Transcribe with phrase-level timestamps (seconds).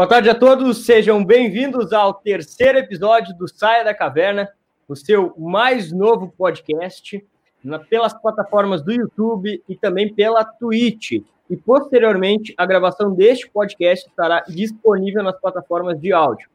[0.00, 4.48] Boa tarde a todos, sejam bem-vindos ao terceiro episódio do Saia da Caverna,
[4.88, 7.22] o seu mais novo podcast,
[7.62, 11.22] na, pelas plataformas do YouTube e também pela Twitch.
[11.50, 16.48] E posteriormente, a gravação deste podcast estará disponível nas plataformas de áudio.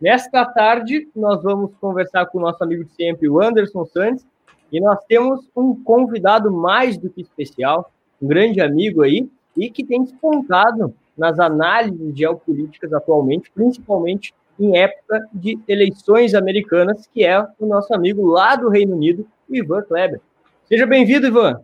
[0.00, 4.24] Nesta tarde, nós vamos conversar com o nosso amigo de sempre, o Anderson Santos,
[4.70, 7.90] e nós temos um convidado mais do que especial,
[8.22, 15.26] um grande amigo aí, e que tem despontado nas análises geopolíticas atualmente, principalmente em época
[15.32, 20.20] de eleições americanas, que é o nosso amigo lá do Reino Unido, Ivan Kleber.
[20.64, 21.60] Seja bem-vindo, Ivan.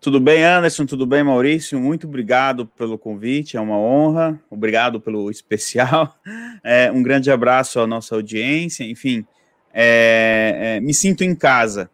[0.00, 0.84] Tudo bem, Anderson?
[0.84, 1.80] Tudo bem, Maurício?
[1.80, 4.38] Muito obrigado pelo convite, é uma honra.
[4.50, 6.14] Obrigado pelo especial.
[6.66, 8.84] É, um grande abraço à nossa audiência.
[8.84, 9.26] Enfim,
[9.70, 11.90] é, é, me sinto em casa.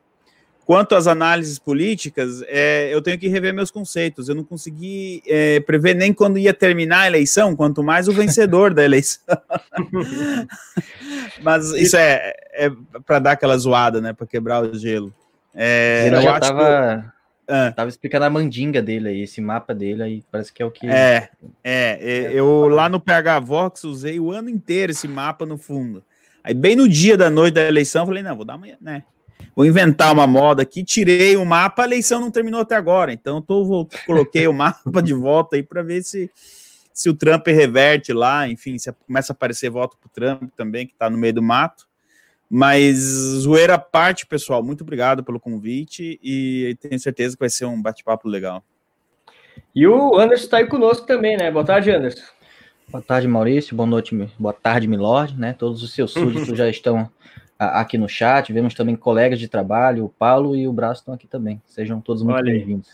[0.70, 4.28] Quanto às análises políticas, é, eu tenho que rever meus conceitos.
[4.28, 8.72] Eu não consegui é, prever nem quando ia terminar a eleição, quanto mais o vencedor
[8.72, 9.20] da eleição.
[11.42, 12.70] Mas isso é, é
[13.04, 14.12] para dar aquela zoada, né?
[14.12, 15.12] Para quebrar o gelo.
[15.52, 17.12] É, eu já tava,
[17.48, 17.52] que...
[17.52, 17.72] ah.
[17.72, 20.86] tava explicando a mandinga dele aí, esse mapa dele aí, parece que é o que.
[20.86, 21.30] É,
[21.64, 26.04] é, é eu lá no PH Vox usei o ano inteiro esse mapa no fundo.
[26.44, 29.02] Aí, bem no dia da noite da eleição, falei, não, vou dar uma, né?
[29.60, 33.42] Vou inventar uma moda aqui, tirei o mapa, a eleição não terminou até agora, então
[33.42, 36.30] tô, vou, coloquei o mapa de volta aí para ver se,
[36.94, 40.86] se o Trump reverte lá, enfim, se começa a aparecer voto para o Trump também,
[40.86, 41.86] que está no meio do mato.
[42.48, 47.66] Mas zoeira à parte, pessoal, muito obrigado pelo convite e tenho certeza que vai ser
[47.66, 48.64] um bate-papo legal.
[49.74, 51.50] E o Anderson está aí conosco também, né?
[51.50, 52.24] Boa tarde, Anderson.
[52.88, 53.76] Boa tarde, Maurício.
[53.76, 55.52] Boa noite, boa tarde, Milord, né?
[55.52, 57.08] Todos os seus súditos já estão
[57.60, 58.52] aqui no chat.
[58.52, 61.60] Vemos também colegas de trabalho, o Paulo e o Braço estão aqui também.
[61.66, 62.88] Sejam todos muito bem-vindos.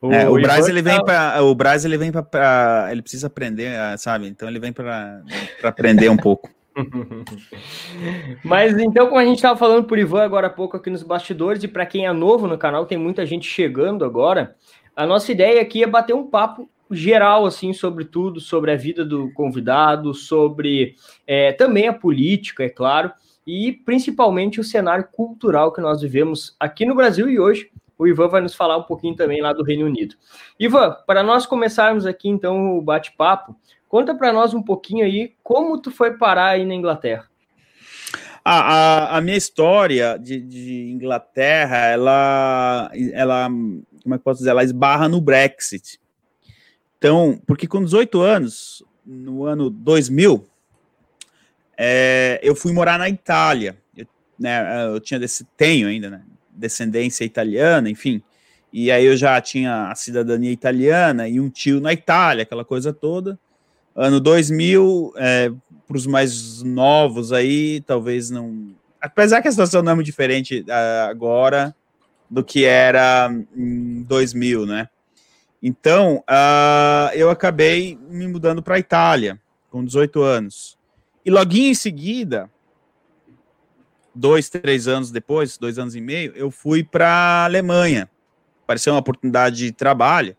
[0.00, 3.72] O, é, o Braz ele vem para o Braz ele vem para ele precisa aprender,
[3.96, 4.28] sabe?
[4.28, 5.22] Então ele vem para
[5.62, 6.50] aprender um pouco.
[8.44, 11.62] Mas então, como a gente estava falando por Ivan agora há pouco aqui nos bastidores,
[11.64, 14.54] e para quem é novo no canal, tem muita gente chegando agora.
[14.94, 19.06] A nossa ideia aqui é bater um papo geral assim sobre tudo, sobre a vida
[19.06, 20.94] do convidado, sobre
[21.26, 23.10] é, também a política, é claro
[23.46, 28.28] e principalmente o cenário cultural que nós vivemos aqui no Brasil e hoje o Ivan
[28.28, 30.16] vai nos falar um pouquinho também lá do Reino Unido.
[30.58, 33.56] Ivan, para nós começarmos aqui então o bate-papo,
[33.88, 37.28] conta para nós um pouquinho aí como tu foi parar aí na Inglaterra.
[38.44, 44.62] A, a, minha história de, de, Inglaterra, ela, ela, como é que posso dizer, ela
[44.62, 45.98] esbarra no Brexit.
[46.96, 50.46] Então, porque com 18 anos, no ano 2000,
[51.76, 53.76] é, eu fui morar na Itália.
[53.96, 54.06] Eu,
[54.38, 58.22] né, eu tinha desse, tenho ainda, né, descendência italiana, enfim.
[58.72, 62.92] E aí eu já tinha a cidadania italiana e um tio na Itália, aquela coisa
[62.92, 63.38] toda.
[63.94, 65.50] Ano 2000, é,
[65.86, 68.74] para os mais novos aí, talvez não.
[69.00, 71.74] Apesar que a situação não é muito diferente uh, agora
[72.28, 74.88] do que era em 2000, né?
[75.62, 80.75] Então, uh, eu acabei me mudando para a Itália com 18 anos.
[81.26, 82.48] E logo em seguida,
[84.14, 88.08] dois, três anos depois, dois anos e meio, eu fui para Alemanha.
[88.62, 90.36] Apareceu uma oportunidade de trabalho.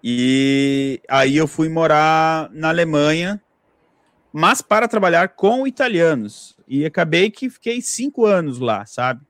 [0.00, 3.42] E aí eu fui morar na Alemanha,
[4.32, 6.56] mas para trabalhar com italianos.
[6.68, 9.20] E acabei que fiquei cinco anos lá, sabe?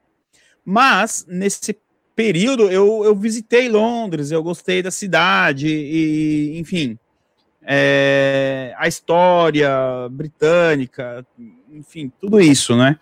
[0.62, 1.78] Mas nesse
[2.14, 6.98] período eu, eu visitei Londres, eu gostei da cidade, e enfim,
[7.66, 9.70] é, a história
[10.10, 11.26] britânica,
[11.72, 12.98] enfim, tudo isso, né?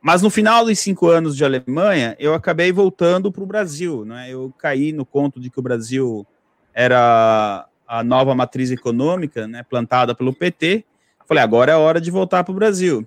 [0.00, 4.30] Mas no final dos cinco anos de Alemanha, eu acabei voltando para o Brasil, né?
[4.30, 6.24] Eu caí no conto de que o Brasil
[6.72, 10.84] era a nova matriz econômica, né, plantada pelo PT.
[11.26, 13.06] Falei, agora é hora de voltar para o Brasil.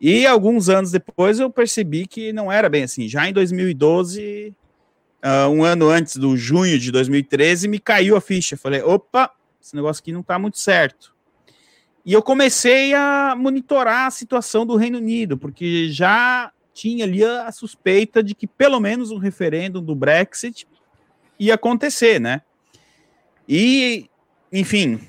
[0.00, 3.06] E alguns anos depois eu percebi que não era bem assim.
[3.06, 4.54] Já em 2012, uh,
[5.22, 8.56] ah, um ano antes do junho de 2013, me caiu a ficha.
[8.56, 11.14] Falei, opa, esse negócio aqui não está muito certo.
[12.04, 17.52] E eu comecei a monitorar a situação do Reino Unido, porque já tinha ali a
[17.52, 20.66] suspeita de que pelo menos um referendo do Brexit
[21.38, 22.42] ia acontecer, né?
[23.48, 24.08] E,
[24.52, 25.00] enfim,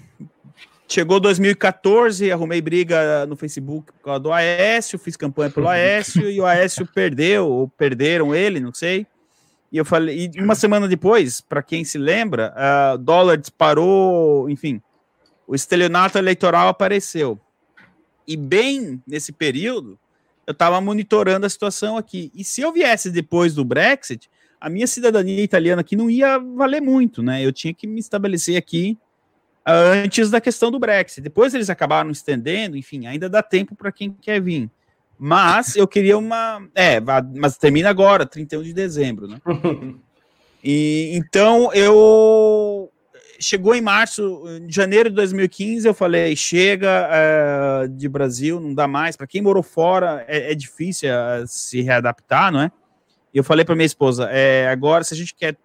[0.88, 6.42] chegou 2014, arrumei briga no Facebook por causa do Aécio, fiz campanha pelo Aécio e
[6.42, 9.08] o Aécio perdeu, ou perderam ele, não sei.
[9.72, 14.82] E eu falei, e uma semana depois, para quem se lembra, uh, dólar disparou, enfim,
[15.48, 17.40] o estelionato eleitoral apareceu.
[18.28, 19.98] E bem nesse período,
[20.46, 22.32] eu estava monitorando a situação aqui.
[22.36, 24.30] E se eu viesse depois do Brexit,
[24.60, 27.44] a minha cidadania italiana aqui não ia valer muito, né?
[27.44, 28.98] Eu tinha que me estabelecer aqui
[29.66, 31.22] antes da questão do Brexit.
[31.22, 34.70] Depois eles acabaram estendendo, enfim, ainda dá tempo para quem quer vir.
[35.24, 36.68] Mas eu queria uma.
[36.74, 37.00] É,
[37.36, 39.40] mas termina agora, 31 de dezembro, né?
[40.64, 42.90] e então eu.
[43.40, 48.88] Chegou em março, em janeiro de 2015, eu falei: chega é, de Brasil, não dá
[48.88, 49.16] mais.
[49.16, 52.72] Para quem morou fora, é, é difícil é, se readaptar, não é?
[53.34, 55.56] E eu falei para minha esposa: é, agora, se a gente quer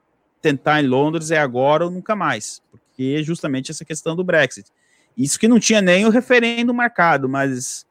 [0.41, 2.63] tentar em Londres, é agora ou nunca mais
[2.97, 4.71] porque justamente essa questão do Brexit.
[5.17, 7.87] Isso que não tinha nem o referendo marcado, mas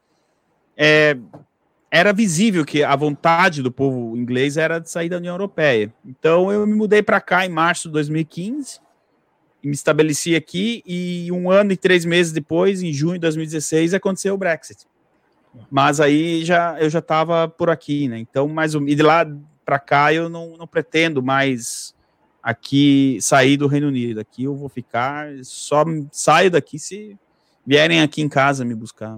[0.75, 1.15] é,
[1.95, 5.93] era visível que a vontade do povo inglês era de sair da União Europeia.
[6.05, 8.81] Então eu me mudei para cá em março de 2015,
[9.63, 14.33] me estabeleci aqui e um ano e três meses depois, em junho de 2016, aconteceu
[14.33, 14.85] o Brexit.
[15.71, 18.19] Mas aí já eu já estava por aqui, né?
[18.19, 19.25] Então, mais um, e de lá
[19.63, 21.95] para cá eu não, não pretendo mais
[22.43, 24.19] aqui sair do Reino Unido.
[24.19, 27.17] Aqui eu vou ficar, só saio daqui se
[27.65, 29.17] vierem aqui em casa me buscar.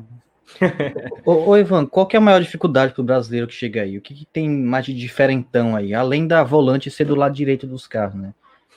[1.26, 3.98] Ô, ô, Ivan, qual que é a maior dificuldade para o brasileiro que chega aí?
[3.98, 5.94] O que, que, tem mais de diferentão aí?
[5.94, 8.34] Além da volante ser do lado direito dos carros, né?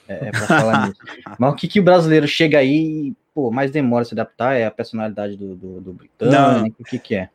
[0.07, 1.01] É, é para falar nisso.
[1.39, 4.55] Mas o que, que o brasileiro chega aí e, pô, mais demora a se adaptar?
[4.55, 6.37] É a personalidade do, do, do britânico?
[6.37, 6.65] Não.
[6.79, 7.29] O que, que é?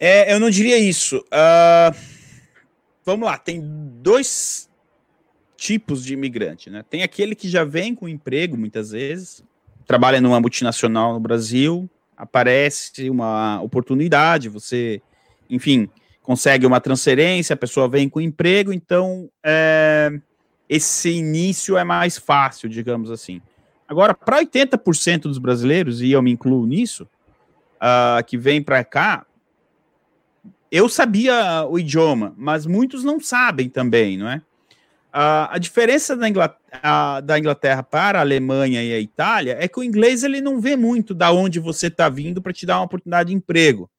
[0.00, 0.32] é?
[0.32, 1.18] Eu não diria isso.
[1.18, 1.96] Uh,
[3.04, 3.60] vamos lá, tem
[4.00, 4.68] dois
[5.56, 6.84] tipos de imigrante, né?
[6.88, 9.44] Tem aquele que já vem com emprego, muitas vezes,
[9.86, 11.88] trabalha numa multinacional no Brasil,
[12.22, 15.02] aparece uma oportunidade, você,
[15.50, 15.90] enfim,
[16.22, 20.08] consegue uma transferência, a pessoa vem com emprego, então é,
[20.68, 23.42] esse início é mais fácil, digamos assim.
[23.88, 27.08] Agora, para 80% dos brasileiros, e eu me incluo nisso,
[27.76, 29.26] uh, que vem para cá,
[30.70, 34.40] eu sabia o idioma, mas muitos não sabem também, não é?
[35.12, 39.84] A diferença da Inglaterra, da Inglaterra, para a Alemanha e a Itália é que o
[39.84, 43.28] inglês ele não vê muito da onde você está vindo para te dar uma oportunidade
[43.28, 43.90] de emprego.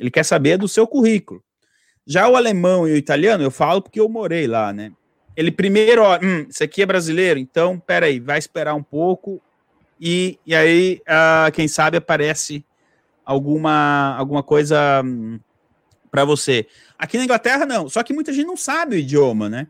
[0.00, 1.42] Ele quer saber do seu currículo.
[2.06, 4.92] Já o alemão e o italiano, eu falo porque eu morei lá, né?
[5.36, 9.40] Ele primeiro, ó, hum, isso aqui é brasileiro, então peraí, vai esperar um pouco
[10.00, 12.64] e, e aí, uh, quem sabe, aparece
[13.24, 15.38] alguma, alguma coisa hum,
[16.10, 16.66] para você.
[16.98, 17.88] Aqui na Inglaterra, não.
[17.88, 19.66] Só que muita gente não sabe o idioma, né?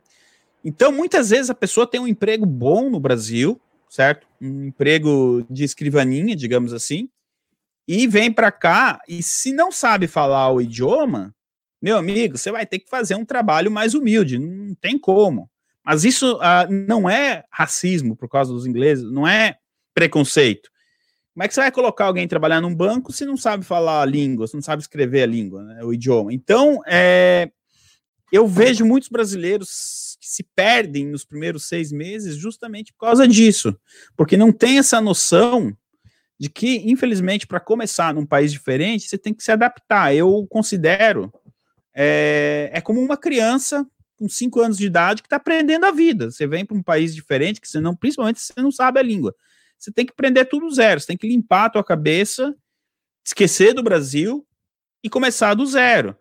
[0.64, 4.26] Então, muitas vezes a pessoa tem um emprego bom no Brasil, certo?
[4.40, 7.08] Um emprego de escrivaninha, digamos assim,
[7.86, 11.34] e vem para cá e se não sabe falar o idioma,
[11.80, 15.48] meu amigo, você vai ter que fazer um trabalho mais humilde, não tem como.
[15.84, 19.56] Mas isso uh, não é racismo por causa dos ingleses, não é
[19.94, 20.68] preconceito.
[21.32, 24.04] Como é que você vai colocar alguém trabalhar num banco se não sabe falar a
[24.04, 26.32] língua, se não sabe escrever a língua, né, o idioma?
[26.32, 27.50] Então, é,
[28.32, 33.78] eu vejo muitos brasileiros que se perdem nos primeiros seis meses justamente por causa disso,
[34.16, 35.76] porque não tem essa noção
[36.38, 40.14] de que, infelizmente, para começar num país diferente, você tem que se adaptar.
[40.14, 41.32] Eu considero
[41.94, 43.84] é, é como uma criança
[44.16, 46.30] com cinco anos de idade que está aprendendo a vida.
[46.30, 49.34] Você vem para um país diferente que você não, principalmente, você não sabe a língua.
[49.78, 51.00] Você tem que aprender tudo zero.
[51.00, 52.54] Você tem que limpar a tua cabeça,
[53.24, 54.46] esquecer do Brasil
[55.02, 56.16] e começar do zero.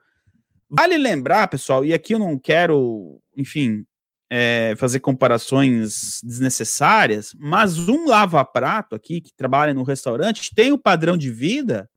[0.69, 3.86] Vale lembrar, pessoal, e aqui eu não quero, enfim,
[4.29, 11.17] é, fazer comparações desnecessárias, mas um lava-prato aqui que trabalha no restaurante tem o padrão
[11.17, 11.89] de vida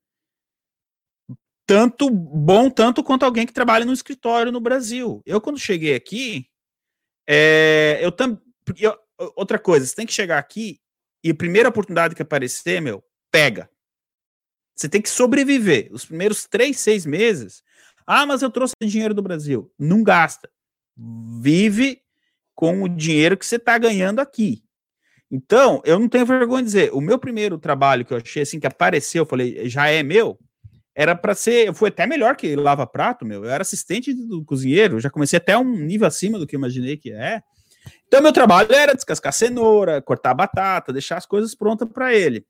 [1.67, 5.23] tanto bom tanto quanto alguém que trabalha no escritório no Brasil.
[5.25, 6.47] Eu quando cheguei aqui,
[7.29, 8.43] é, eu também
[9.37, 10.81] outra coisa, você tem que chegar aqui
[11.23, 13.71] e a primeira oportunidade que aparecer, meu, pega.
[14.75, 15.89] Você tem que sobreviver.
[15.93, 17.63] Os primeiros três, seis meses.
[18.07, 19.71] Ah, mas eu trouxe dinheiro do Brasil.
[19.79, 20.51] Não gasta.
[20.97, 22.03] Vive
[22.61, 24.63] com o dinheiro que você está ganhando aqui.
[25.31, 28.61] Então, eu não tenho vergonha de dizer, o meu primeiro trabalho que eu achei assim,
[28.61, 30.39] que apareceu, eu falei, já é meu,
[30.95, 33.47] era para ser, foi até melhor que lava prato, meu.
[33.47, 36.99] Eu era assistente do cozinheiro, já comecei até um nível acima do que eu imaginei
[36.99, 37.41] que é.
[38.07, 42.45] Então, meu trabalho era descascar cenoura, cortar batata, deixar as coisas prontas para ele.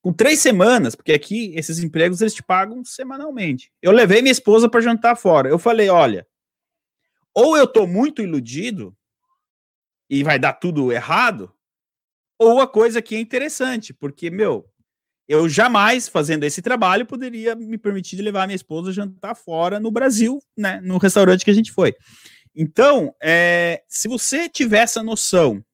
[0.00, 3.70] Com três semanas, porque aqui esses empregos eles te pagam semanalmente.
[3.82, 5.50] Eu levei minha esposa para jantar fora.
[5.50, 6.26] Eu falei: olha,
[7.34, 8.94] ou eu tô muito iludido,
[10.12, 11.50] e vai dar tudo errado,
[12.38, 14.68] ou a coisa que é interessante, porque, meu,
[15.26, 19.80] eu jamais, fazendo esse trabalho, poderia me permitir de levar minha esposa a jantar fora
[19.80, 21.94] no Brasil, né, no restaurante que a gente foi.
[22.54, 25.64] Então, é, se você tiver essa noção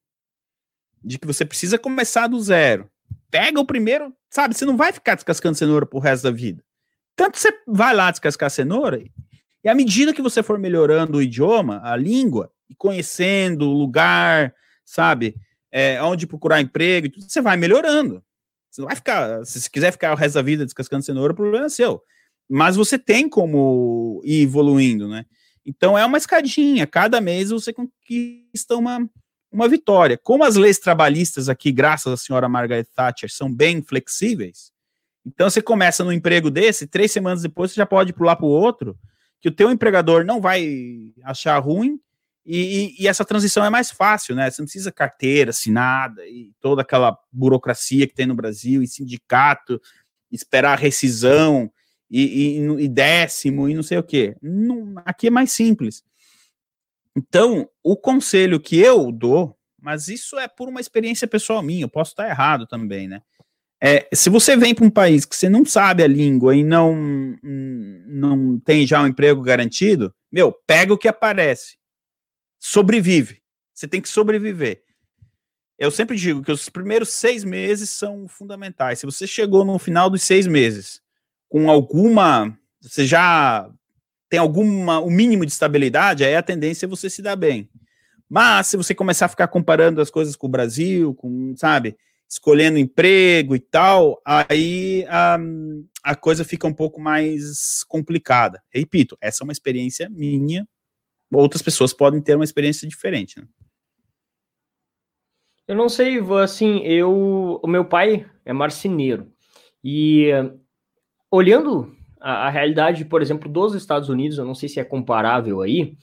[1.02, 2.88] de que você precisa começar do zero,
[3.32, 6.62] pega o primeiro, sabe, você não vai ficar descascando cenoura pro resto da vida.
[7.16, 9.02] Tanto você vai lá descascar cenoura,
[9.64, 14.54] e à medida que você for melhorando o idioma, a língua, e conhecendo o lugar,
[14.84, 15.34] sabe?
[15.70, 18.22] é, onde procurar emprego, você vai melhorando.
[18.70, 21.66] Você vai ficar, se você quiser ficar o resto da vida descascando cenoura, o problema
[21.66, 22.02] é seu.
[22.48, 25.24] Mas você tem como ir evoluindo, né?
[25.64, 29.08] Então é uma escadinha, cada mês você conquista uma,
[29.52, 30.16] uma vitória.
[30.16, 34.72] Como as leis trabalhistas aqui, graças à senhora Margaret Thatcher, são bem flexíveis,
[35.26, 38.50] então você começa no emprego desse, três semanas depois você já pode pular para o
[38.50, 38.96] outro,
[39.42, 42.00] que o teu empregador não vai achar ruim,
[42.50, 44.50] e, e, e, essa transição é mais fácil, né?
[44.50, 49.78] Você não precisa carteira assinada e toda aquela burocracia que tem no Brasil, e sindicato,
[50.32, 51.70] esperar rescisão
[52.10, 54.34] e, e, e décimo e não sei o quê.
[54.40, 56.02] Não, aqui é mais simples.
[57.14, 61.88] Então, o conselho que eu dou, mas isso é por uma experiência pessoal minha, eu
[61.88, 63.20] posso estar errado também, né?
[63.78, 66.96] É, se você vem para um país que você não sabe a língua e não,
[68.06, 71.77] não tem já um emprego garantido, meu, pega o que aparece
[72.58, 73.42] sobrevive.
[73.74, 74.82] Você tem que sobreviver.
[75.78, 78.98] Eu sempre digo que os primeiros seis meses são fundamentais.
[78.98, 81.00] Se você chegou no final dos seis meses
[81.48, 82.56] com alguma.
[82.80, 83.68] Você já
[84.28, 85.00] tem alguma.
[85.00, 87.68] o mínimo de estabilidade, aí a tendência é você se dar bem.
[88.28, 91.96] Mas se você começar a ficar comparando as coisas com o Brasil, com, sabe,
[92.28, 95.38] escolhendo emprego e tal, aí a,
[96.02, 98.62] a coisa fica um pouco mais complicada.
[98.70, 100.68] Repito, essa é uma experiência minha,
[101.32, 103.40] outras pessoas podem ter uma experiência diferente.
[103.40, 103.46] Né?
[105.66, 109.30] Eu não sei, assim, eu, o meu pai é marceneiro
[109.84, 110.30] e
[111.30, 115.60] olhando a, a, realidade, por exemplo, dos Estados Unidos, eu não sei se é comparável
[115.60, 115.96] aí,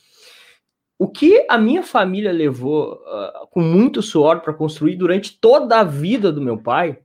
[0.97, 5.83] o que a minha família levou uh, com muito suor para construir durante toda a
[5.83, 6.99] vida do meu pai,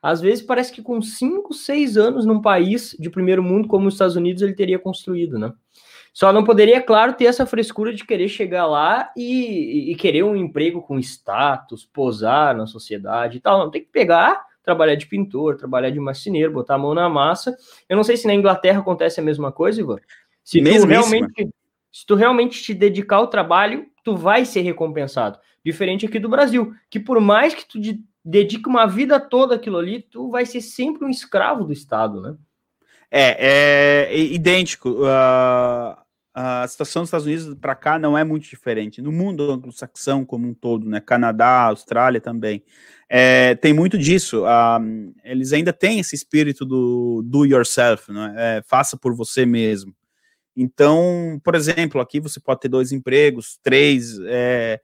[0.00, 3.94] às vezes parece que com 5, 6 anos num país de primeiro mundo como os
[3.94, 5.52] Estados Unidos ele teria construído, né?
[6.12, 10.36] Só não poderia, claro, ter essa frescura de querer chegar lá e, e, querer um
[10.36, 13.58] emprego com status, posar na sociedade e tal.
[13.58, 17.56] Não, tem que pegar, trabalhar de pintor, trabalhar de marceneiro, botar a mão na massa.
[17.88, 19.98] Eu não sei se na Inglaterra acontece a mesma coisa, Ivan.
[20.44, 21.48] Se tu realmente,
[21.90, 25.38] se tu realmente te dedicar ao trabalho, tu vai ser recompensado.
[25.64, 27.78] Diferente aqui do Brasil, que por mais que tu
[28.22, 32.36] dedique uma vida toda aquilo ali, tu vai ser sempre um escravo do Estado, né?
[33.14, 34.88] É, é idêntico.
[35.02, 36.02] Uh,
[36.34, 39.02] a situação dos Estados Unidos para cá não é muito diferente.
[39.02, 40.98] No mundo anglo-saxão como um todo, né?
[40.98, 42.64] Canadá, Austrália também.
[43.08, 44.44] É, tem muito disso.
[44.46, 48.34] Um, eles ainda têm esse espírito do do yourself, né?
[48.36, 49.94] É, faça por você mesmo.
[50.56, 54.80] Então, por exemplo, aqui você pode ter dois empregos, três, é,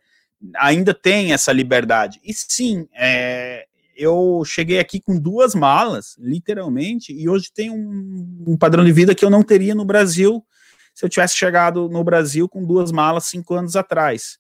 [0.57, 2.21] ainda tem essa liberdade.
[2.25, 3.67] E sim, é,
[3.99, 9.15] eu cheguei aqui com duas malas, literalmente, e hoje tenho um, um padrão de vida
[9.15, 10.47] que eu não teria no Brasil
[10.95, 14.39] se eu tivesse chegado no Brasil com duas malas cinco anos atrás.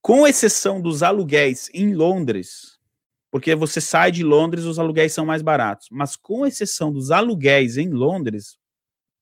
[0.00, 2.78] Com exceção dos aluguéis em Londres,
[3.30, 7.76] porque você sai de Londres, os aluguéis são mais baratos, mas com exceção dos aluguéis
[7.76, 8.56] em Londres,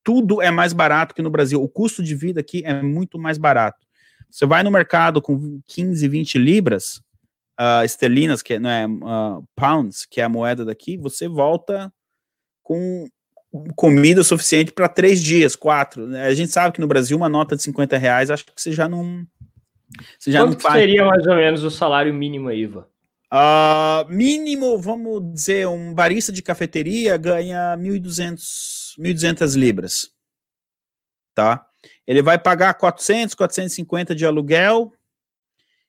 [0.05, 1.63] tudo é mais barato que no Brasil.
[1.63, 3.87] O custo de vida aqui é muito mais barato.
[4.31, 7.01] Você vai no mercado com 15, 20 libras
[7.61, 11.93] uh, esterlinas, que não é uh, pounds, que é a moeda daqui, você volta
[12.63, 13.07] com
[13.75, 16.07] comida suficiente para três dias, quatro.
[16.07, 16.27] Né?
[16.27, 18.89] A gente sabe que no Brasil uma nota de 50 reais, acho que você já
[18.89, 19.25] não.
[20.19, 20.75] Você já Quanto não faz...
[20.75, 22.89] seria mais ou menos o salário mínimo, Iva?
[23.33, 28.39] Uh, mínimo, vamos dizer, um barista de cafeteria ganha 1.200,
[28.99, 30.11] 1.200 libras.
[31.35, 31.67] Tá?
[32.07, 34.93] Ele vai pagar 400, 450 de aluguel,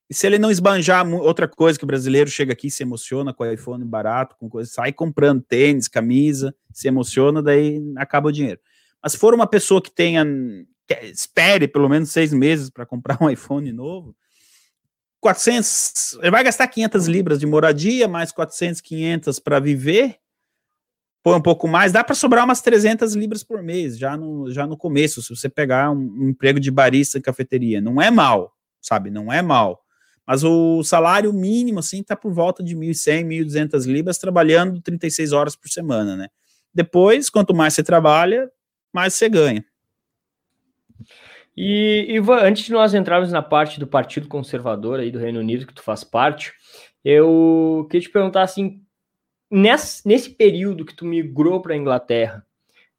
[0.09, 3.43] e se ele não esbanjar outra coisa que o brasileiro chega aqui se emociona com
[3.43, 8.59] o iPhone barato, com coisa, sai comprando tênis, camisa, se emociona, daí acaba o dinheiro.
[9.03, 10.25] Mas se for uma pessoa que tenha,
[10.87, 14.15] que espere pelo menos seis meses para comprar um iPhone novo,
[15.19, 20.19] 400, ele vai gastar 500 libras de moradia, mais 400, 500 para viver,
[21.21, 24.65] põe um pouco mais, dá para sobrar umas 300 libras por mês, já no, já
[24.65, 27.81] no começo, se você pegar um, um emprego de barista em cafeteria.
[27.81, 29.09] Não é mal, sabe?
[29.09, 29.83] Não é mal.
[30.27, 35.55] Mas o salário mínimo, assim, está por volta de 1.100, 1.200 libras, trabalhando 36 horas
[35.55, 36.27] por semana, né?
[36.73, 38.51] Depois, quanto mais você trabalha,
[38.93, 39.65] mais você ganha.
[41.55, 45.65] E, Ivan, antes de nós entrarmos na parte do Partido Conservador aí do Reino Unido,
[45.65, 46.53] que tu faz parte,
[47.03, 48.83] eu queria te perguntar, assim,
[49.49, 52.45] nesse, nesse período que tu migrou para a Inglaterra,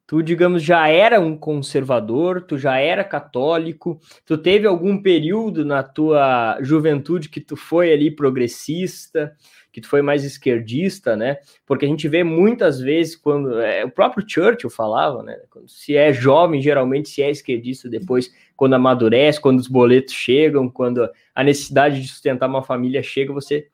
[0.09, 5.83] tu, digamos, já era um conservador, tu já era católico, tu teve algum período na
[5.83, 9.37] tua juventude que tu foi ali progressista,
[9.71, 11.37] que tu foi mais esquerdista, né?
[11.67, 15.37] Porque a gente vê muitas vezes quando é, o próprio Churchill falava, né?
[15.50, 20.71] Quando se é jovem, geralmente se é esquerdista depois, quando amadurece, quando os boletos chegam,
[20.71, 23.69] quando a necessidade de sustentar uma família chega, você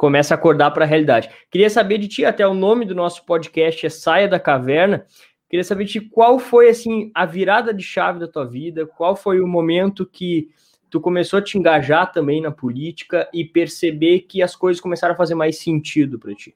[0.00, 1.28] começa a acordar para a realidade.
[1.50, 5.04] Queria saber de ti, até o nome do nosso podcast é Saia da Caverna.
[5.50, 9.40] Queria saber de qual foi assim a virada de chave da tua vida, qual foi
[9.40, 10.48] o momento que
[10.88, 15.16] tu começou a te engajar também na política e perceber que as coisas começaram a
[15.16, 16.54] fazer mais sentido para ti.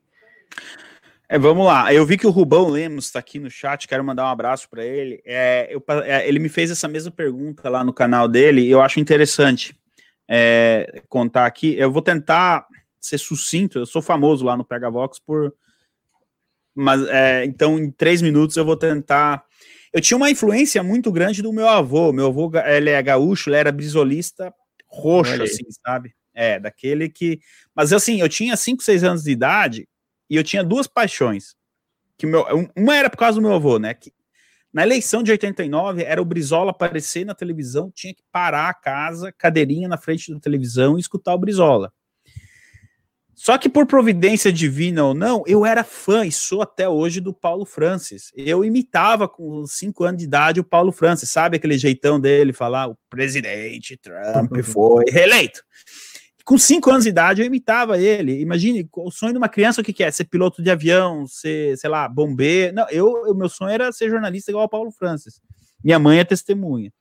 [1.28, 1.92] É, vamos lá.
[1.92, 4.84] Eu vi que o Rubão Lemos está aqui no chat, quero mandar um abraço para
[4.84, 5.20] ele.
[5.24, 8.80] É, eu, é, ele me fez essa mesma pergunta lá no canal dele e eu
[8.80, 9.76] acho interessante
[10.28, 11.74] é, contar aqui.
[11.76, 12.64] Eu vou tentar
[13.00, 15.52] ser sucinto, eu sou famoso lá no Pega Vox por
[16.74, 19.44] mas é, então em três minutos eu vou tentar.
[19.92, 22.12] Eu tinha uma influência muito grande do meu avô.
[22.12, 24.52] Meu avô ele é gaúcho, ele era brisolista
[24.94, 26.14] roxo, assim, sabe?
[26.32, 27.40] É, daquele que.
[27.74, 29.88] Mas assim, eu tinha 5, 6 anos de idade
[30.28, 31.54] e eu tinha duas paixões.
[32.16, 32.44] Que meu...
[32.76, 33.94] Uma era por causa do meu avô, né?
[33.94, 34.12] Que
[34.72, 39.32] na eleição de 89 era o Brizola aparecer na televisão, tinha que parar a casa,
[39.32, 41.92] cadeirinha na frente da televisão e escutar o Brizola.
[43.34, 47.32] Só que por providência divina ou não, eu era fã e sou até hoje do
[47.32, 48.32] Paulo Francis.
[48.36, 52.88] Eu imitava com 5 anos de idade o Paulo Francis, sabe aquele jeitão dele falar
[52.88, 55.62] o presidente Trump foi reeleito.
[56.44, 58.40] Com 5 anos de idade eu imitava ele.
[58.40, 60.10] Imagine, o sonho de uma criança o que, que é?
[60.10, 62.74] Ser piloto de avião, ser, sei lá, bombeiro.
[62.74, 65.40] Não, eu, o meu sonho era ser jornalista igual ao Paulo Francis.
[65.82, 66.92] Minha mãe é testemunha.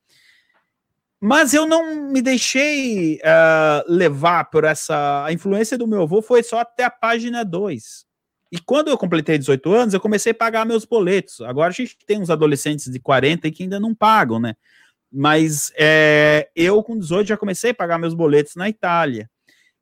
[1.26, 5.24] Mas eu não me deixei uh, levar por essa.
[5.24, 8.06] A influência do meu avô foi só até a página 2.
[8.52, 11.40] E quando eu completei 18 anos, eu comecei a pagar meus boletos.
[11.40, 14.54] Agora a gente tem uns adolescentes de 40 que ainda não pagam, né?
[15.10, 19.32] Mas é, eu, com 18, já comecei a pagar meus boletos na Itália.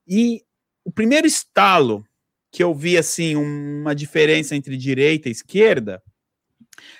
[0.06, 0.44] E
[0.84, 2.06] o primeiro estalo
[2.52, 6.00] que eu vi, assim, uma diferença entre direita e esquerda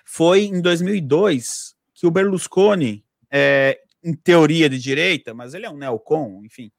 [0.04, 5.76] foi em 2002, que o Berlusconi é, em teoria de direita, mas ele é um
[5.76, 6.70] neocon, enfim.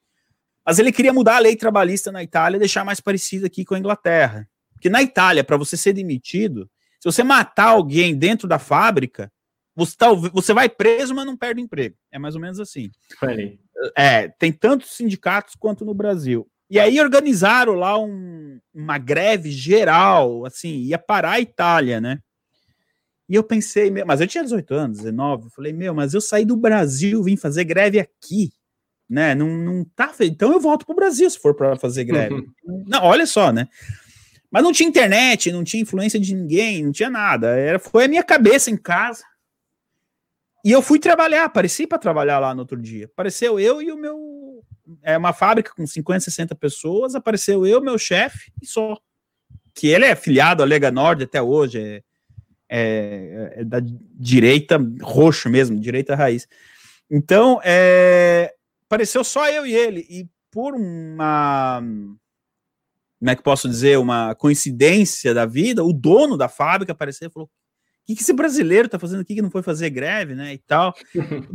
[0.65, 3.75] Mas ele queria mudar a lei trabalhista na Itália e deixar mais parecida aqui com
[3.75, 4.47] a Inglaterra.
[4.73, 9.31] Porque na Itália, para você ser demitido, se você matar alguém dentro da fábrica,
[9.75, 11.95] você, tá, você vai preso, mas não perde emprego.
[12.11, 12.91] É mais ou menos assim.
[13.97, 16.47] É, tem tantos sindicatos quanto no Brasil.
[16.69, 22.19] E aí organizaram lá um, uma greve geral, assim, ia parar a Itália, né?
[23.29, 26.45] E eu pensei, mas eu tinha 18 anos, 19, eu falei, meu, mas eu saí
[26.45, 28.51] do Brasil, vim fazer greve aqui,
[29.09, 29.33] né?
[29.33, 30.33] Não, não tá feito.
[30.33, 32.35] Então eu volto pro Brasil se for para fazer greve.
[32.35, 32.83] Uhum.
[32.85, 33.67] Não, olha só, né?
[34.51, 37.57] Mas não tinha internet, não tinha influência de ninguém, não tinha nada.
[37.57, 39.23] Era, foi a minha cabeça em casa.
[40.63, 43.05] E eu fui trabalhar, apareci para trabalhar lá no outro dia.
[43.05, 44.63] Apareceu eu e o meu.
[45.01, 47.15] É uma fábrica com 50, 60 pessoas.
[47.15, 48.97] Apareceu eu, meu chefe e só.
[49.73, 51.81] Que ele é filiado à Lega Nord até hoje.
[51.81, 52.03] É,
[52.75, 56.47] é, é da direita roxo mesmo, direita raiz.
[57.09, 58.51] Então, é,
[58.89, 61.81] pareceu só eu e ele, e por uma
[63.19, 67.31] como é que posso dizer, uma coincidência da vida, o dono da fábrica apareceu e
[67.31, 67.49] falou:
[68.05, 70.53] que, que esse brasileiro tá fazendo aqui que não foi fazer greve, né?
[70.53, 70.93] E tal.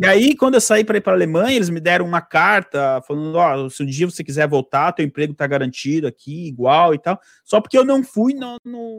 [0.00, 3.02] e aí, quando eu saí para ir para a Alemanha, eles me deram uma carta
[3.06, 6.94] falando: ó, oh, se um dia você quiser voltar, teu emprego tá garantido aqui, igual
[6.94, 7.20] e tal.
[7.44, 8.34] Só porque eu não fui,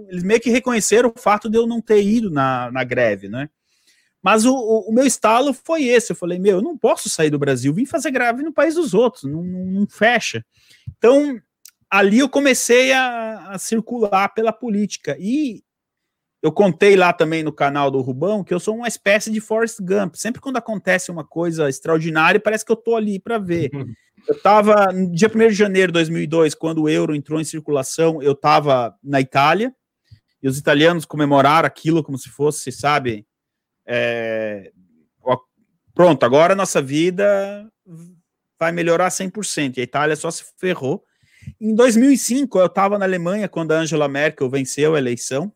[0.09, 3.49] eles meio que reconheceram o fato de eu não ter ido na, na greve, né?
[4.21, 6.12] Mas o, o, o, meu estalo foi esse.
[6.12, 8.93] Eu falei, meu, eu não posso sair do Brasil, vim fazer greve no país dos
[8.93, 10.45] outros, não, não, não fecha.
[10.97, 11.39] Então,
[11.89, 15.15] ali eu comecei a, a circular pela política.
[15.19, 15.63] E
[16.41, 19.80] eu contei lá também no canal do Rubão que eu sou uma espécie de Forrest
[19.82, 20.15] Gump.
[20.15, 23.69] Sempre quando acontece uma coisa extraordinária, parece que eu tô ali para ver.
[24.28, 28.21] Eu estava no dia 1 de janeiro de 2002, quando o euro entrou em circulação,
[28.21, 29.73] eu estava na Itália,
[30.43, 33.25] e os italianos comemoraram aquilo como se fosse, sabe,
[33.88, 34.71] é,
[35.95, 37.67] pronto, agora a nossa vida
[38.60, 41.04] vai melhorar 100%, e a Itália só se ferrou.
[41.60, 45.52] Em 2005, eu estava na Alemanha quando a Angela Merkel venceu a eleição,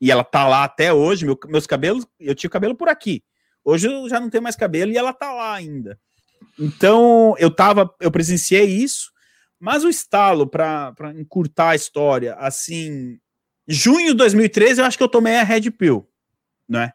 [0.00, 1.24] e ela tá lá até hoje.
[1.24, 3.22] Meu, meus cabelos, eu tinha cabelo por aqui.
[3.64, 5.98] Hoje eu já não tenho mais cabelo e ela tá lá ainda.
[6.58, 9.10] Então eu tava, eu presenciei isso,
[9.58, 13.18] mas o estalo para encurtar a história, assim,
[13.66, 16.08] junho de 2013 eu acho que eu tomei a Red Pill,
[16.68, 16.92] né?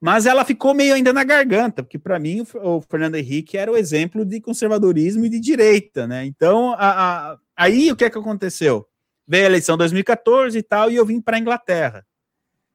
[0.00, 3.76] Mas ela ficou meio ainda na garganta, porque para mim o, Fernando Henrique era o
[3.76, 6.24] exemplo de conservadorismo e de direita, né?
[6.24, 8.88] Então, a, a, aí o que é que aconteceu?
[9.30, 12.04] Veio a eleição 2014 e tal, e eu vim para a Inglaterra.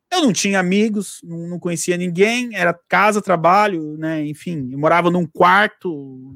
[0.09, 4.25] Eu não tinha amigos, não, conhecia ninguém, era casa, trabalho, né?
[4.25, 6.33] Enfim, eu morava num quarto,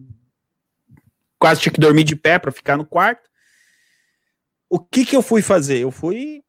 [1.39, 3.29] quase tinha que dormir de pé para ficar no quarto.
[4.69, 5.79] o que que eu fui fazer?
[5.79, 6.43] Eu fui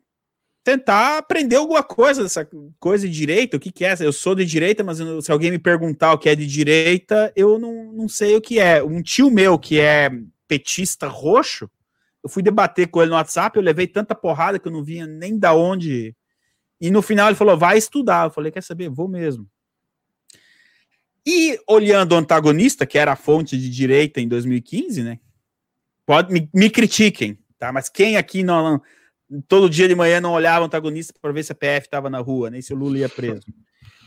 [0.64, 2.46] tentar aprender alguma coisa dessa
[2.80, 3.94] coisa de direita, o que que é?
[4.00, 7.56] Eu sou de direita, mas se alguém me perguntar o que é de direita, eu
[7.56, 8.82] não, não sei o que é.
[8.82, 10.10] Um tio meu que é
[10.48, 11.70] petista roxo,
[12.22, 15.06] eu fui debater com ele no WhatsApp, eu levei tanta porrada que eu não vinha
[15.06, 16.14] nem da onde.
[16.80, 18.26] E no final ele falou: vai estudar.
[18.26, 18.88] Eu falei: quer saber?
[18.88, 19.48] Vou mesmo.
[21.26, 25.18] E olhando o antagonista, que era a fonte de direita em 2015, né?
[26.06, 27.70] Pode, me, me critiquem, tá?
[27.70, 28.80] Mas quem aqui não,
[29.46, 32.18] todo dia de manhã não olhava o antagonista para ver se a PF estava na
[32.18, 33.42] rua, nem se o Lula ia preso?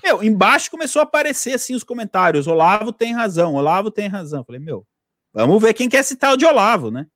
[0.04, 4.42] Meu, embaixo começou a aparecer assim os comentários: Olavo tem razão, Olavo tem razão.
[4.42, 4.86] Eu falei, meu,
[5.32, 7.08] vamos ver quem quer citar o de Olavo, né?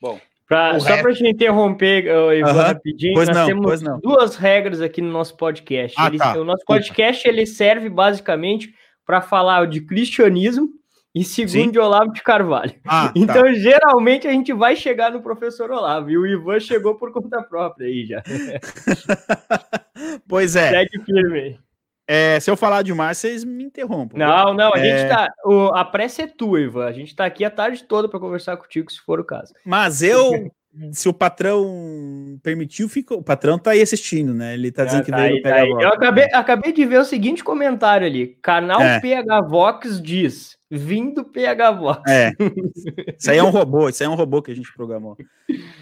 [0.00, 0.20] Bom.
[0.48, 2.58] Pra, só para te interromper, Ivan, uhum.
[2.58, 5.96] rapidinho, pois nós não, temos duas regras aqui no nosso podcast.
[5.98, 6.38] Ah, ele, tá.
[6.38, 8.72] O nosso podcast ele serve basicamente
[9.04, 10.68] para falar de cristianismo
[11.12, 11.70] e segundo Sim.
[11.70, 12.74] de Olavo de Carvalho.
[12.86, 13.52] Ah, então, tá.
[13.54, 17.88] geralmente, a gente vai chegar no professor Olavo, e o Ivan chegou por conta própria
[17.88, 18.22] aí já.
[20.28, 20.70] pois é.
[20.70, 21.65] Segue firme aí.
[22.08, 24.16] É, se eu falar demais, vocês me interrompam.
[24.18, 24.82] Não, não, a É.
[24.82, 25.28] gente tá.
[25.44, 26.86] o- a pressa é tua, Ivan.
[26.86, 29.52] A gente tá aqui a tarde toda para conversar contigo, se for o caso.
[29.64, 30.30] Mas eu,
[30.92, 33.14] se o patrão permitiu, fica...
[33.14, 34.54] o patrão tá aí assistindo, né?
[34.54, 35.68] Ele tá dizendo Ah, que tá veio aí, do tá Pega aí.
[35.70, 35.82] Bola.
[35.82, 38.36] Eu acabei, acabei de ver o seguinte comentário ali.
[38.42, 39.00] Canal É.
[39.00, 42.02] PH Vox diz: vindo PH Vox.
[42.10, 42.30] É.
[43.18, 45.16] Isso aí é um robô, isso aí é um robô que a gente programou.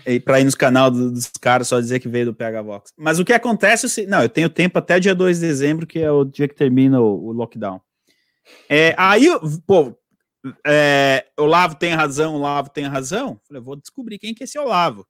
[0.07, 2.93] E para ir nos canal do- dos caras só dizer que veio do PH Vox.
[2.97, 5.87] Mas o que acontece, é se- não, eu tenho tempo até dia 2 de dezembro,
[5.87, 7.81] que é o dia que termina o, o lockdown.
[8.69, 9.27] É, aí,
[9.67, 9.97] pô,
[10.67, 13.41] é, Olavo tem razão, Olavo tem razão.
[13.47, 15.07] Falei, vou descobrir quem que é esse Olavo.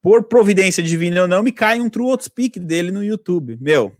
[0.00, 3.56] Por providência divina ou não, me cai um True Speak dele no YouTube.
[3.60, 3.96] Meu,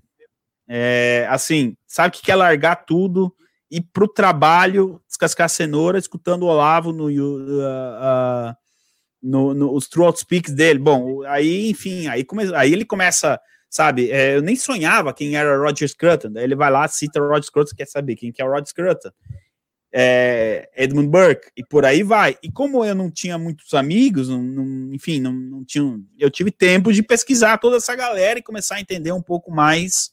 [0.68, 3.34] é, assim, sabe que quer largar tudo
[3.72, 8.54] ir pro trabalho, descascar cenoura, escutando o Olavo no, uh, uh,
[9.22, 10.78] no, no os True Speaks dele.
[10.78, 15.56] Bom, aí, enfim, aí, come, aí ele começa, sabe, é, eu nem sonhava quem era
[15.56, 18.50] Roger Scruton, daí ele vai lá, cita Roger Scruton, quer saber quem que é o
[18.50, 19.10] Roger Scruton.
[19.94, 22.38] É, Edmund Burke, e por aí vai.
[22.42, 26.50] E como eu não tinha muitos amigos, não, não, enfim, não, não tinha, eu tive
[26.50, 30.12] tempo de pesquisar toda essa galera e começar a entender um pouco mais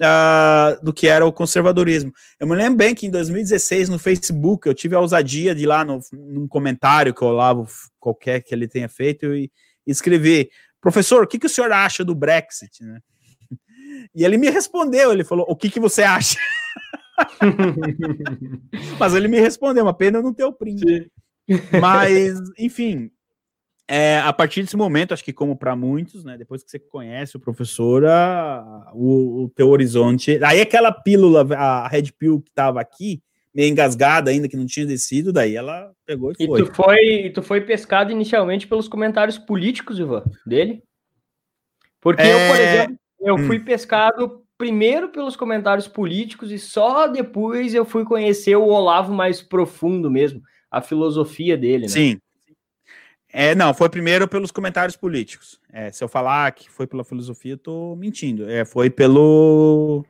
[0.00, 2.12] uh, do que era o conservadorismo.
[2.38, 5.66] Eu me lembro bem que em 2016, no Facebook, eu tive a ousadia de ir
[5.66, 7.66] lá no, num comentário que o Olavo,
[7.98, 9.50] qualquer que ele tenha feito, e
[9.86, 10.48] escrever,
[10.80, 12.82] professor, o que, que o senhor acha do Brexit?
[12.82, 12.98] Né?
[14.14, 16.36] E ele me respondeu, ele falou, o que, que você acha?
[18.98, 21.10] Mas ele me respondeu, uma pena não ter o print.
[21.80, 23.10] Mas, enfim,
[23.86, 27.36] é, a partir desse momento, acho que como para muitos, né, depois que você conhece
[27.36, 32.80] o professor, a, o, o teu horizonte, aí aquela pílula, a Red Pill que estava
[32.80, 33.22] aqui,
[33.54, 36.62] meio engasgada ainda, que não tinha descido, daí ela pegou e E foi.
[36.64, 40.82] tu foi, tu foi pescado inicialmente pelos comentários políticos, Ivan, dele?
[42.00, 43.46] Porque eu, por É, exemplo, eu hum.
[43.46, 49.42] fui pescado primeiro pelos comentários políticos e só depois eu fui conhecer o Olavo mais
[49.42, 51.88] profundo mesmo, a filosofia dele, né?
[51.88, 52.20] Sim.
[53.36, 55.60] É, não, foi primeiro pelos comentários políticos.
[55.72, 58.48] É, se eu falar que foi pela filosofia, eu tô mentindo.
[58.48, 60.04] É, foi pelo.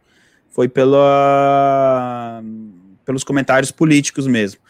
[0.50, 2.42] Foi pela,
[3.04, 4.60] pelos comentários políticos mesmo.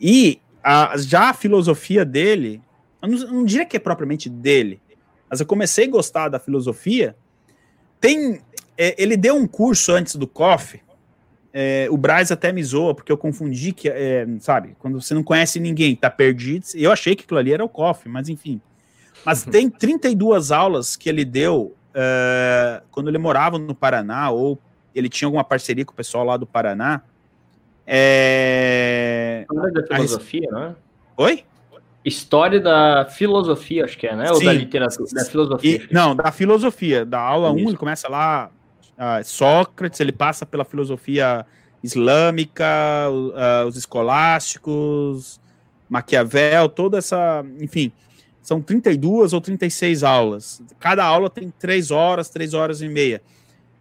[0.00, 2.62] E a, já a filosofia dele,
[3.02, 4.80] eu não, eu não diria que é propriamente dele,
[5.28, 7.16] mas eu comecei a gostar da filosofia.
[8.00, 8.40] Tem.
[8.76, 10.80] É, ele deu um curso antes do COF.
[11.52, 15.22] É, o Braz até me zoa, porque eu confundi que, é, sabe, quando você não
[15.22, 16.64] conhece ninguém, tá perdido.
[16.74, 18.60] Eu achei que aquilo ali era o COF, mas enfim.
[19.24, 24.58] Mas tem 32 aulas que ele deu é, quando ele morava no Paraná, ou
[24.94, 27.02] ele tinha alguma parceria com o pessoal lá do Paraná.
[27.86, 29.46] É...
[29.48, 30.74] História da filosofia, não é?
[31.16, 31.44] Oi?
[32.04, 34.30] História da filosofia, acho que é, né?
[34.30, 34.44] Ou Sim.
[34.44, 35.76] da literatura, da filosofia.
[35.76, 37.04] E- não, da filosofia.
[37.04, 37.68] Da aula 1, Isso.
[37.68, 38.50] ele começa lá,
[38.96, 41.46] ah, Sócrates, ele passa pela filosofia
[41.82, 42.66] islâmica,
[43.34, 45.40] ah, os escolásticos,
[45.88, 47.44] Maquiavel, toda essa.
[47.60, 47.92] Enfim,
[48.42, 50.62] são 32 ou 36 aulas.
[50.78, 53.22] Cada aula tem 3 horas, 3 horas e meia.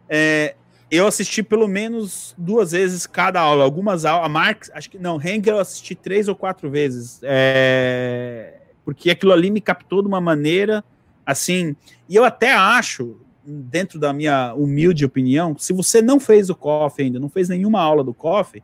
[0.07, 0.55] É,
[0.93, 3.63] eu assisti pelo menos duas vezes cada aula.
[3.63, 4.27] Algumas aulas.
[4.27, 7.19] A Marx, acho que não, Hengel eu assisti três ou quatro vezes.
[7.23, 10.83] É, porque aquilo ali me captou de uma maneira
[11.25, 11.75] assim.
[12.07, 17.01] E eu até acho, dentro da minha humilde opinião, se você não fez o COF
[17.01, 18.63] ainda, não fez nenhuma aula do COF,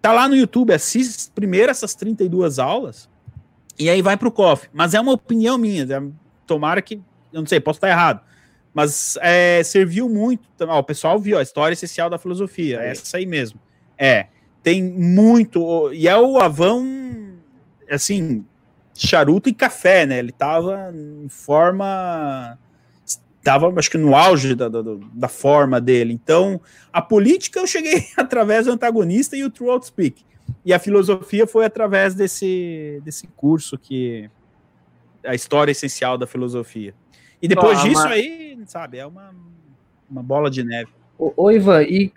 [0.00, 3.08] tá lá no YouTube, assiste primeiro essas 32 aulas
[3.78, 4.68] e aí vai para o COF.
[4.72, 6.12] Mas é uma opinião minha, né?
[6.46, 6.96] tomara que,
[7.32, 8.20] eu não sei, posso estar errado.
[8.72, 10.42] Mas é, serviu muito.
[10.60, 12.88] Ó, o pessoal viu a história essencial da filosofia, Aí.
[12.88, 13.60] essa aí mesmo.
[13.96, 14.26] É,
[14.62, 15.92] tem muito.
[15.92, 16.84] E é o Avão,
[17.88, 18.44] assim,
[18.94, 20.18] charuto e café, né?
[20.18, 22.58] Ele estava em forma
[23.44, 24.80] estava, acho que no auge da, da,
[25.12, 26.14] da, forma dele.
[26.14, 26.58] Então,
[26.90, 30.24] a política eu cheguei através do antagonista e o True Outspeak.
[30.64, 34.30] E a filosofia foi através desse, desse curso que
[35.24, 36.94] a história essencial da filosofia.
[37.40, 38.12] E depois ah, disso mas...
[38.12, 39.34] aí, sabe, é uma,
[40.10, 40.90] uma bola de neve.
[41.18, 42.12] Ô, Ivan, e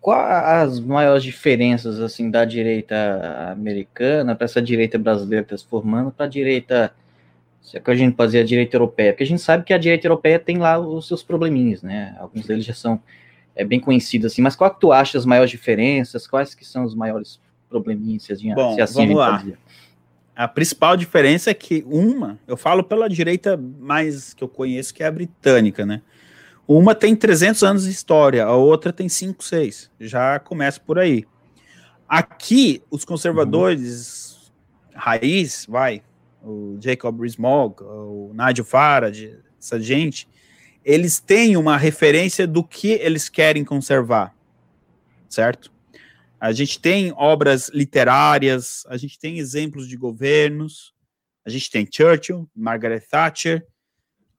[0.00, 5.68] quais as maiores diferenças assim da direita americana para essa direita brasileira que está se
[5.68, 6.94] formando para a direita
[7.66, 9.78] se é que a gente fazia a direita europeia, porque a gente sabe que a
[9.78, 12.14] direita europeia tem lá os seus probleminhas, né?
[12.16, 13.02] Alguns deles já são
[13.56, 16.28] é, bem conhecidos assim, mas qual que tu acha as maiores diferenças?
[16.28, 18.22] Quais que são os maiores probleminhas?
[18.22, 19.44] Se, assim, Bom, se assim vamos lá.
[20.36, 25.02] A principal diferença é que uma, eu falo pela direita mais que eu conheço, que
[25.02, 26.02] é a britânica, né?
[26.68, 29.90] Uma tem 300 anos de história, a outra tem 5, 6.
[29.98, 31.24] Já começa por aí.
[32.08, 34.52] Aqui, os conservadores
[34.94, 35.00] uhum.
[35.00, 36.02] raiz, vai,
[36.46, 40.28] o Jacob Rees-Mogg, o Nigel Farage, essa gente,
[40.84, 44.34] eles têm uma referência do que eles querem conservar,
[45.28, 45.72] certo?
[46.38, 50.94] A gente tem obras literárias, a gente tem exemplos de governos,
[51.44, 53.66] a gente tem Churchill, Margaret Thatcher,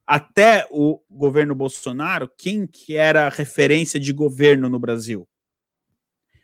[0.05, 5.27] até o governo Bolsonaro, quem que era a referência de governo no Brasil?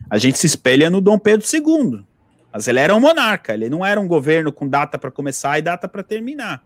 [0.09, 2.05] A gente se espelha no Dom Pedro II,
[2.53, 5.61] mas ele era um monarca, ele não era um governo com data para começar e
[5.63, 6.63] data para terminar.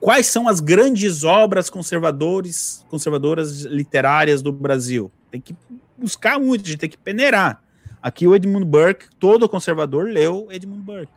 [0.00, 5.10] Quais são as grandes obras conservadores, conservadoras literárias do Brasil?
[5.30, 5.54] Tem que
[5.96, 7.62] buscar muito, a gente tem que peneirar.
[8.02, 11.12] Aqui o Edmund Burke, todo conservador leu Edmund Burke.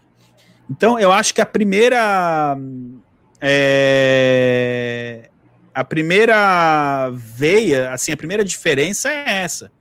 [0.69, 2.57] Então, eu acho que a primeira
[3.39, 5.29] é,
[5.73, 9.71] a primeira veia, assim, a primeira diferença é essa.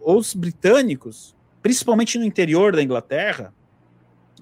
[0.00, 1.33] Os britânicos
[1.64, 3.50] principalmente no interior da Inglaterra,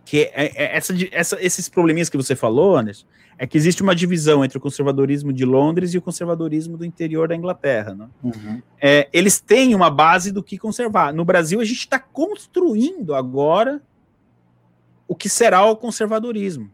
[0.05, 3.07] que é, é essa, essa, esses probleminhas que você falou, Anderson,
[3.39, 7.29] é que existe uma divisão entre o conservadorismo de Londres e o conservadorismo do interior
[7.29, 7.95] da Inglaterra.
[7.95, 8.09] Né?
[8.25, 8.61] Uhum.
[8.81, 11.15] É, eles têm uma base do que conservar.
[11.15, 13.81] No Brasil, a gente está construindo agora
[15.07, 16.73] o que será o conservadorismo.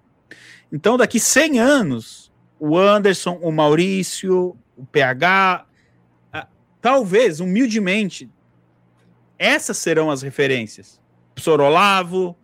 [0.73, 5.67] Então, daqui 100 anos, o Anderson, o Maurício, o PH,
[6.81, 8.31] talvez, humildemente,
[9.39, 11.01] essas serão as referências.
[11.37, 12.37] Sorolavo,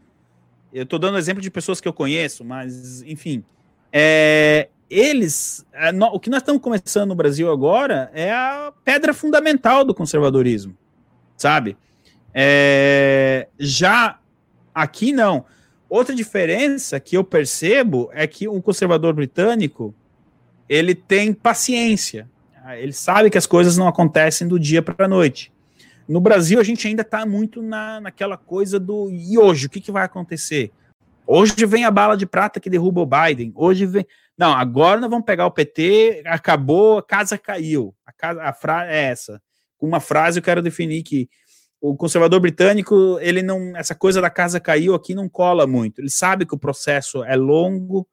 [0.72, 3.44] eu estou dando exemplo de pessoas que eu conheço, mas, enfim.
[3.92, 9.14] É, eles, é, no, o que nós estamos começando no Brasil agora é a pedra
[9.14, 10.76] fundamental do conservadorismo,
[11.36, 11.76] sabe?
[12.32, 14.18] É, já
[14.74, 15.44] aqui não.
[15.88, 19.94] Outra diferença que eu percebo é que o conservador britânico
[20.68, 22.28] ele tem paciência.
[22.76, 25.52] Ele sabe que as coisas não acontecem do dia para a noite.
[26.06, 29.80] No Brasil, a gente ainda está muito na, naquela coisa do e hoje, o que,
[29.80, 30.70] que vai acontecer?
[31.26, 33.52] Hoje vem a bala de prata que derruba o Biden.
[33.54, 34.06] Hoje vem.
[34.36, 37.94] Não, agora nós vamos pegar o PT, acabou, a casa caiu.
[38.04, 39.42] A, casa, a frase é essa.
[39.80, 41.28] Uma frase eu quero definir que
[41.80, 43.76] o conservador britânico, ele não.
[43.76, 46.00] Essa coisa da casa caiu aqui não cola muito.
[46.00, 48.06] Ele sabe que o processo é longo,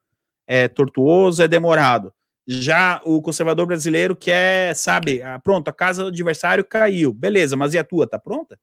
[0.48, 2.14] é tortuoso, é demorado.
[2.54, 7.14] Já o conservador brasileiro quer, sabe, ah, pronto, a casa do adversário caiu.
[7.14, 8.06] Beleza, mas e a tua?
[8.06, 8.60] Tá pronta?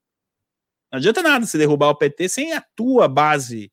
[0.92, 3.72] Não adianta nada você derrubar o PT sem a tua base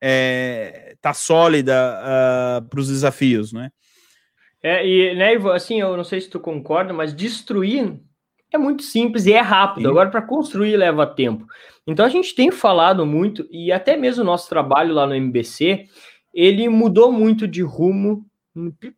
[0.00, 3.70] é, tá sólida uh, ah, para os desafios, né?
[4.62, 7.98] É, e, né, Ivo, assim, eu não sei se tu concorda, mas destruir
[8.52, 9.84] é muito simples e é rápido.
[9.84, 9.90] Sim.
[9.90, 11.46] Agora, para construir leva tempo.
[11.86, 15.86] Então, a gente tem falado muito, e até mesmo o nosso trabalho lá no MBC,
[16.32, 18.26] ele mudou muito de rumo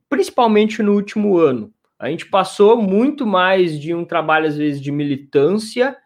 [0.09, 1.73] principalmente no último ano.
[1.99, 5.97] A gente passou muito mais de um trabalho, às vezes, de militância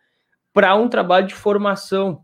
[0.53, 2.21] para um trabalho de formação,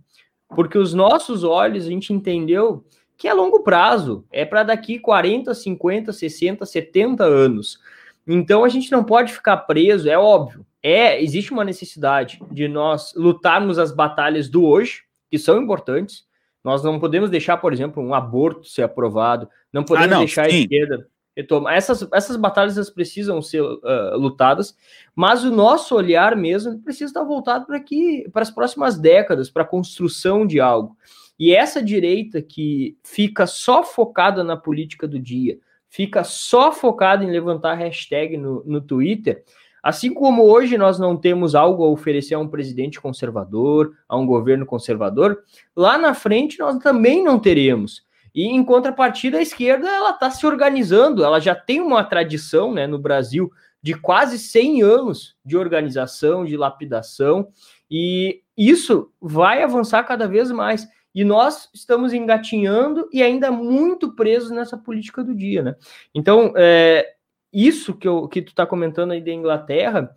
[0.48, 2.84] porque os nossos olhos, a gente entendeu
[3.16, 7.78] que é longo prazo, é para daqui 40, 50, 60, 70 anos.
[8.26, 10.66] Então a gente não pode ficar preso, é óbvio.
[10.82, 16.24] É, existe uma necessidade de nós lutarmos as batalhas do hoje, que são importantes.
[16.64, 20.50] Nós não podemos deixar, por exemplo, um aborto ser aprovado, não podemos ah, não, deixar
[20.50, 20.56] sim.
[20.56, 21.74] a esquerda retomar.
[21.74, 24.76] Essas, essas batalhas elas precisam ser uh, lutadas,
[25.14, 29.62] mas o nosso olhar mesmo precisa estar voltado para aqui, para as próximas décadas, para
[29.62, 30.96] a construção de algo.
[31.38, 37.30] E essa direita que fica só focada na política do dia, fica só focada em
[37.30, 39.42] levantar hashtag no, no Twitter,
[39.82, 44.24] assim como hoje nós não temos algo a oferecer a um presidente conservador, a um
[44.24, 45.42] governo conservador,
[45.74, 48.04] lá na frente nós também não teremos.
[48.34, 52.86] E em contrapartida, a esquerda ela está se organizando, ela já tem uma tradição né,
[52.86, 53.50] no Brasil
[53.82, 57.48] de quase 100 anos de organização, de lapidação,
[57.90, 60.88] e isso vai avançar cada vez mais.
[61.14, 65.76] e nós estamos engatinhando e ainda muito presos nessa política do dia, né?
[66.14, 67.16] Então, é,
[67.52, 70.10] isso que, eu, que tu está comentando aí da Inglaterra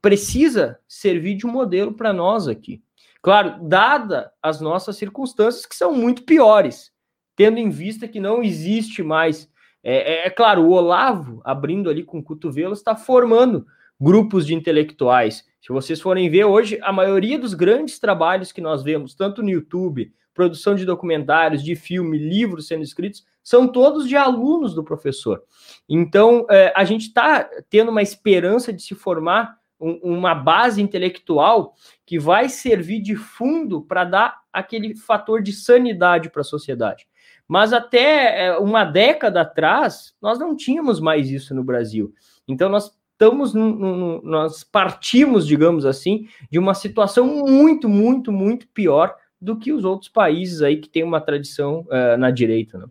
[0.00, 2.80] precisa servir de modelo para nós aqui.
[3.20, 6.92] Claro, dada as nossas circunstâncias que são muito piores,
[7.36, 9.48] tendo em vista que não existe mais.
[9.84, 13.66] É, é, é claro, o Olavo, abrindo ali com o cotovelo, está formando
[14.00, 15.44] grupos de intelectuais.
[15.60, 19.50] Se vocês forem ver hoje, a maioria dos grandes trabalhos que nós vemos, tanto no
[19.50, 25.42] YouTube, produção de documentários, de filme, livros sendo escritos, são todos de alunos do professor.
[25.88, 31.74] Então, é, a gente está tendo uma esperança de se formar um, uma base intelectual
[32.04, 37.06] que vai servir de fundo para dar aquele fator de sanidade para a sociedade.
[37.48, 42.12] Mas até é, uma década atrás, nós não tínhamos mais isso no Brasil.
[42.48, 49.56] Então, nós estamos, nós partimos, digamos assim, de uma situação muito, muito, muito pior do
[49.56, 52.86] que os outros países aí que têm uma tradição uh, na direita, né?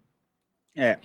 [0.76, 0.98] É.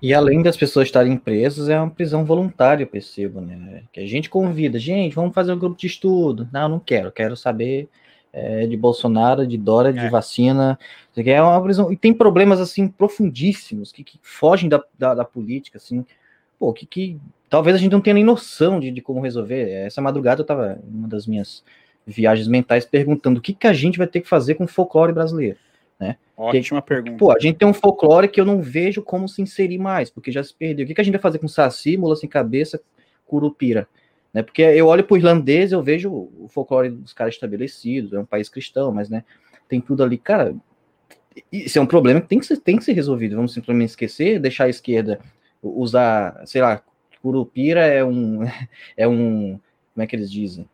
[0.00, 3.84] E além das pessoas estarem presas, é uma prisão voluntária, eu percebo, né?
[3.92, 6.48] Que a gente convida, gente, vamos fazer um grupo de estudo.
[6.52, 7.88] Não, não quero, quero saber
[8.32, 9.92] é, de Bolsonaro, de Dora, é.
[9.92, 10.78] de vacina.
[11.14, 11.92] É uma prisão.
[11.92, 16.04] E tem problemas, assim, profundíssimos, que, que fogem da, da, da, política, assim.
[16.58, 19.68] Pô, que, que talvez a gente não tenha nem noção de, de como resolver.
[19.70, 21.62] Essa madrugada eu estava em uma das minhas
[22.06, 25.12] viagens mentais perguntando o que, que a gente vai ter que fazer com o folclore
[25.12, 25.58] brasileiro.
[26.00, 26.16] Né?
[26.36, 27.16] Ótima pergunta.
[27.16, 30.32] Pô, a gente tem um folclore que eu não vejo como se inserir mais, porque
[30.32, 30.84] já se perdeu.
[30.84, 32.80] O que, que a gente vai fazer com saci, mula sem cabeça,
[33.26, 33.86] curupira?
[34.32, 34.42] Né?
[34.42, 38.24] Porque eu olho para o irlandês, eu vejo o folclore dos caras estabelecidos, é um
[38.24, 39.24] país cristão, mas né,
[39.68, 40.16] tem tudo ali.
[40.16, 40.54] Cara,
[41.50, 43.36] isso é um problema que tem que ser, tem que ser resolvido.
[43.36, 45.20] Vamos simplesmente esquecer, deixar a esquerda
[45.62, 46.82] usar, sei lá,
[47.20, 48.40] curupira é um.
[48.96, 49.58] É um
[49.94, 50.66] como é que eles dizem?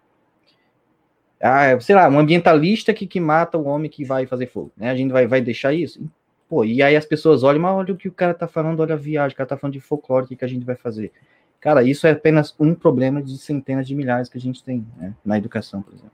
[1.41, 4.91] ah, sei lá, um ambientalista que, que mata o homem que vai fazer fogo, né?
[4.91, 6.01] A gente vai, vai deixar isso?
[6.49, 8.95] Pô, e aí as pessoas olham, mas olha o que o cara tá falando, olha
[8.95, 11.13] a viagem, o cara tá falando de folclore, o que, que a gente vai fazer?
[11.61, 15.15] Cara, isso é apenas um problema de centenas de milhares que a gente tem né?
[15.25, 16.13] na educação, por exemplo.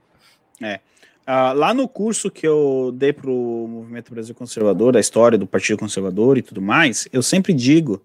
[0.61, 0.79] É.
[1.27, 5.47] Uh, lá no curso que eu dei para o Movimento Brasil Conservador, a história do
[5.47, 8.03] Partido Conservador e tudo mais, eu sempre digo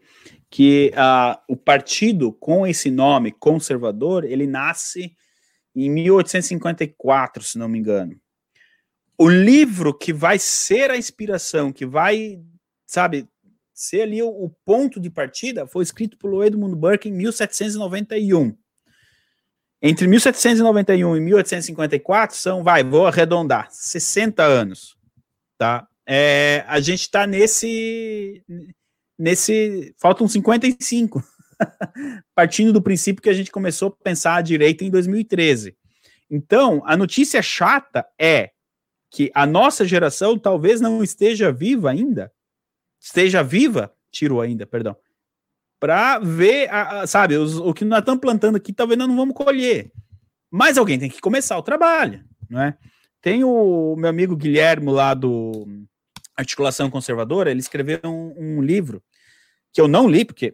[0.49, 5.15] que uh, o partido com esse nome conservador, ele nasce
[5.77, 8.17] em 1854, se não me engano.
[9.17, 12.41] O livro que vai ser a inspiração, que vai,
[12.87, 13.29] sabe,
[13.81, 18.55] ser ali o, o ponto de partida, foi escrito por Edmund Burke em 1791.
[19.81, 24.99] Entre 1791 e 1854 são, vai, vou arredondar, 60 anos,
[25.57, 25.89] tá?
[26.07, 28.45] É, a gente está nesse,
[29.19, 31.25] nesse, faltam 55
[32.35, 35.75] partindo do princípio que a gente começou a pensar a direita em 2013.
[36.31, 38.51] Então, a notícia chata é
[39.11, 42.31] que a nossa geração talvez não esteja viva ainda,
[43.01, 44.97] esteja viva, tiro ainda, perdão,
[45.81, 49.17] para ver, a, a, sabe, os, o que nós estamos plantando aqui, talvez nós não
[49.17, 49.91] vamos colher.
[50.51, 52.77] Mas alguém tem que começar o trabalho, não é?
[53.23, 55.67] Tem o meu amigo Guilherme lá do
[56.37, 59.03] Articulação Conservadora, ele escreveu um, um livro
[59.73, 60.53] que eu não li, porque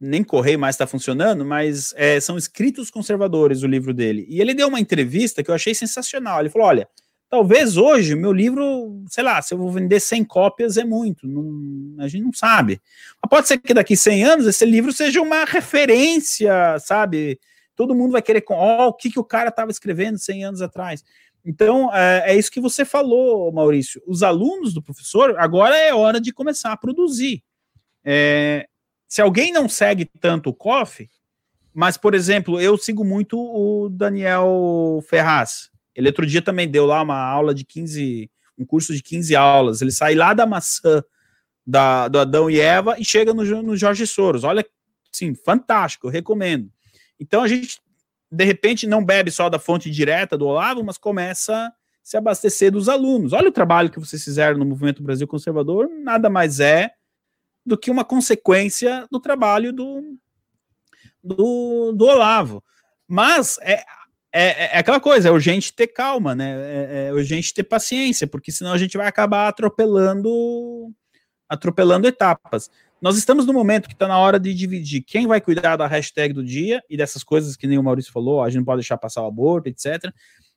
[0.00, 4.26] nem correio mais está funcionando, mas é, são escritos conservadores o livro dele.
[4.28, 6.40] E ele deu uma entrevista que eu achei sensacional.
[6.40, 6.88] Ele falou: olha,
[7.28, 12.02] talvez hoje meu livro, sei lá, se eu vou vender 100 cópias é muito, não,
[12.02, 12.80] a gente não sabe.
[13.22, 17.38] Mas pode ser que daqui 100 anos esse livro seja uma referência, sabe?
[17.76, 20.62] Todo mundo vai querer, ó, oh, o que, que o cara estava escrevendo 100 anos
[20.62, 21.04] atrás.
[21.44, 24.02] Então, é, é, isso que você falou, Maurício.
[24.06, 27.42] Os alunos do professor, agora é hora de começar a produzir.
[28.04, 28.66] É,
[29.06, 31.08] se alguém não segue tanto o COF,
[31.72, 35.70] mas, por exemplo, eu sigo muito o Daniel Ferraz.
[35.98, 39.82] Ele outro dia também deu lá uma aula de 15, um curso de 15 aulas.
[39.82, 41.02] Ele sai lá da maçã
[41.66, 44.44] da, do Adão e Eva e chega no, no Jorge Soros.
[44.44, 44.64] Olha,
[45.10, 46.70] sim, fantástico, recomendo.
[47.18, 47.80] Então a gente,
[48.30, 52.70] de repente, não bebe só da fonte direta do Olavo, mas começa a se abastecer
[52.70, 53.32] dos alunos.
[53.32, 56.92] Olha o trabalho que vocês fizeram no Movimento Brasil Conservador, nada mais é
[57.66, 60.16] do que uma consequência do trabalho do,
[61.24, 62.62] do, do Olavo.
[63.08, 63.82] Mas é,
[64.40, 66.52] é, é, aquela coisa, é urgente ter calma, né?
[66.52, 70.92] É, é, urgente ter paciência, porque senão a gente vai acabar atropelando
[71.48, 72.70] atropelando etapas.
[73.00, 76.32] Nós estamos no momento que está na hora de dividir quem vai cuidar da hashtag
[76.32, 78.96] do dia e dessas coisas que nem o Maurício falou, a gente não pode deixar
[78.96, 80.12] passar o aborto, etc.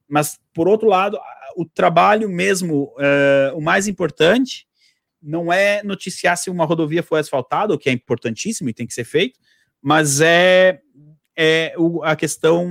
[0.07, 1.17] Mas, por outro lado,
[1.55, 4.67] o trabalho mesmo, é, o mais importante,
[5.19, 8.93] não é noticiar se uma rodovia foi asfaltada, o que é importantíssimo e tem que
[8.93, 9.39] ser feito,
[9.81, 10.81] mas é,
[11.35, 11.73] é
[12.03, 12.67] a questão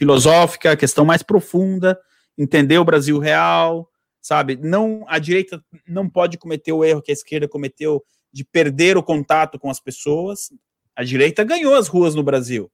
[0.00, 2.00] filosófica, questão mais profunda,
[2.38, 3.86] entender o Brasil real,
[4.18, 4.56] sabe?
[4.56, 9.02] Não a direita não pode cometer o erro que a esquerda cometeu de perder o
[9.02, 10.50] contato com as pessoas.
[10.96, 12.72] A direita ganhou as ruas no Brasil,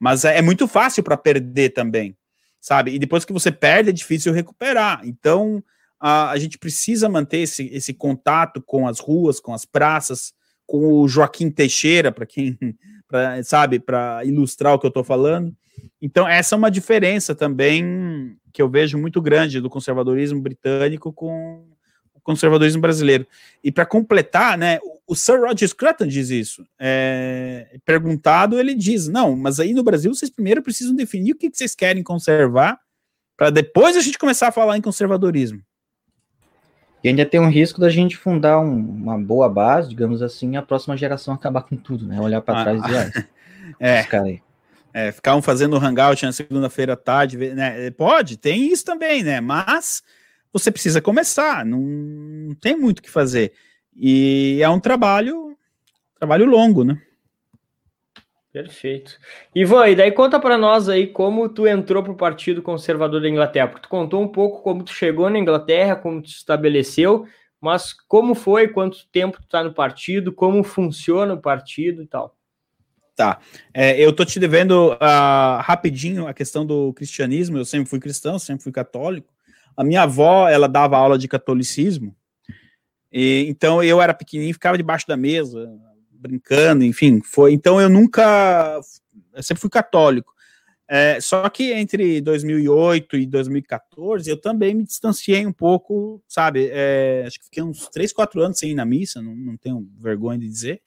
[0.00, 2.16] mas é, é muito fácil para perder também,
[2.58, 2.94] sabe?
[2.94, 5.02] E depois que você perde é difícil recuperar.
[5.04, 5.62] Então
[6.00, 10.32] a, a gente precisa manter esse, esse contato com as ruas, com as praças,
[10.66, 12.58] com o Joaquim Teixeira, para quem
[13.06, 15.54] pra, sabe, para ilustrar o que eu estou falando.
[16.00, 21.64] Então, essa é uma diferença também que eu vejo muito grande do conservadorismo britânico com
[22.14, 23.26] o conservadorismo brasileiro.
[23.62, 26.66] E para completar, né, o Sir Roger Scruton diz isso.
[26.78, 31.50] É, perguntado, ele diz: não, mas aí no Brasil vocês primeiro precisam definir o que,
[31.50, 32.78] que vocês querem conservar,
[33.36, 35.62] para depois a gente começar a falar em conservadorismo.
[37.04, 40.56] E ainda tem um risco da gente fundar um, uma boa base, digamos assim, e
[40.56, 42.20] a próxima geração acabar com tudo, né?
[42.20, 43.26] Olhar para ah, trás e ah,
[43.78, 44.02] é,
[44.96, 47.90] é, ficar um fazendo hangout na segunda-feira à tarde, né?
[47.90, 49.42] Pode, tem isso também, né?
[49.42, 50.02] Mas
[50.50, 53.52] você precisa começar, não, não tem muito o que fazer.
[53.94, 55.54] E é um trabalho,
[56.18, 56.98] trabalho longo, né?
[58.50, 59.18] Perfeito.
[59.54, 63.28] Ivan, e daí conta para nós aí como tu entrou para o Partido Conservador da
[63.28, 67.26] Inglaterra, porque tu contou um pouco como tu chegou na Inglaterra, como tu estabeleceu,
[67.60, 72.35] mas como foi, quanto tempo tu tá no partido, como funciona o partido e tal.
[73.16, 73.40] Tá.
[73.72, 77.56] É, eu tô te devendo uh, rapidinho a questão do cristianismo.
[77.56, 79.32] Eu sempre fui cristão, sempre fui católico.
[79.74, 82.14] A minha avó, ela dava aula de catolicismo.
[83.10, 85.66] E, então eu era pequenininho, ficava debaixo da mesa,
[86.12, 87.54] brincando, enfim, foi.
[87.54, 88.78] Então eu nunca,
[89.34, 90.34] eu sempre fui católico.
[90.86, 96.68] É, só que entre 2008 e 2014 eu também me distanciei um pouco, sabe?
[96.70, 99.88] É, acho que fiquei uns 3, 4 anos sem ir na missa, não, não tenho
[99.98, 100.82] vergonha de dizer.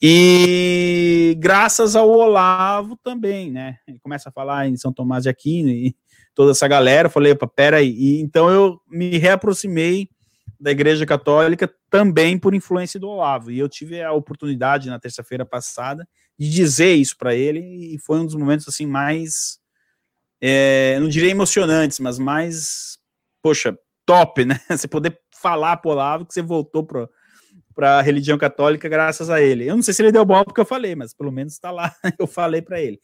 [0.00, 3.78] E graças ao Olavo também, né?
[3.86, 5.96] Ele começa a falar em São Tomás de Aquino e
[6.34, 7.06] toda essa galera.
[7.06, 7.94] Eu falei, opa, peraí.
[7.96, 10.08] E, então eu me reaproximei
[10.60, 13.50] da Igreja Católica também por influência do Olavo.
[13.50, 16.06] E eu tive a oportunidade na terça-feira passada
[16.38, 19.58] de dizer isso para ele e foi um dos momentos assim mais,
[20.40, 22.98] é, não diria emocionantes, mas mais,
[23.42, 24.60] poxa, top, né?
[24.68, 27.08] Você poder falar para o Olavo que você voltou para
[27.76, 29.68] para a religião católica graças a ele.
[29.68, 31.94] Eu não sei se ele deu bom porque eu falei, mas pelo menos está lá,
[32.18, 32.98] eu falei para ele.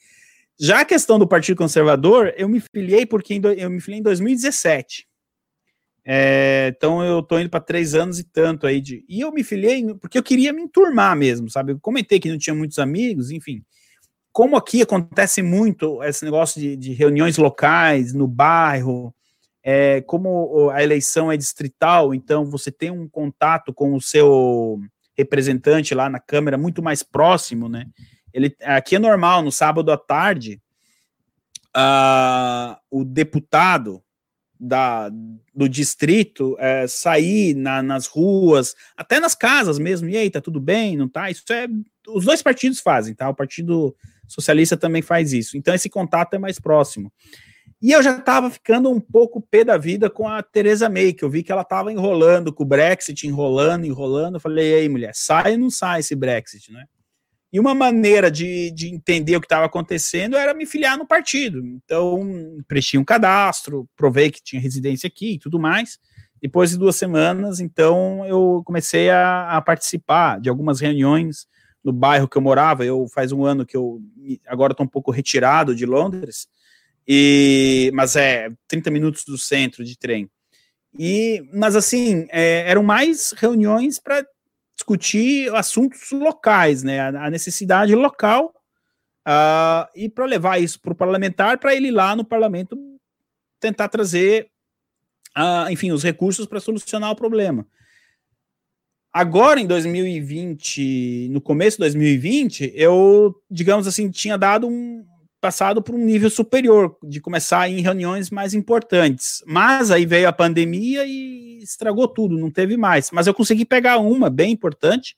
[0.58, 5.06] Já a questão do Partido Conservador, eu me filiei porque eu me filiei em 2017.
[6.04, 9.04] É, então eu tô indo para três anos e tanto aí de.
[9.08, 11.72] E eu me filiei porque eu queria me enturmar mesmo, sabe?
[11.72, 13.62] Eu comentei que não tinha muitos amigos, enfim.
[14.32, 19.14] Como aqui acontece muito esse negócio de, de reuniões locais, no bairro,
[19.62, 24.80] é, como a eleição é distrital, então você tem um contato com o seu
[25.16, 27.86] representante lá na Câmara muito mais próximo, né?
[28.32, 30.60] Ele, aqui é normal, no sábado à tarde,
[31.76, 34.02] uh, o deputado
[34.58, 35.10] da,
[35.54, 40.60] do distrito é, sair na, nas ruas, até nas casas mesmo, e aí, tá tudo
[40.60, 41.30] bem, não tá?
[41.30, 41.66] Isso é.
[42.08, 43.28] Os dois partidos fazem, tá?
[43.28, 43.94] O Partido
[44.26, 45.56] Socialista também faz isso.
[45.56, 47.12] Então, esse contato é mais próximo.
[47.82, 51.24] E eu já estava ficando um pouco pé da vida com a Teresa May, que
[51.24, 54.36] eu vi que ela estava enrolando com o Brexit, enrolando, enrolando.
[54.36, 56.84] Eu falei, e aí, mulher, sai ou não sai esse Brexit, né?
[57.52, 61.58] E uma maneira de, de entender o que estava acontecendo era me filiar no partido.
[61.58, 65.98] Então, preenchi um cadastro, provei que tinha residência aqui e tudo mais.
[66.40, 71.48] Depois de duas semanas, então, eu comecei a, a participar de algumas reuniões
[71.84, 72.84] no bairro que eu morava.
[72.84, 74.00] Eu faz um ano que eu
[74.46, 76.46] agora estou um pouco retirado de Londres,
[77.06, 80.30] e mas é 30 minutos do centro de trem.
[80.98, 84.24] E, mas assim, é, eram mais reuniões para
[84.74, 87.00] discutir assuntos locais, né?
[87.00, 88.52] A, necessidade local
[89.26, 92.76] uh, e para levar isso para o parlamentar, para ele lá no parlamento
[93.60, 94.48] tentar trazer,
[95.36, 97.66] uh, enfim, os recursos para solucionar o problema.
[99.12, 105.06] Agora, em 2020, no começo de 2020, eu, digamos assim, tinha dado um,
[105.42, 109.42] passado por um nível superior, de começar em reuniões mais importantes.
[109.44, 113.10] Mas aí veio a pandemia e estragou tudo, não teve mais.
[113.10, 115.16] Mas eu consegui pegar uma bem importante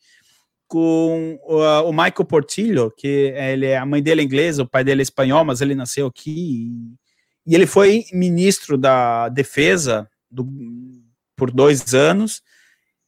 [0.67, 1.59] com o,
[1.91, 5.05] o Michael Portillo, que ele é a mãe dele é inglesa, o pai dele é
[5.05, 6.71] espanhol, mas ele nasceu aqui.
[7.47, 10.49] E, e ele foi ministro da Defesa do,
[11.37, 12.43] por dois anos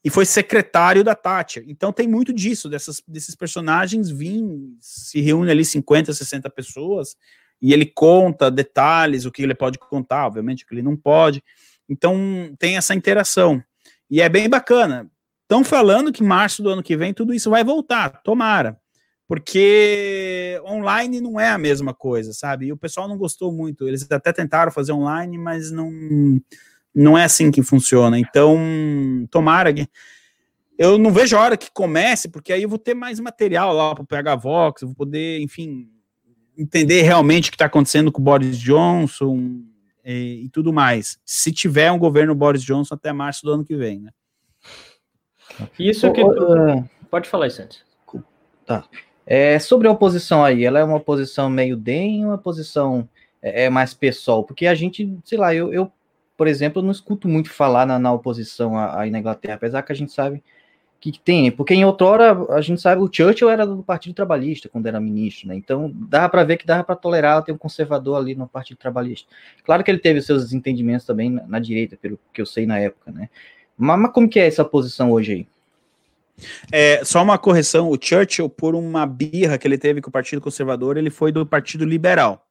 [0.07, 1.65] e foi secretário da Tátia.
[1.67, 7.17] Então tem muito disso, dessas, desses personagens vêm, se reúne ali 50, 60 pessoas,
[7.61, 11.43] e ele conta detalhes, o que ele pode contar, obviamente, o que ele não pode.
[11.89, 13.61] Então tem essa interação.
[14.09, 15.11] E é bem bacana.
[15.43, 18.79] Estão falando que março do ano que vem tudo isso vai voltar, tomara.
[19.27, 22.67] Porque online não é a mesma coisa, sabe?
[22.67, 23.89] E o pessoal não gostou muito.
[23.89, 25.91] Eles até tentaram fazer online, mas não
[26.97, 28.19] Não é assim que funciona.
[28.19, 28.59] Então,
[29.31, 29.87] tomara que.
[30.79, 33.95] Eu não vejo a hora que comece, porque aí eu vou ter mais material lá
[33.95, 35.89] para pegar Vox, eu vou poder, enfim,
[36.57, 39.63] entender realmente o que está acontecendo com o Boris Johnson
[40.05, 41.19] e, e, tudo mais.
[41.25, 44.11] Se tiver um governo Boris Johnson até março do ano que vem, né?
[45.79, 46.23] Isso que.
[46.23, 47.83] Uh, Pode falar isso antes.
[48.67, 48.85] Tá.
[49.27, 53.09] É, sobre a oposição aí, ela é uma oposição meio DEM ou uma posição
[53.41, 54.45] é, é, mais pessoal?
[54.45, 55.91] Porque a gente, sei lá, eu, eu
[56.37, 59.97] por exemplo, não escuto muito falar na, na oposição aí na Inglaterra, apesar que a
[59.97, 60.43] gente sabe
[61.01, 64.69] que, que tem, porque em outrora a gente sabe o Churchill era do Partido Trabalhista
[64.69, 65.55] quando era ministro, né?
[65.55, 69.29] Então dava para ver que dava para tolerar ter um conservador ali no Partido Trabalhista.
[69.65, 72.79] Claro que ele teve seus desentendimentos também na, na direita, pelo que eu sei na
[72.79, 73.29] época, né?
[73.77, 75.47] Mas, mas, como que é essa posição hoje aí?
[76.71, 80.41] É, só uma correção, o Churchill, por uma birra que ele teve com o Partido
[80.41, 82.47] Conservador, ele foi do Partido Liberal.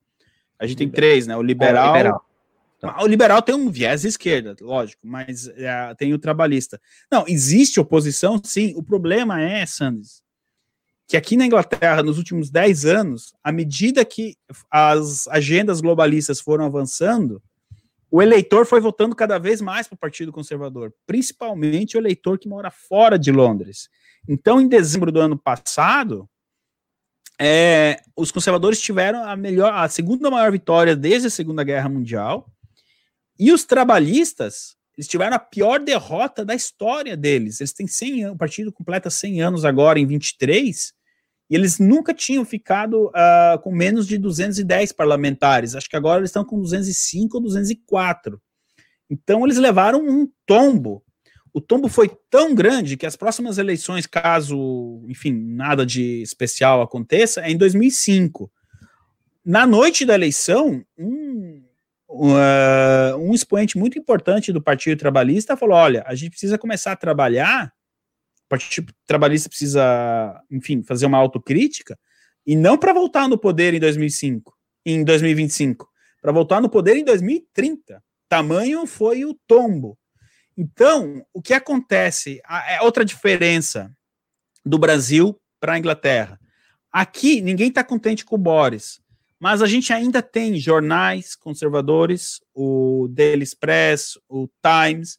[0.57, 1.35] A gente tem três, né?
[1.35, 2.25] O liberal, é, liberal.
[2.93, 3.03] Tá.
[3.03, 6.79] O liberal tem um viés esquerda, lógico, mas é, tem o trabalhista.
[7.11, 8.73] Não, existe oposição, sim.
[8.75, 10.21] O problema é, Sanders,
[11.07, 14.35] que aqui na Inglaterra, nos últimos 10 anos, à medida que
[14.69, 17.41] as agendas globalistas foram avançando,
[18.09, 22.47] o eleitor foi votando cada vez mais para o Partido Conservador, principalmente o eleitor que
[22.47, 23.89] mora fora de Londres.
[24.27, 26.29] Então, em dezembro do ano passado,
[27.39, 32.49] é, os conservadores tiveram a melhor, a segunda maior vitória desde a Segunda Guerra Mundial,
[33.37, 37.59] e os trabalhistas, eles tiveram a pior derrota da história deles.
[37.59, 40.93] Eles têm 100 anos, o partido completa 100 anos agora, em 23,
[41.49, 45.75] e eles nunca tinham ficado uh, com menos de 210 parlamentares.
[45.75, 48.41] Acho que agora eles estão com 205 ou 204.
[49.09, 51.03] Então eles levaram um tombo.
[51.53, 57.41] O tombo foi tão grande que as próximas eleições, caso, enfim, nada de especial aconteça,
[57.41, 58.51] é em 2005.
[59.45, 61.64] Na noite da eleição, um
[63.17, 67.73] um expoente muito importante do Partido Trabalhista falou: olha, a gente precisa começar a trabalhar,
[68.45, 71.97] o Partido Trabalhista precisa, enfim, fazer uma autocrítica,
[72.45, 74.53] e não para voltar no poder em 2005,
[74.85, 75.87] em 2025,
[76.21, 78.03] para voltar no poder em 2030.
[78.29, 79.97] Tamanho foi o tombo.
[80.57, 82.41] Então, o que acontece?
[82.67, 83.91] É outra diferença
[84.65, 86.39] do Brasil para a Inglaterra.
[86.91, 89.01] Aqui, ninguém está contente com o Boris.
[89.39, 95.17] Mas a gente ainda tem jornais conservadores, o Daily Express, o Times,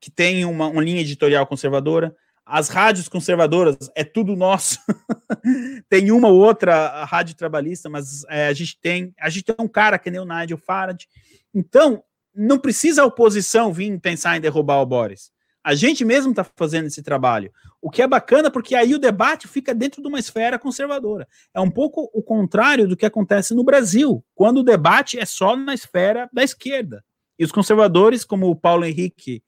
[0.00, 2.14] que tem uma, uma linha editorial conservadora.
[2.44, 4.78] As rádios conservadoras é tudo nosso.
[5.88, 9.68] tem uma ou outra rádio trabalhista, mas é, a gente tem a gente tem um
[9.68, 11.06] cara que nem o Nigel Farage.
[11.54, 12.02] Então,
[12.34, 15.30] não precisa a oposição vir pensar em derrubar o Boris.
[15.62, 17.52] A gente mesmo está fazendo esse trabalho.
[17.82, 21.28] O que é bacana, porque aí o debate fica dentro de uma esfera conservadora.
[21.54, 25.54] É um pouco o contrário do que acontece no Brasil, quando o debate é só
[25.54, 27.04] na esfera da esquerda.
[27.38, 29.42] E os conservadores, como o Paulo Henrique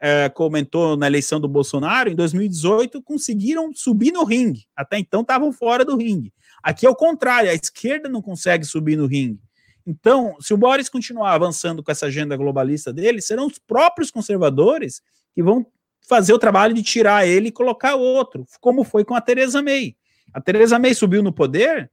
[0.00, 4.66] é, comentou na eleição do Bolsonaro, em 2018, conseguiram subir no ringue.
[4.76, 6.32] Até então estavam fora do ringue.
[6.60, 9.40] Aqui é o contrário, a esquerda não consegue subir no ringue.
[9.86, 15.02] Então, se o Boris continuar avançando com essa agenda globalista dele, serão os próprios conservadores
[15.34, 15.66] que vão
[16.08, 19.96] fazer o trabalho de tirar ele e colocar outro, como foi com a Teresa May.
[20.32, 21.90] A Teresa May subiu no poder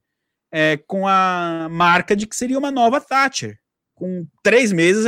[0.51, 3.57] é, com a marca de que seria uma nova Thatcher.
[3.93, 5.05] Com três meses,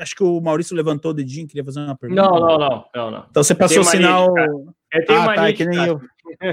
[0.00, 2.22] acho que o Maurício levantou o dedinho, queria fazer uma pergunta.
[2.22, 3.26] Não, não, não, não, não.
[3.30, 4.34] Então você passou sinal.
[4.92, 6.00] Eu tenho ah, tá, é que nem eu.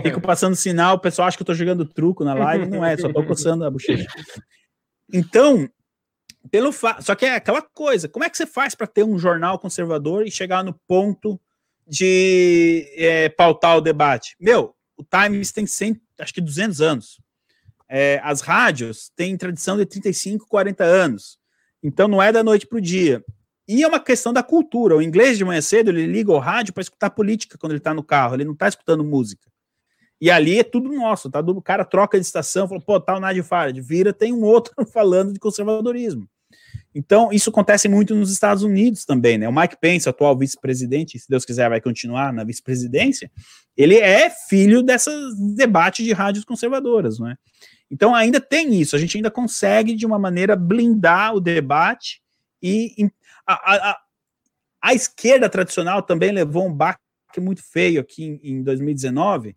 [0.04, 2.98] Fico passando sinal, o pessoal acha que eu tô jogando truco na live, não é,
[2.98, 4.08] só tô coçando a bochecha.
[5.14, 5.70] Então,
[6.48, 7.02] pelo fa...
[7.02, 10.26] Só que é aquela coisa, como é que você faz para ter um jornal conservador
[10.26, 11.40] e chegar no ponto
[11.88, 14.36] de é, pautar o debate?
[14.40, 17.22] Meu, o Times tem 100, acho que 200 anos.
[17.90, 21.38] É, as rádios têm tradição de 35, 40 anos.
[21.82, 23.24] Então não é da noite para o dia.
[23.68, 24.96] E é uma questão da cultura.
[24.96, 27.94] O inglês de manhã cedo ele liga o rádio para escutar política quando ele está
[27.94, 29.48] no carro, ele não está escutando música.
[30.20, 31.40] E ali é tudo nosso, tá?
[31.42, 34.74] O cara troca de estação, fala, pô, tá o Nadir Farad, vira, tem um outro
[34.92, 36.28] falando de conservadorismo.
[36.98, 39.48] Então, isso acontece muito nos Estados Unidos também, né?
[39.48, 43.32] O Mike Pence, atual vice-presidente, se Deus quiser vai continuar na vice-presidência,
[43.78, 47.38] ele é filho dessas debates de rádios conservadoras, não é?
[47.92, 52.20] Então, ainda tem isso, a gente ainda consegue, de uma maneira, blindar o debate
[52.64, 53.12] e
[53.46, 54.00] a, a,
[54.82, 57.00] a esquerda tradicional também levou um baque
[57.40, 59.54] muito feio aqui em, em 2019,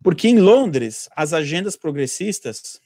[0.00, 2.80] porque em Londres, as agendas progressistas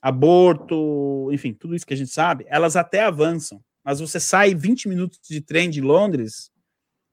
[0.00, 3.60] aborto, enfim, tudo isso que a gente sabe, elas até avançam.
[3.84, 6.50] Mas você sai 20 minutos de trem de Londres,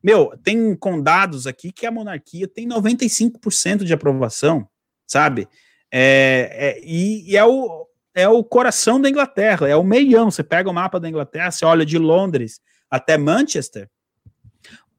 [0.04, 4.68] meu, tem condados aqui que a monarquia tem 95% de aprovação,
[5.08, 5.48] sabe?
[5.90, 10.30] É, é, e, e é, o, é o coração da Inglaterra, é o meião.
[10.30, 12.60] Você pega o mapa da Inglaterra, você olha de Londres
[12.90, 13.90] até Manchester,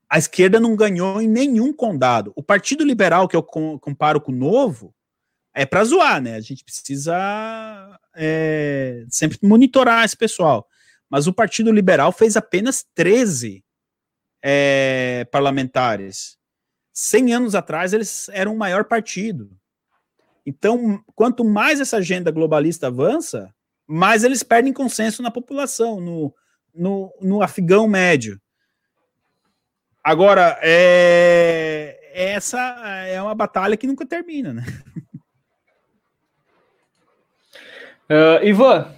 [0.09, 2.33] a esquerda não ganhou em nenhum condado.
[2.37, 4.94] O Partido Liberal, que eu comparo com o Novo,
[5.55, 6.35] é para zoar, né?
[6.35, 7.15] A gente precisa
[8.15, 10.67] é, sempre monitorar esse pessoal.
[11.09, 13.65] Mas o Partido Liberal fez apenas 13
[14.43, 16.37] é, parlamentares.
[16.93, 19.51] 100 anos atrás, eles eram o maior partido.
[20.45, 23.55] Então, quanto mais essa agenda globalista avança,
[23.87, 26.35] mais eles perdem consenso na população, no,
[26.75, 28.41] no, no afegão médio.
[30.03, 32.59] Agora, é, essa
[33.07, 34.65] é uma batalha que nunca termina, né?
[38.11, 38.93] Uh, Ivan,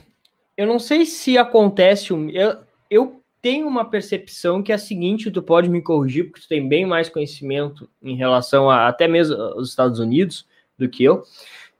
[0.56, 2.12] eu não sei se acontece.
[2.12, 2.58] Eu,
[2.90, 6.66] eu tenho uma percepção que é a seguinte: tu pode me corrigir, porque tu tem
[6.68, 10.46] bem mais conhecimento em relação a até mesmo os Estados Unidos
[10.78, 11.22] do que eu.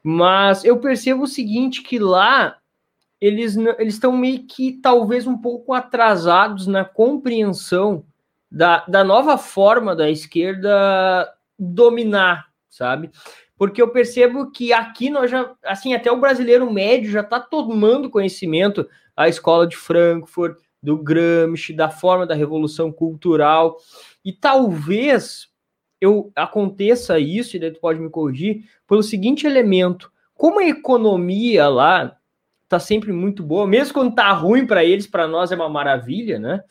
[0.02, 2.58] Mas eu percebo o seguinte: que lá
[3.20, 8.04] eles eles estão meio que talvez um pouco atrasados na compreensão
[8.50, 13.10] da, da nova forma da esquerda dominar, sabe?
[13.56, 18.10] Porque eu percebo que aqui nós já, assim, até o brasileiro médio já está tomando
[18.10, 18.88] conhecimento.
[19.16, 23.76] A escola de Frankfurt, do Gramsci, da forma da revolução cultural,
[24.24, 25.48] e talvez
[26.00, 31.68] eu aconteça isso, e daí tu pode me corrigir, pelo seguinte elemento: como a economia
[31.68, 32.16] lá
[32.68, 36.38] tá sempre muito boa, mesmo quando tá ruim para eles, para nós é uma maravilha,
[36.38, 36.62] né?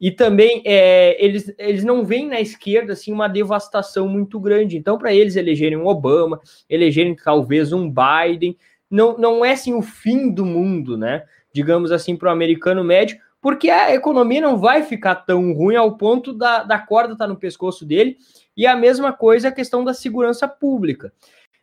[0.00, 4.76] E também é, eles, eles não veem na esquerda assim uma devastação muito grande.
[4.76, 8.56] Então, para eles elegerem um Obama, elegerem talvez um Biden,
[8.90, 11.24] não, não é assim o fim do mundo, né?
[11.52, 15.96] Digamos assim, para o americano médio, porque a economia não vai ficar tão ruim ao
[15.96, 18.16] ponto da, da corda estar tá no pescoço dele.
[18.56, 21.12] E a mesma coisa a questão da segurança pública.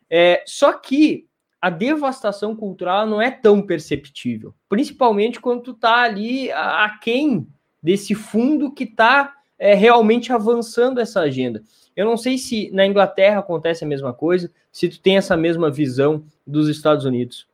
[0.08, 1.26] É, só que
[1.60, 7.46] a devastação cultural não é tão perceptível, principalmente quando tu tá ali aquém
[7.82, 11.62] desse fundo que está é, realmente avançando essa agenda.
[11.94, 15.70] Eu não sei se na Inglaterra acontece a mesma coisa, se tu tem essa mesma
[15.70, 17.46] visão dos Estados Unidos.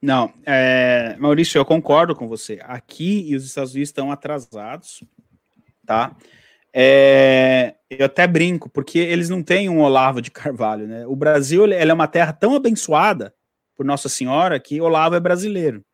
[0.00, 2.58] Não, é, Maurício, eu concordo com você.
[2.62, 5.02] Aqui e os Estados Unidos estão atrasados,
[5.86, 6.14] tá?
[6.76, 11.06] É, eu até brinco, porque eles não têm um Olavo de Carvalho, né?
[11.06, 13.32] O Brasil ele é uma terra tão abençoada
[13.76, 15.84] por Nossa Senhora que Olavo é brasileiro.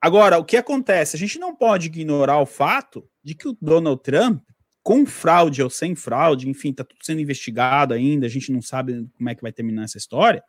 [0.00, 1.16] Agora, o que acontece?
[1.16, 4.42] A gente não pode ignorar o fato de que o Donald Trump,
[4.80, 9.06] com fraude ou sem fraude, enfim, está tudo sendo investigado ainda, a gente não sabe
[9.16, 10.42] como é que vai terminar essa história,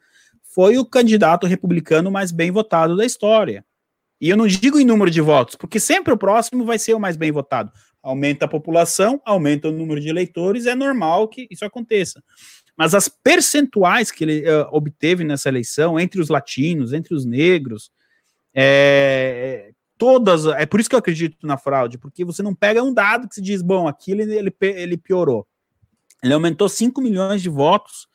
[0.43, 3.65] foi o candidato republicano mais bem votado da história.
[4.21, 6.99] E eu não digo em número de votos, porque sempre o próximo vai ser o
[6.99, 7.71] mais bem votado
[8.01, 12.23] aumenta a população, aumenta o número de eleitores, é normal que isso aconteça.
[12.75, 17.91] Mas as percentuais que ele uh, obteve nessa eleição, entre os latinos, entre os negros,
[18.53, 20.45] é, todas.
[20.47, 23.35] É por isso que eu acredito na fraude, porque você não pega um dado que
[23.35, 25.47] se diz, bom, aqui ele, ele, ele piorou.
[26.23, 28.07] Ele aumentou 5 milhões de votos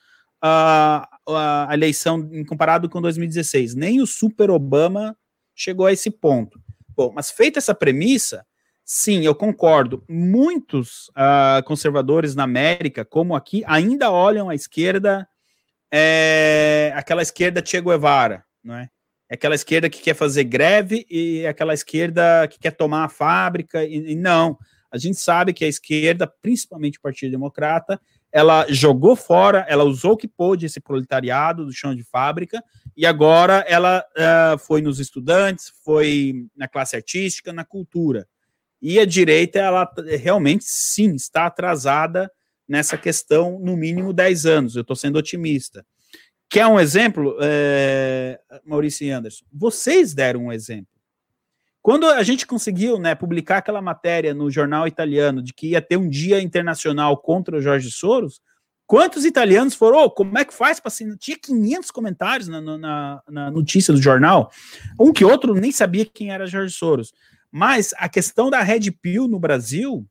[0.43, 3.74] a, a, eleição em comparado com 2016.
[3.74, 5.16] Nem o Super Obama
[5.55, 6.61] chegou a esse ponto.
[6.89, 8.45] Bom, mas feita essa premissa,
[8.89, 10.05] Sim, eu concordo.
[10.09, 15.28] Muitos uh, conservadores na América, como aqui, ainda olham a esquerda,
[15.93, 18.89] é, aquela esquerda Che Guevara, não é?
[19.28, 23.84] É aquela esquerda que quer fazer greve e aquela esquerda que quer tomar a fábrica.
[23.84, 24.57] E, e não,
[24.89, 30.12] a gente sabe que a esquerda, principalmente o Partido Democrata, ela jogou fora, ela usou
[30.12, 32.62] o que pôde esse proletariado do chão de fábrica
[32.97, 38.28] e agora ela uh, foi nos estudantes, foi na classe artística, na cultura.
[38.80, 42.30] E a direita, ela realmente sim está atrasada
[42.68, 44.76] nessa questão, no mínimo 10 anos.
[44.76, 45.84] Eu estou sendo otimista.
[46.48, 49.44] Quer um exemplo, é, Maurício e Anderson?
[49.52, 50.88] Vocês deram um exemplo.
[51.82, 55.96] Quando a gente conseguiu né, publicar aquela matéria no jornal italiano de que ia ter
[55.96, 58.40] um dia internacional contra o Jorge Soros,
[58.86, 59.98] quantos italianos foram?
[59.98, 61.16] Oh, como é que faz para assinar?
[61.16, 64.50] Tinha 500 comentários na, na, na, notícia do jornal.
[64.98, 67.12] Um que outro nem sabia quem era Jorge Soros.
[67.51, 70.07] Mas a questão da Red Pill no Brasil,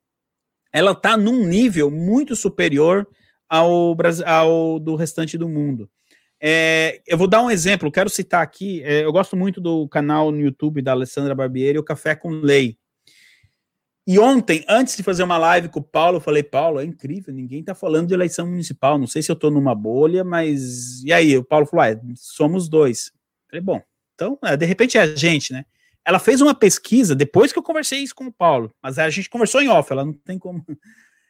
[0.72, 3.08] ela está num nível muito superior
[3.48, 5.90] ao, ao do restante do mundo.
[6.42, 10.32] É, eu vou dar um exemplo, quero citar aqui, é, eu gosto muito do canal
[10.32, 12.78] no YouTube da Alessandra Barbieri, o Café com Lei.
[14.08, 17.34] E ontem, antes de fazer uma live com o Paulo, eu falei, Paulo, é incrível,
[17.34, 21.02] ninguém está falando de eleição municipal, não sei se eu estou numa bolha, mas...
[21.04, 23.08] E aí, o Paulo falou, ah, somos dois.
[23.08, 23.82] Eu falei, bom,
[24.14, 25.66] então, é, de repente é a gente, né?
[26.06, 29.30] Ela fez uma pesquisa, depois que eu conversei isso com o Paulo, mas a gente
[29.30, 30.64] conversou em off, ela não tem como.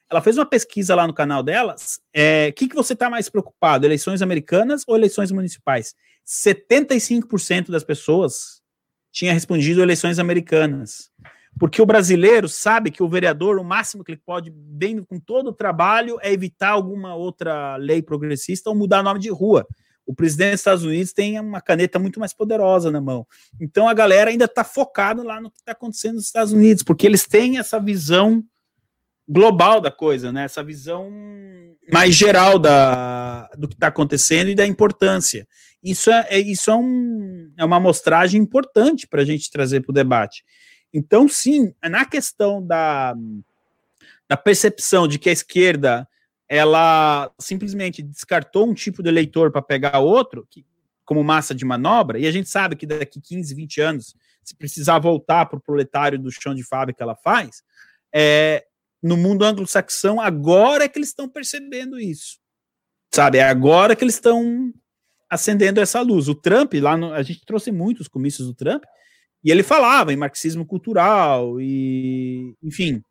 [0.08, 1.74] Ela fez uma pesquisa lá no canal dela.
[1.74, 5.96] O é, que, que você está mais preocupado, eleições americanas ou eleições municipais?
[6.24, 8.62] 75% das pessoas
[9.12, 11.10] tinha respondido eleições americanas.
[11.58, 15.48] porque o brasileiro sabe que o vereador, o máximo que ele pode, bem com todo
[15.48, 19.66] o trabalho, é evitar alguma outra lei progressista ou mudar nome de rua.
[20.06, 23.26] O presidente dos Estados Unidos tem uma caneta muito mais poderosa na mão.
[23.60, 27.08] Então a galera ainda está focada lá no que está acontecendo nos Estados Unidos, porque
[27.08, 28.44] eles têm essa visão
[29.28, 30.44] global da coisa, né?
[30.44, 31.12] Essa visão
[31.92, 35.48] mais geral da, do que está acontecendo e da importância.
[35.84, 39.92] Isso é, é, isso é, um, é uma amostragem importante para a gente trazer para
[39.92, 40.44] o debate.
[40.94, 43.16] Então, sim, na questão da,
[44.28, 46.08] da percepção de que a esquerda
[46.48, 50.66] ela simplesmente descartou um tipo de eleitor para pegar outro, que,
[51.04, 55.00] como massa de manobra, e a gente sabe que daqui 15, 20 anos, se precisar
[55.00, 57.64] voltar para o proletário do chão de fábrica, ela faz,
[58.14, 58.66] é,
[59.02, 62.40] no mundo anglo-saxão, agora é que eles estão percebendo isso.
[63.14, 63.38] Sabe?
[63.38, 64.74] É agora que eles estão
[65.30, 66.28] acendendo essa luz.
[66.28, 68.84] O Trump, lá no, a gente trouxe muitos comícios do Trump,
[69.44, 73.04] e ele falava em marxismo cultural e, enfim,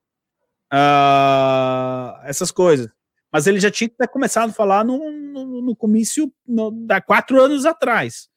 [0.73, 2.91] uh, essas coisas.
[3.35, 7.01] Mas ele já tinha que ter começado a falar no, no, no comício no, da
[7.01, 8.29] quatro anos atrás.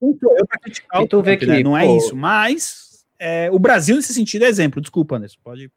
[0.00, 1.62] Então, eu criticar então, Trump, que, né?
[1.62, 4.80] não é pô, isso, mas é, o Brasil nesse sentido é exemplo.
[4.80, 5.70] Desculpa, Anderson, pode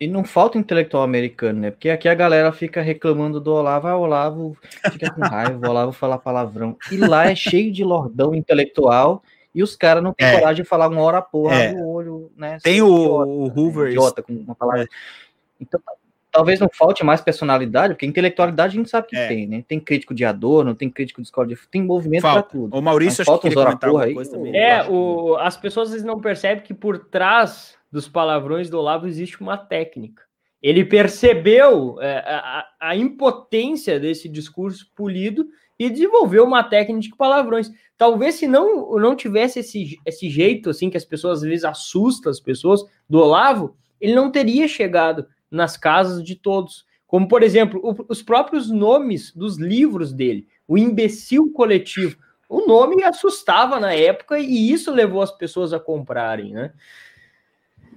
[0.00, 1.70] e não falta intelectual americano, né?
[1.70, 4.56] Porque aqui a galera fica reclamando do Olavo, ah, o Olavo
[4.92, 6.76] fica com raiva, o Olavo fala palavrão.
[6.90, 9.22] E lá é cheio de lordão intelectual
[9.54, 10.38] e os caras não têm é.
[10.38, 11.72] coragem de falar uma hora porra é.
[11.72, 12.58] no olho, né?
[12.62, 13.84] Tem o, idiota, o Hoover.
[13.84, 13.90] Né?
[13.90, 14.84] Idiota com uma palavra.
[14.84, 14.86] É.
[15.60, 15.80] Então,
[16.30, 19.28] talvez não falte mais personalidade, porque intelectualidade a gente sabe que é.
[19.28, 19.64] tem, né?
[19.66, 21.56] Tem crítico de Adorno, tem crítico de escola de...
[21.70, 22.76] Tem movimento para tudo.
[22.76, 24.56] O Maurício, acho que falta uns aí, coisa também.
[24.56, 29.06] É, o, as pessoas às vezes não percebem que por trás dos palavrões do Olavo
[29.06, 30.22] existe uma técnica.
[30.62, 35.46] Ele percebeu é, a, a, impotência desse discurso polido
[35.78, 37.70] e desenvolveu uma técnica de palavrões.
[37.96, 42.30] Talvez se não, não tivesse esse, esse jeito, assim, que as pessoas às vezes assustam
[42.30, 46.86] as pessoas, do Olavo, ele não teria chegado nas casas de todos.
[47.06, 52.16] Como, por exemplo, o, os próprios nomes dos livros dele, o imbecil coletivo.
[52.48, 56.72] O nome assustava na época e isso levou as pessoas a comprarem, né?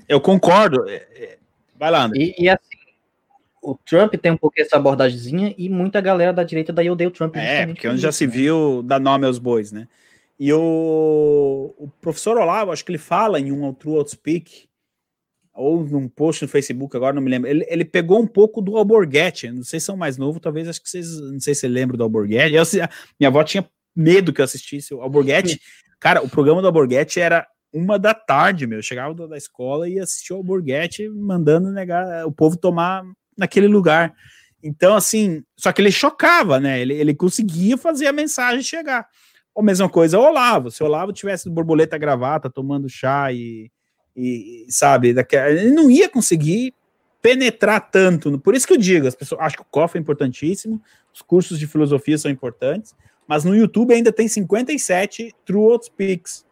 [0.07, 0.89] Eu concordo.
[0.89, 1.37] É, é,
[1.77, 2.19] vai lá, André.
[2.19, 2.77] E, e, assim,
[3.61, 7.11] o Trump tem um pouco essa abordagemzinha e muita galera da direita daí odeia o
[7.11, 7.35] Trump.
[7.37, 8.33] É, porque onde já se né?
[8.33, 9.87] viu dar nome aos bois, né?
[10.39, 14.67] E o, o professor Olavo, acho que ele fala em um True Outspeak,
[15.53, 17.49] ou num post no Facebook, agora não me lembro.
[17.49, 19.51] Ele, ele pegou um pouco do Alborguete.
[19.51, 21.19] Não sei se são mais novos, talvez acho que vocês.
[21.19, 22.55] Não sei se você lembra do Alborguete.
[22.55, 22.63] Eu,
[23.19, 25.59] minha avó tinha medo que eu assistisse o Alborguete.
[25.99, 28.79] Cara, o programa do Alborguete era uma da tarde, meu.
[28.79, 33.03] Eu chegava da escola e assistia o Borghetti mandando negar o povo tomar
[33.37, 34.13] naquele lugar.
[34.63, 36.79] Então, assim, só que ele chocava, né?
[36.79, 39.07] Ele, ele conseguia fazer a mensagem chegar.
[39.57, 40.69] A mesma coisa Olavo.
[40.69, 43.71] Se o Olavo tivesse borboleta gravata, tomando chá e,
[44.15, 46.73] e sabe, ele não ia conseguir
[47.21, 48.37] penetrar tanto.
[48.39, 50.81] Por isso que eu digo, as pessoas acho que o cofre é importantíssimo,
[51.13, 52.95] os cursos de filosofia são importantes,
[53.27, 56.45] mas no YouTube ainda tem 57 True Speaks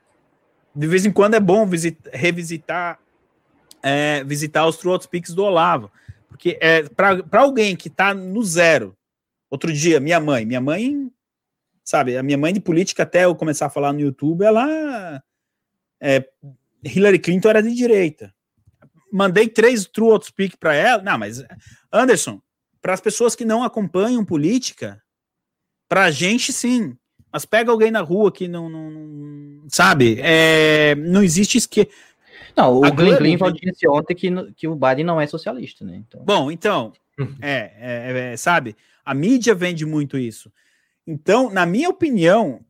[0.75, 2.99] de vez em quando é bom visitar, revisitar,
[3.81, 5.91] é, visitar os True Speaks do Olavo.
[6.27, 8.95] Porque é, para alguém que está no zero,
[9.49, 11.11] outro dia, minha mãe, minha mãe,
[11.83, 15.21] sabe, a minha mãe de política, até eu começar a falar no YouTube, ela.
[15.99, 16.25] É,
[16.83, 18.33] Hillary Clinton era de direita.
[19.11, 21.01] Mandei três True Speak para ela.
[21.01, 21.43] Não, mas,
[21.91, 22.41] Anderson,
[22.81, 25.01] para as pessoas que não acompanham política,
[25.87, 26.95] para a gente sim.
[27.31, 31.89] Mas pega alguém na rua que não, não, não sabe, é, não existe esquema.
[32.55, 35.97] Não, o Glenn Greenwald disse ontem que, que o Biden não é socialista, né?
[35.97, 36.23] Então...
[36.23, 36.91] Bom, então,
[37.41, 38.75] é, é, é, sabe,
[39.05, 40.51] a mídia vende muito isso.
[41.05, 42.61] Então, na minha opinião,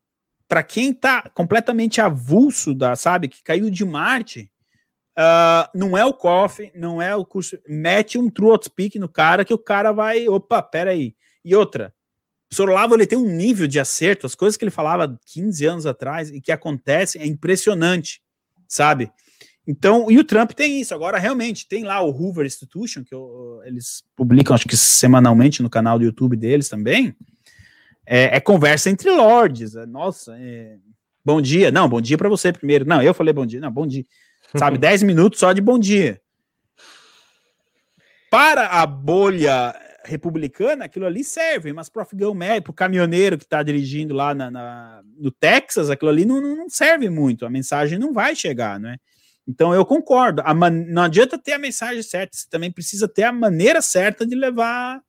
[0.50, 4.52] para quem tá completamente avulso da, sabe, que caiu de Marte,
[5.16, 9.46] uh, não é o coffee, não é o curso, mete um true speak no cara
[9.46, 11.16] que o cara vai, opa, peraí.
[11.46, 11.94] E outra,
[12.52, 15.66] o senhor Olavo ele tem um nível de acerto, as coisas que ele falava 15
[15.68, 18.20] anos atrás e que acontecem é impressionante,
[18.68, 19.12] sabe?
[19.68, 20.96] Então, e o Trump tem isso.
[20.96, 25.70] Agora, realmente, tem lá o Hoover Institution, que eu, eles publicam, acho que semanalmente no
[25.70, 27.16] canal do YouTube deles também.
[28.12, 29.76] É, é conversa entre lords.
[29.76, 30.78] É, nossa, é,
[31.24, 31.70] bom dia.
[31.70, 32.84] Não, bom dia para você primeiro.
[32.84, 33.62] Não, eu falei bom dia.
[33.62, 34.04] Não, bom dia.
[34.58, 36.20] Sabe, 10 minutos só de bom dia.
[38.32, 43.38] Para a bolha republicana, aquilo ali serve, mas para o afegão médio, para o caminhoneiro
[43.38, 47.50] que está dirigindo lá na, na, no Texas, aquilo ali não, não serve muito, a
[47.50, 48.98] mensagem não vai chegar, não é?
[49.48, 50.70] Então eu concordo, man...
[50.70, 55.00] não adianta ter a mensagem certa, você também precisa ter a maneira certa de levar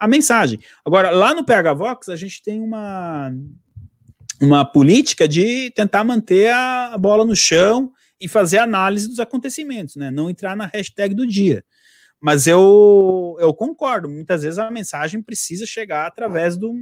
[0.00, 0.58] a mensagem.
[0.84, 3.30] Agora, lá no PH Vox, a gente tem uma,
[4.40, 10.10] uma política de tentar manter a bola no chão e fazer análise dos acontecimentos, né?
[10.10, 11.62] Não entrar na hashtag do dia.
[12.20, 16.74] Mas eu, eu concordo, muitas vezes a mensagem precisa chegar através do,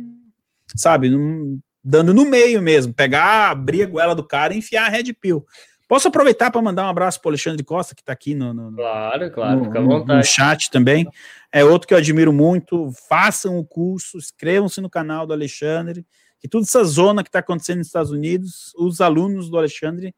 [0.74, 4.88] sabe, num, dando no meio mesmo, pegar, abrir a goela do cara e enfiar a
[4.88, 5.44] red pill.
[5.89, 8.76] Posso aproveitar para mandar um abraço para o Alexandre Costa, que está aqui no, no,
[8.76, 10.18] claro, claro, no, fica à vontade.
[10.18, 11.09] no chat também.
[11.51, 12.93] É outro que eu admiro muito.
[13.09, 16.07] Façam o curso, inscrevam-se no canal do Alexandre,
[16.39, 20.14] que toda essa zona que está acontecendo nos Estados Unidos, os alunos do Alexandre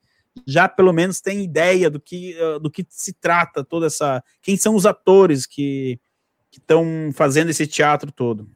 [0.47, 4.23] já pelo menos tem ideia do que, uh, do que se trata toda essa.
[4.43, 5.99] Quem são os atores que
[6.51, 8.49] estão fazendo esse teatro todo.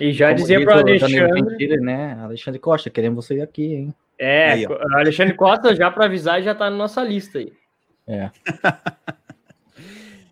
[0.00, 1.76] E já Como dizia para o Alexandre.
[1.78, 2.18] né?
[2.20, 3.94] Alexandre Costa, queremos você aqui, hein?
[4.18, 7.52] É, aí, Alexandre Costa, já para avisar, já está na nossa lista aí.
[8.06, 8.30] É.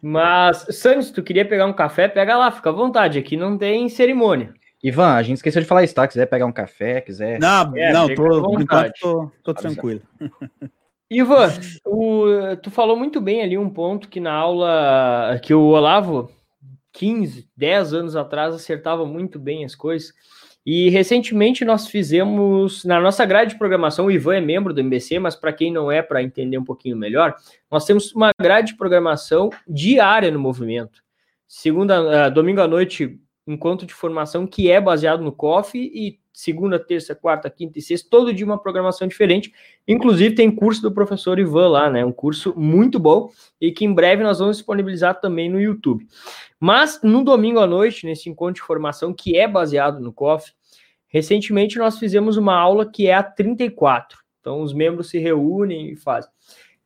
[0.00, 2.08] Mas, Santos, tu queria pegar um café?
[2.08, 3.18] Pega lá, fica à vontade.
[3.18, 4.52] Aqui não tem cerimônia.
[4.82, 6.08] Ivan, a gente esqueceu de falar isso, tá?
[6.08, 7.38] Quiser pegar um café, quiser.
[7.38, 10.02] Não, é, não, tô, enquanto tô, tô tranquilo.
[11.08, 11.52] Ivan,
[11.86, 16.32] o, tu falou muito bem ali um ponto que na aula que o Olavo,
[16.92, 20.12] 15, 10 anos atrás, acertava muito bem as coisas.
[20.64, 25.18] E recentemente nós fizemos, na nossa grade de programação, o Ivan é membro do MBC,
[25.18, 27.34] mas para quem não é, para entender um pouquinho melhor,
[27.70, 31.02] nós temos uma grade de programação diária no movimento.
[31.48, 36.78] Segunda, uh, domingo à noite, encontro de formação que é baseado no COF e segunda,
[36.78, 39.52] terça, quarta, quinta e sexta, todo dia uma programação diferente.
[39.86, 42.04] Inclusive tem curso do professor Ivan lá, né?
[42.04, 43.30] Um curso muito bom
[43.60, 46.06] e que em breve nós vamos disponibilizar também no YouTube.
[46.58, 50.52] Mas no domingo à noite, nesse encontro de formação que é baseado no COF,
[51.08, 54.18] recentemente nós fizemos uma aula que é a 34.
[54.40, 56.30] Então os membros se reúnem e fazem.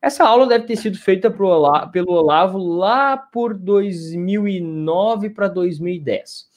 [0.01, 6.47] Essa aula deve ter sido feita pelo Olavo lá por 2009 para 2010.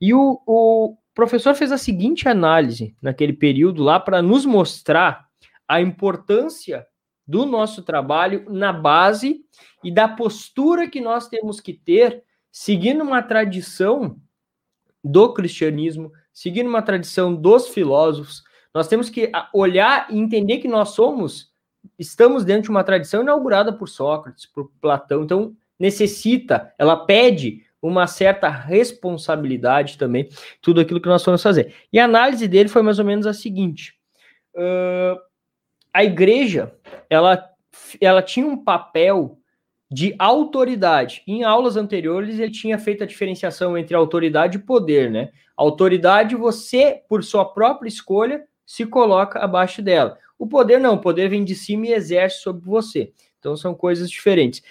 [0.00, 5.26] E o, o, professor fez a seguinte análise naquele período lá para nos mostrar
[5.68, 6.86] a importância
[7.26, 9.44] do nosso trabalho na base
[9.84, 14.16] e da postura que nós temos que ter, seguindo uma tradição
[15.04, 18.42] do cristianismo, seguindo uma tradição dos filósofos.
[18.74, 21.52] Nós temos que olhar e entender que nós somos,
[21.98, 25.24] estamos dentro de uma tradição inaugurada por Sócrates, por Platão.
[25.24, 30.28] Então, necessita, ela pede uma certa responsabilidade também,
[30.60, 31.74] tudo aquilo que nós vamos fazer.
[31.92, 33.94] E a análise dele foi mais ou menos a seguinte:
[34.54, 35.18] uh,
[35.92, 36.72] a igreja
[37.08, 37.48] ela,
[38.00, 39.38] ela tinha um papel
[39.90, 41.22] de autoridade.
[41.26, 45.30] Em aulas anteriores, ele tinha feito a diferenciação entre autoridade e poder, né?
[45.56, 50.16] Autoridade, você, por sua própria escolha, se coloca abaixo dela.
[50.38, 53.12] O poder não, o poder vem de cima e exerce sobre você.
[53.40, 54.62] Então são coisas diferentes.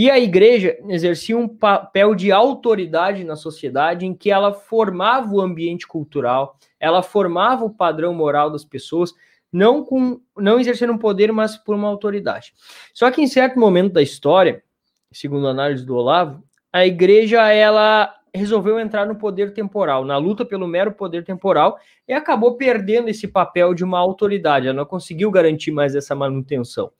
[0.00, 5.40] E a igreja exercia um papel de autoridade na sociedade em que ela formava o
[5.40, 9.12] ambiente cultural, ela formava o padrão moral das pessoas,
[9.52, 12.54] não com não exercendo um poder, mas por uma autoridade.
[12.94, 14.62] Só que em certo momento da história,
[15.10, 20.44] segundo a análise do Olavo, a igreja ela resolveu entrar no poder temporal, na luta
[20.44, 21.76] pelo mero poder temporal,
[22.06, 24.68] e acabou perdendo esse papel de uma autoridade.
[24.68, 26.92] Ela não conseguiu garantir mais essa manutenção.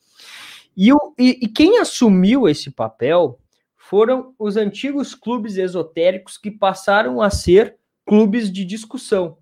[0.81, 3.41] E, o, e, e quem assumiu esse papel
[3.77, 7.75] foram os antigos clubes esotéricos que passaram a ser
[8.07, 9.39] clubes de discussão.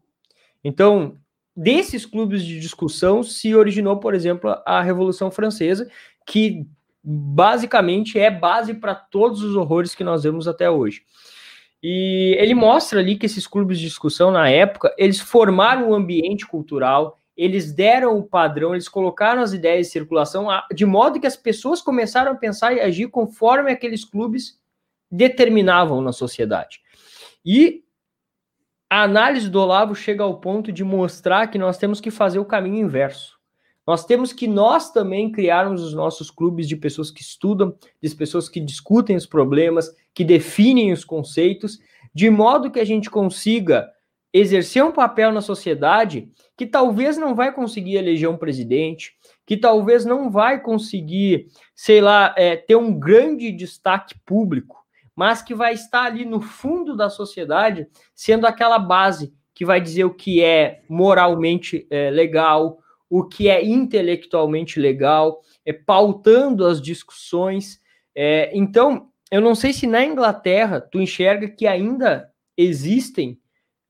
[0.65, 1.19] Então,
[1.55, 5.91] desses clubes de discussão se originou, por exemplo, a Revolução Francesa,
[6.27, 6.67] que
[7.05, 11.03] basicamente é base para todos os horrores que nós vemos até hoje.
[11.83, 16.47] E ele mostra ali que esses clubes de discussão na época, eles formaram um ambiente
[16.47, 21.37] cultural, eles deram o padrão, eles colocaram as ideias em circulação, de modo que as
[21.37, 24.59] pessoas começaram a pensar e agir conforme aqueles clubes
[25.11, 26.81] determinavam na sociedade.
[27.45, 27.85] E
[28.89, 32.45] a análise do Olavo chega ao ponto de mostrar que nós temos que fazer o
[32.45, 33.37] caminho inverso.
[33.87, 38.49] Nós temos que nós também criarmos os nossos clubes de pessoas que estudam, de pessoas
[38.49, 41.79] que discutem os problemas, que definem os conceitos,
[42.13, 43.89] de modo que a gente consiga
[44.33, 49.15] exercer um papel na sociedade que talvez não vai conseguir eleger um presidente,
[49.47, 55.55] que talvez não vai conseguir, sei lá, é, ter um grande destaque público, mas que
[55.55, 60.43] vai estar ali no fundo da sociedade, sendo aquela base que vai dizer o que
[60.43, 67.81] é moralmente é, legal, o que é intelectualmente legal, é, pautando as discussões.
[68.15, 73.39] É, então, eu não sei se na Inglaterra tu enxerga que ainda existem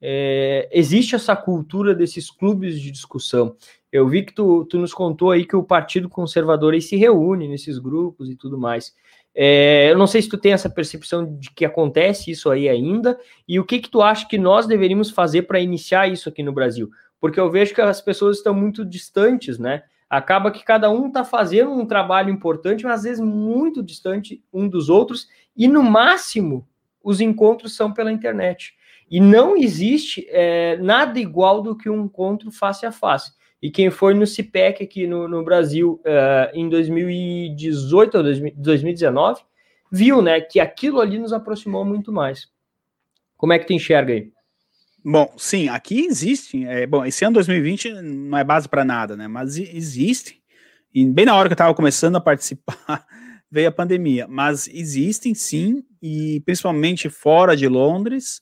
[0.09, 3.57] é, existe essa cultura desses clubes de discussão.
[3.91, 7.49] Eu vi que tu, tu nos contou aí que o Partido Conservador aí se reúne
[7.49, 8.95] nesses grupos e tudo mais.
[9.35, 13.19] É, eu não sei se tu tem essa percepção de que acontece isso aí ainda,
[13.49, 16.53] e o que, que tu acha que nós deveríamos fazer para iniciar isso aqui no
[16.53, 16.89] Brasil?
[17.21, 19.83] Porque eu vejo que as pessoas estão muito distantes, né?
[20.09, 24.69] acaba que cada um está fazendo um trabalho importante, mas às vezes muito distante um
[24.69, 25.27] dos outros,
[25.57, 26.67] e no máximo
[27.03, 28.76] os encontros são pela internet.
[29.11, 33.33] E não existe é, nada igual do que um encontro face a face.
[33.63, 38.23] E quem foi no CIPEC aqui no, no Brasil uh, em 2018 ou
[38.57, 39.43] 2019
[39.91, 42.49] viu né, que aquilo ali nos aproximou muito mais.
[43.37, 44.31] Como é que tu enxerga aí?
[45.05, 46.65] Bom, sim, aqui existe.
[46.67, 49.29] É, bom, esse ano 2020 não é base para nada, né?
[49.29, 50.43] Mas existe.
[50.93, 53.07] E bem na hora que eu estava começando a participar,
[53.51, 54.27] veio a pandemia.
[54.29, 58.41] Mas existem sim, e principalmente fora de Londres.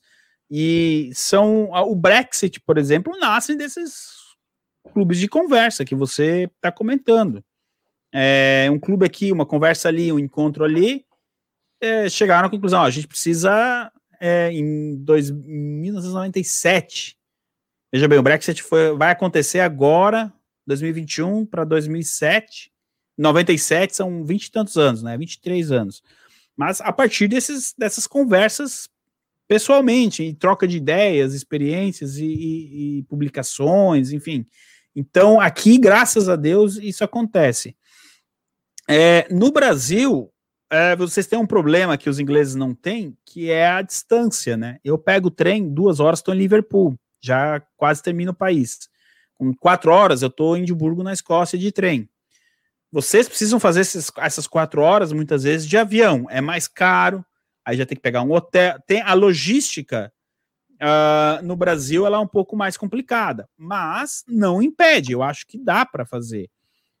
[0.49, 1.69] E são.
[1.71, 4.15] O Brexit, por exemplo, nasce desses
[4.91, 7.43] clubes de conversa que você está comentando.
[8.13, 11.05] É, um clube aqui, uma conversa ali, um encontro ali,
[11.81, 17.17] é, chegaram à conclusão: ó, a gente precisa, é, em, dois, em 1997,
[17.91, 20.31] veja bem, o Brexit foi, vai acontecer agora,
[20.65, 22.71] 2021 para 2007,
[23.17, 25.17] 97 são 20 e tantos anos, né?
[25.17, 26.01] 23 anos.
[26.55, 28.87] Mas a partir desses, dessas conversas
[29.47, 34.45] pessoalmente, em troca de ideias, experiências e, e, e publicações, enfim,
[34.95, 37.75] então, aqui, graças a Deus, isso acontece.
[38.89, 40.31] É, no Brasil,
[40.71, 44.77] é, vocês têm um problema que os ingleses não têm, que é a distância, né?
[44.83, 48.87] Eu pego o trem, duas horas estou em Liverpool, já quase termino o país.
[49.33, 52.09] Com quatro horas eu estou em Edimburgo, na Escócia, de trem.
[52.89, 56.25] Vocês precisam fazer esses, essas quatro horas, muitas vezes, de avião.
[56.29, 57.25] É mais caro,
[57.65, 58.79] aí já tem que pegar um hotel.
[58.85, 60.13] Tem a logística
[60.75, 65.57] Uh, no Brasil ela é um pouco mais complicada, mas não impede, eu acho que
[65.57, 66.49] dá para fazer.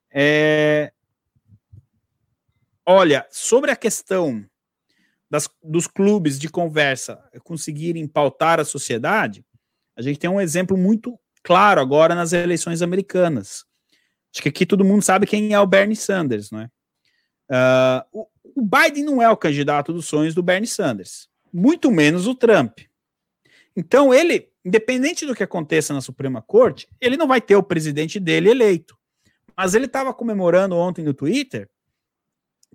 [0.09, 0.93] É...
[2.85, 4.45] Olha, sobre a questão
[5.29, 9.45] das, dos clubes de conversa conseguirem pautar a sociedade,
[9.95, 13.65] a gente tem um exemplo muito claro agora nas eleições americanas.
[14.33, 16.69] Acho que aqui todo mundo sabe quem é o Bernie Sanders, não é?
[18.13, 22.33] Uh, o, Biden não é o candidato dos sonhos do Bernie Sanders, muito menos o
[22.33, 22.79] Trump.
[23.75, 28.19] Então, ele, independente do que aconteça na Suprema Corte, ele não vai ter o presidente
[28.19, 28.97] dele eleito.
[29.55, 31.69] Mas ele estava comemorando ontem no Twitter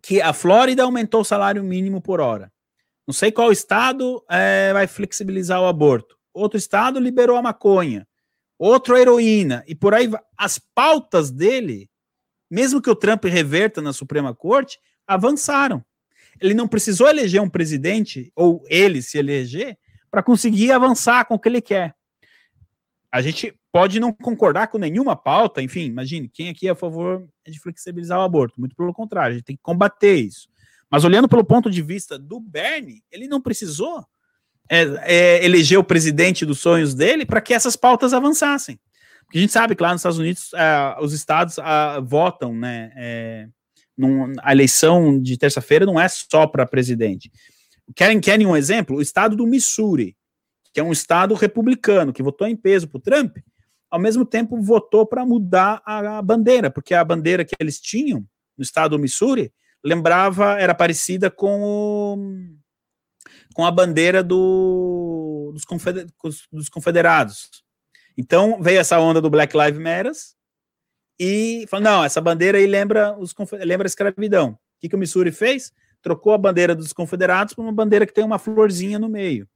[0.03, 2.53] que a Flórida aumentou o salário mínimo por hora.
[3.07, 6.16] Não sei qual estado é, vai flexibilizar o aborto.
[6.33, 8.07] Outro estado liberou a maconha.
[8.59, 9.64] Outro a heroína.
[9.66, 11.91] E por aí as pautas dele,
[12.51, 14.78] mesmo que o Trump reverta na Suprema Corte,
[15.11, 15.85] avançaram.
[16.41, 19.77] Ele não precisou eleger um presidente, ou ele se eleger,
[20.11, 21.95] para conseguir avançar com o que ele quer.
[23.13, 27.27] A gente pode não concordar com nenhuma pauta, enfim, imagine, quem aqui é a favor
[27.47, 28.59] de flexibilizar o aborto?
[28.59, 30.49] Muito pelo contrário, a gente tem que combater isso.
[30.89, 34.05] Mas olhando pelo ponto de vista do Bernie, ele não precisou
[34.69, 38.79] é, é, eleger o presidente dos sonhos dele para que essas pautas avançassem.
[39.25, 42.93] Porque a gente sabe que lá nos Estados Unidos é, os estados é, votam, né?
[42.97, 43.49] É,
[44.42, 47.30] a eleição de terça-feira não é só para presidente.
[47.94, 48.96] Querem, querem um exemplo?
[48.96, 50.16] O estado do Missouri,
[50.72, 53.36] que é um estado republicano, que votou em peso para o Trump,
[53.90, 58.24] ao mesmo tempo votou para mudar a, a, bandeira, porque a bandeira que eles tinham
[58.57, 62.16] no estado do Missouri lembrava, era parecida com, o,
[63.55, 66.07] com a bandeira do, dos, confeder,
[66.53, 67.48] dos confederados.
[68.16, 70.12] Então veio essa onda do Black Lives Matter
[71.21, 74.53] e falou: não, essa bandeira aí lembra, os, lembra a escravidão.
[74.53, 75.73] O que, que o Missouri fez?
[76.03, 79.49] trocou a bandeira dos confederados por uma bandeira que tem uma florzinha no meio.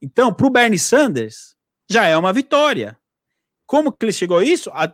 [0.00, 1.54] Então, para o Bernie Sanders,
[1.88, 2.98] já é uma vitória.
[3.66, 4.70] Como que ele chegou a isso?
[4.70, 4.92] A,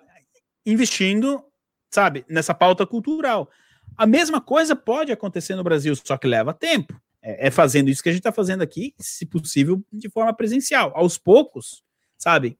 [0.65, 1.43] investindo,
[1.91, 3.51] sabe, nessa pauta cultural.
[3.97, 7.01] A mesma coisa pode acontecer no Brasil, só que leva tempo.
[7.23, 10.93] É, é fazendo isso que a gente está fazendo aqui, se possível, de forma presencial,
[10.95, 11.83] aos poucos,
[12.17, 12.59] sabe?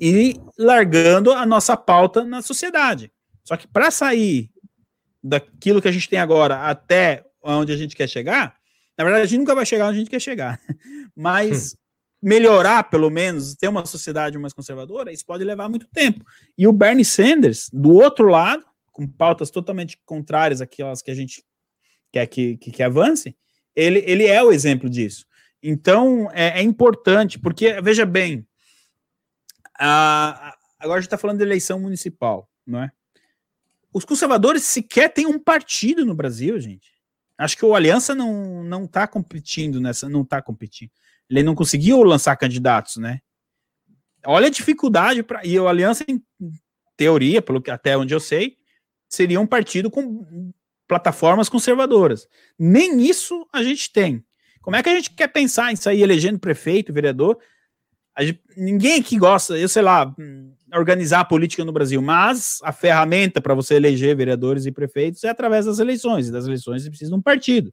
[0.00, 3.12] E largando a nossa pauta na sociedade.
[3.44, 4.50] Só que para sair
[5.22, 8.56] daquilo que a gente tem agora até onde a gente quer chegar,
[8.96, 10.58] na verdade a gente nunca vai chegar onde a gente quer chegar,
[11.14, 11.76] mas hum.
[12.22, 16.24] melhorar, pelo menos, ter uma sociedade mais conservadora, isso pode levar muito tempo.
[16.56, 21.44] E o Bernie Sanders, do outro lado, com pautas totalmente contrárias àquelas que a gente
[22.12, 23.36] quer que, que, que avance,
[23.74, 25.24] ele, ele é o exemplo disso.
[25.62, 28.46] Então, é, é importante, porque, veja bem,
[29.80, 32.90] a, a, agora a gente está falando de eleição municipal, não é?
[33.92, 36.92] Os conservadores sequer têm um partido no Brasil, gente.
[37.36, 40.90] Acho que o Aliança não não está competindo nessa, não está competindo.
[41.28, 43.20] Ele não conseguiu lançar candidatos, né?
[44.26, 46.22] Olha a dificuldade para e o Aliança em
[46.96, 48.58] teoria, pelo que até onde eu sei,
[49.08, 50.52] seria um partido com
[50.86, 52.28] plataformas conservadoras.
[52.58, 54.24] Nem isso a gente tem.
[54.60, 57.38] Como é que a gente quer pensar em sair elegendo prefeito, vereador?
[58.18, 60.14] Gente, ninguém aqui gosta, eu sei lá,
[60.74, 65.28] organizar a política no Brasil, mas a ferramenta para você eleger vereadores e prefeitos é
[65.28, 67.72] através das eleições, e das eleições você precisa de um partido.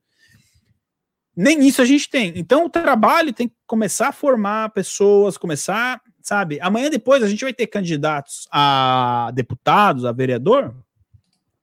[1.36, 2.34] Nem isso a gente tem.
[2.36, 6.60] Então o trabalho tem que começar a formar pessoas, começar, sabe?
[6.62, 10.74] Amanhã depois a gente vai ter candidatos a deputados, a vereador,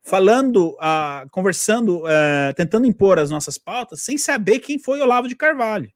[0.05, 5.35] falando, uh, conversando, uh, tentando impor as nossas pautas sem saber quem foi Olavo de
[5.35, 5.91] Carvalho.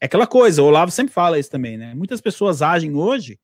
[0.00, 1.94] É aquela coisa, o Olavo sempre fala isso também, né?
[1.94, 3.38] Muitas pessoas agem hoje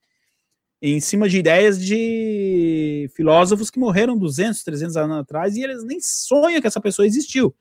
[0.80, 6.00] em cima de ideias de filósofos que morreram 200, 300 anos atrás e eles nem
[6.00, 7.54] sonham que essa pessoa existiu.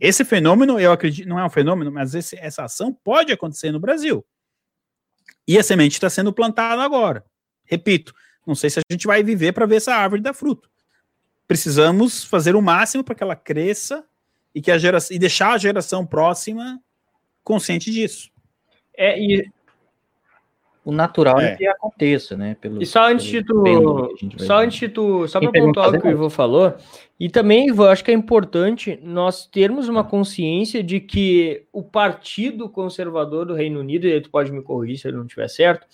[0.00, 3.80] Esse fenômeno, eu acredito, não é um fenômeno, mas esse, essa ação pode acontecer no
[3.80, 4.24] Brasil.
[5.46, 7.24] E a semente está sendo plantada agora.
[7.64, 8.14] Repito,
[8.46, 10.70] não sei se a gente vai viver para ver essa árvore dar fruto.
[11.46, 14.04] Precisamos fazer o máximo para que ela cresça
[14.54, 16.80] e que a geração e deixar a geração próxima
[17.42, 18.33] consciente disso.
[18.96, 19.50] É, e
[20.84, 21.52] o natural é.
[21.52, 22.56] é que aconteça, né?
[22.60, 23.64] Pelo, e só antes de tu,
[24.38, 26.74] só antes de tu, só para pontuar o que o Ivo falou,
[27.18, 32.68] e também, Ivo, acho que é importante nós termos uma consciência de que o Partido
[32.68, 35.86] Conservador do Reino Unido, e aí tu pode me corrigir se ele não estiver certo,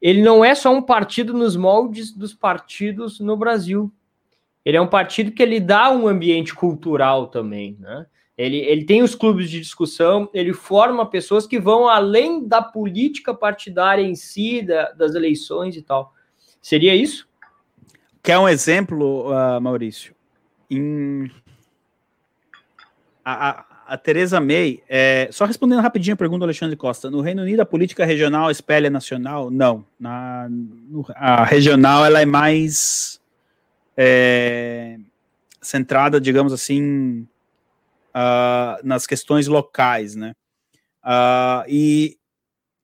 [0.00, 3.92] ele não é só um partido nos moldes dos partidos no Brasil.
[4.64, 8.06] Ele é um partido que ele dá um ambiente cultural também, né?
[8.36, 13.32] Ele, ele tem os clubes de discussão, ele forma pessoas que vão além da política
[13.32, 16.12] partidária em si, da, das eleições e tal.
[16.60, 17.26] Seria isso?
[18.22, 20.14] Quer um exemplo, uh, Maurício?
[20.70, 21.30] Em...
[23.24, 27.20] A, a, a Tereza May, é, só respondendo rapidinho a pergunta do Alexandre Costa, no
[27.20, 29.50] Reino Unido a política regional espelha nacional?
[29.50, 29.86] Não.
[29.98, 33.20] Na, no, a regional ela é mais
[33.96, 34.98] é,
[35.62, 37.26] centrada, digamos assim,
[38.16, 40.32] uh, nas questões locais, né?
[41.04, 42.16] Uh, e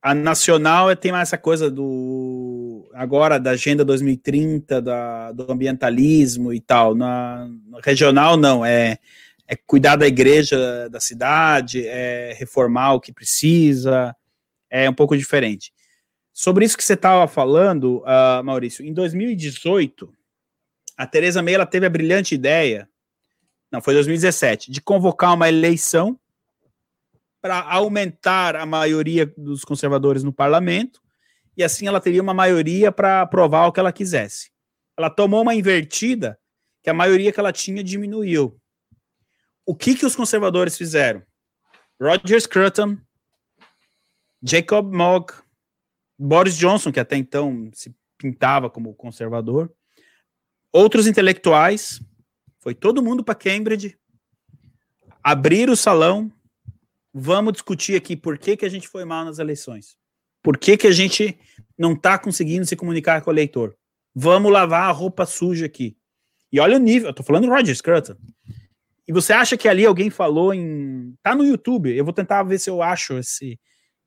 [0.03, 6.53] a nacional é, tem mais essa coisa do agora da agenda 2030, da, do ambientalismo
[6.53, 6.95] e tal.
[6.95, 8.99] Na, na regional não, é,
[9.49, 14.15] é cuidar da igreja da cidade, é reformar o que precisa,
[14.71, 15.73] é um pouco diferente.
[16.33, 20.13] Sobre isso que você estava falando, uh, Maurício, em 2018,
[20.97, 22.89] a Tereza May ela teve a brilhante ideia
[23.73, 26.21] não, foi 2017, de convocar uma eleição
[27.41, 31.01] para aumentar a maioria dos conservadores no parlamento,
[31.57, 34.51] e assim ela teria uma maioria para aprovar o que ela quisesse.
[34.97, 36.39] Ela tomou uma invertida
[36.83, 38.61] que a maioria que ela tinha diminuiu.
[39.65, 41.23] O que, que os conservadores fizeram?
[42.01, 42.99] Roger Scruton,
[44.43, 45.33] Jacob Mogg,
[46.19, 49.73] Boris Johnson, que até então se pintava como conservador,
[50.73, 52.01] outros intelectuais
[52.63, 53.99] foi todo mundo para Cambridge,
[55.21, 56.33] abrir o salão,
[57.13, 59.97] vamos discutir aqui por que, que a gente foi mal nas eleições.
[60.41, 61.37] Por que, que a gente
[61.77, 63.77] não está conseguindo se comunicar com o eleitor?
[64.15, 65.97] Vamos lavar a roupa suja aqui.
[66.53, 68.15] E olha o nível, eu tô falando Roger Scruton.
[69.09, 71.17] E você acha que ali alguém falou em.
[71.21, 73.59] Tá no YouTube, eu vou tentar ver se eu acho esse.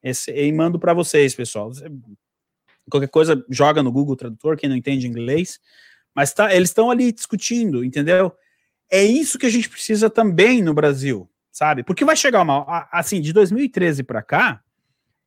[0.01, 1.72] esse e mando para vocês, pessoal.
[2.89, 5.60] Qualquer coisa, joga no Google Tradutor, quem não entende inglês.
[6.16, 8.34] Mas tá, eles estão ali discutindo, entendeu?
[8.90, 11.84] É isso que a gente precisa também no Brasil, sabe?
[11.84, 12.88] Porque vai chegar uma.
[12.91, 14.62] Assim, de 2013 para cá,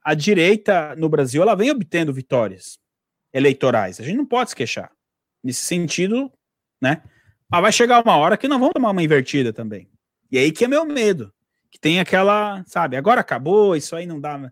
[0.02, 2.78] a direita no Brasil ela vem obtendo vitórias
[3.32, 4.00] eleitorais.
[4.00, 4.90] A gente não pode se queixar.
[5.42, 6.32] Nesse sentido,
[6.80, 7.02] né?
[7.50, 9.88] Mas vai chegar uma hora que nós vamos tomar uma invertida também.
[10.30, 11.32] E aí que é meu medo.
[11.70, 14.50] Que tem aquela, sabe, agora acabou, isso aí não dá.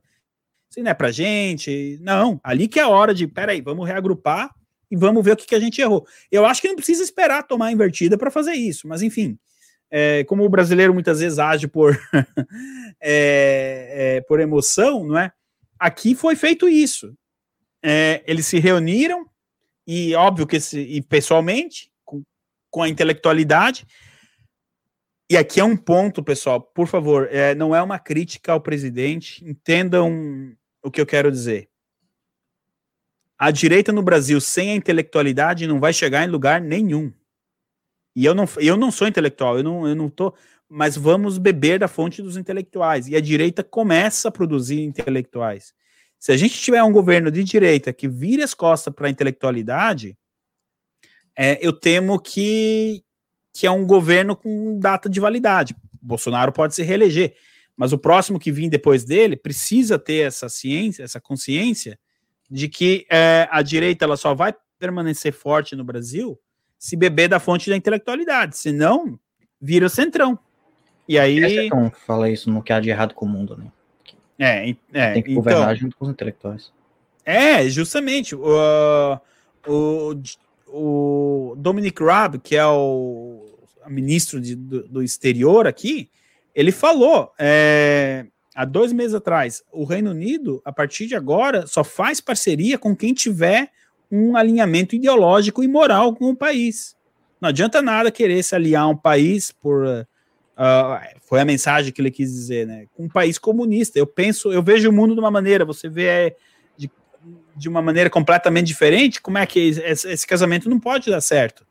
[0.70, 1.98] Isso não é pra gente.
[2.02, 4.54] Não, ali que é a hora de, peraí, vamos reagrupar
[4.90, 6.06] e vamos ver o que, que a gente errou.
[6.30, 9.38] Eu acho que não precisa esperar tomar a invertida para fazer isso, mas enfim,
[9.90, 11.98] é, como o brasileiro muitas vezes age por,
[13.00, 15.32] é, é, por emoção, não é?
[15.78, 17.14] Aqui foi feito isso.
[17.82, 19.28] É, eles se reuniram
[19.86, 22.22] e óbvio que se, e pessoalmente com,
[22.70, 23.86] com a intelectualidade.
[25.30, 29.44] E aqui é um ponto, pessoal, por favor, é, não é uma crítica ao presidente,
[29.44, 31.68] entendam o que eu quero dizer
[33.38, 37.12] a direita no Brasil sem a intelectualidade não vai chegar em lugar nenhum.
[38.14, 40.34] E eu não, eu não sou intelectual, eu não, eu não tô,
[40.68, 43.08] mas vamos beber da fonte dos intelectuais.
[43.08, 45.74] E a direita começa a produzir intelectuais.
[46.18, 50.16] Se a gente tiver um governo de direita que vire as costas para a intelectualidade,
[51.36, 53.04] é, eu temo que,
[53.52, 55.76] que é um governo com data de validade.
[56.00, 57.36] Bolsonaro pode se reeleger,
[57.76, 61.98] mas o próximo que vir depois dele precisa ter essa ciência, essa consciência
[62.50, 66.38] de que é, a direita ela só vai permanecer forte no Brasil
[66.78, 69.18] se beber da fonte da intelectualidade, senão
[69.60, 70.38] vira o centrão.
[71.08, 71.66] E aí.
[71.66, 73.66] Então, fala isso no que há de errado com o mundo, né?
[74.38, 76.72] É, é tem que governar então, junto com os intelectuais.
[77.24, 78.34] É, justamente.
[78.34, 79.18] Uh,
[79.66, 80.14] o,
[80.68, 83.46] o Dominic Raab, que é o
[83.88, 86.10] ministro de, do, do, exterior aqui,
[86.54, 88.26] ele falou é,
[88.56, 92.96] há dois meses atrás: o Reino Unido, a partir de agora, só faz parceria com
[92.96, 93.70] quem tiver
[94.10, 96.96] um alinhamento ideológico e moral com o país.
[97.40, 99.84] Não adianta nada querer se aliar a um país por.
[99.84, 102.86] Uh, foi a mensagem que ele quis dizer, né?
[102.98, 103.98] Um país comunista.
[103.98, 106.36] Eu penso, eu vejo o mundo de uma maneira, você vê é,
[106.78, 106.90] de,
[107.54, 109.20] de uma maneira completamente diferente.
[109.20, 111.66] Como é que esse, esse casamento não pode dar certo?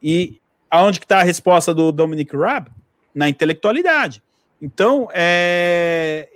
[0.00, 0.40] E
[0.70, 2.70] aonde que está a resposta do Dominic Raab?
[3.12, 4.22] Na intelectualidade.
[4.60, 6.28] Então, é,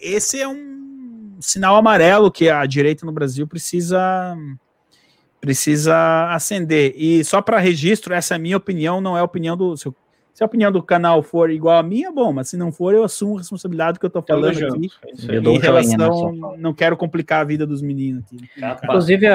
[0.00, 4.36] esse é um sinal amarelo que a direita no Brasil precisa
[5.40, 6.94] precisa acender.
[6.96, 9.76] E só para registro, essa é a minha opinião, não é a opinião do.
[9.76, 9.90] Se,
[10.42, 13.04] se, a opinião do canal for igual a minha, bom, mas se não for, eu
[13.04, 14.90] assumo a responsabilidade do que eu estou falando eu aqui.
[15.28, 18.48] Eu em relação, não quero complicar a vida dos meninos aqui.
[18.58, 19.26] Tá, Inclusive,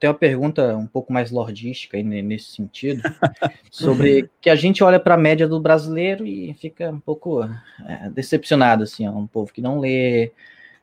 [0.00, 3.02] tem uma pergunta um pouco mais lordística aí nesse sentido,
[3.70, 8.10] sobre que a gente olha para a média do brasileiro e fica um pouco é,
[8.10, 10.32] decepcionado, assim, é um povo que não lê,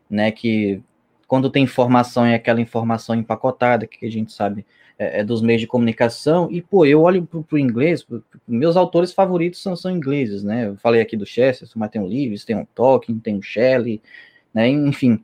[0.09, 0.81] né, que
[1.27, 4.65] quando tem informação é aquela informação empacotada que a gente sabe
[4.97, 8.05] é, é dos meios de comunicação, e pô, eu olho para o inglês,
[8.47, 10.67] meus autores favoritos são, são ingleses, né?
[10.67, 14.01] Eu falei aqui do Chesterton, mas tem o Lewis, tem o Tolkien, tem o Shelley,
[14.53, 14.67] né?
[14.69, 15.21] Enfim.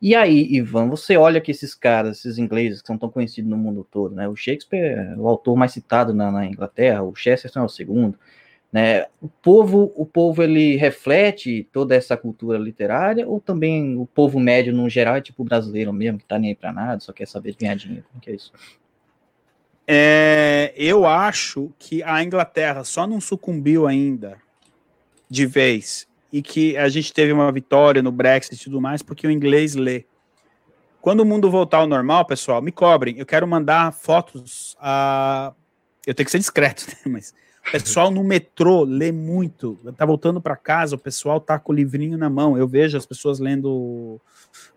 [0.00, 3.56] E aí, Ivan, você olha que esses caras, esses ingleses que são tão conhecidos no
[3.56, 4.28] mundo todo, né?
[4.28, 8.18] O Shakespeare é o autor mais citado na, na Inglaterra, o Chesterton é o segundo.
[8.72, 9.06] Né?
[9.20, 14.72] O povo, o povo ele reflete toda essa cultura literária ou também o povo médio
[14.72, 17.54] no geral é tipo brasileiro mesmo que tá nem aí para nada, só quer saber
[17.54, 18.50] ganhar dinheiro, como que é isso?
[19.86, 24.38] É, eu acho que a Inglaterra só não sucumbiu ainda
[25.28, 29.26] de vez e que a gente teve uma vitória no Brexit e tudo mais porque
[29.26, 30.04] o inglês lê.
[31.00, 33.18] Quando o mundo voltar ao normal, pessoal, me cobrem.
[33.18, 35.52] Eu quero mandar fotos a.
[36.06, 37.12] Eu tenho que ser discreto, né?
[37.12, 37.34] mas
[37.66, 39.78] o pessoal no metrô lê muito.
[39.96, 42.56] Tá voltando para casa, o pessoal tá com o livrinho na mão.
[42.56, 44.20] Eu vejo as pessoas lendo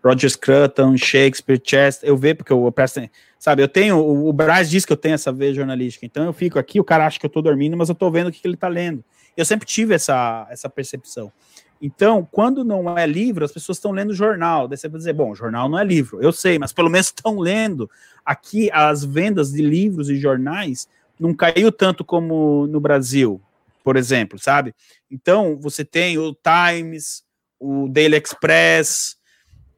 [0.04, 2.08] Roger Scruton, Shakespeare, Chester.
[2.08, 3.00] Eu vejo porque eu, presto,
[3.38, 6.04] sabe, eu tenho o, o Braz diz que eu tenho essa veia jornalística.
[6.06, 8.28] Então eu fico aqui, o cara acha que eu tô dormindo, mas eu tô vendo
[8.28, 9.04] o que, que ele tá lendo.
[9.36, 11.32] Eu sempre tive essa essa percepção.
[11.80, 14.66] Então, quando não é livro, as pessoas estão lendo jornal.
[14.66, 16.22] Daí você vai dizer, bom, jornal não é livro.
[16.22, 17.90] Eu sei, mas pelo menos estão lendo.
[18.24, 20.88] Aqui, as vendas de livros e jornais
[21.18, 23.40] não caiu tanto como no Brasil,
[23.84, 24.74] por exemplo, sabe?
[25.10, 27.22] Então, você tem o Times,
[27.58, 29.16] o Daily Express,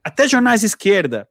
[0.02, 1.28] até jornais de esquerda,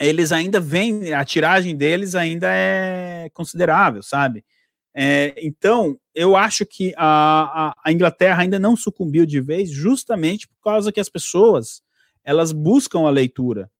[0.00, 4.44] eles ainda vêm, a tiragem deles ainda é considerável, sabe?
[4.94, 10.60] É, então, eu acho que a, a, Inglaterra ainda não sucumbiu de vez, justamente por
[10.62, 11.82] causa que as pessoas
[12.24, 13.70] elas buscam a leitura.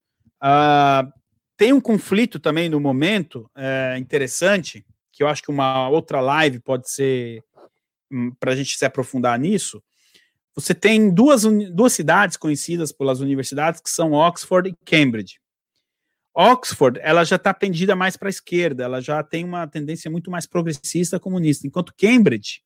[0.42, 1.10] Uh,
[1.56, 6.60] tem um conflito também no momento é, interessante, que eu acho que uma outra live
[6.60, 7.42] pode ser
[8.10, 9.82] hum, para a gente se aprofundar nisso.
[10.54, 11.42] Você tem duas,
[11.72, 15.39] duas cidades conhecidas pelas universidades que são Oxford e Cambridge.
[16.34, 20.30] Oxford, ela já está pendida mais para a esquerda, ela já tem uma tendência muito
[20.30, 22.62] mais progressista comunista, enquanto Cambridge,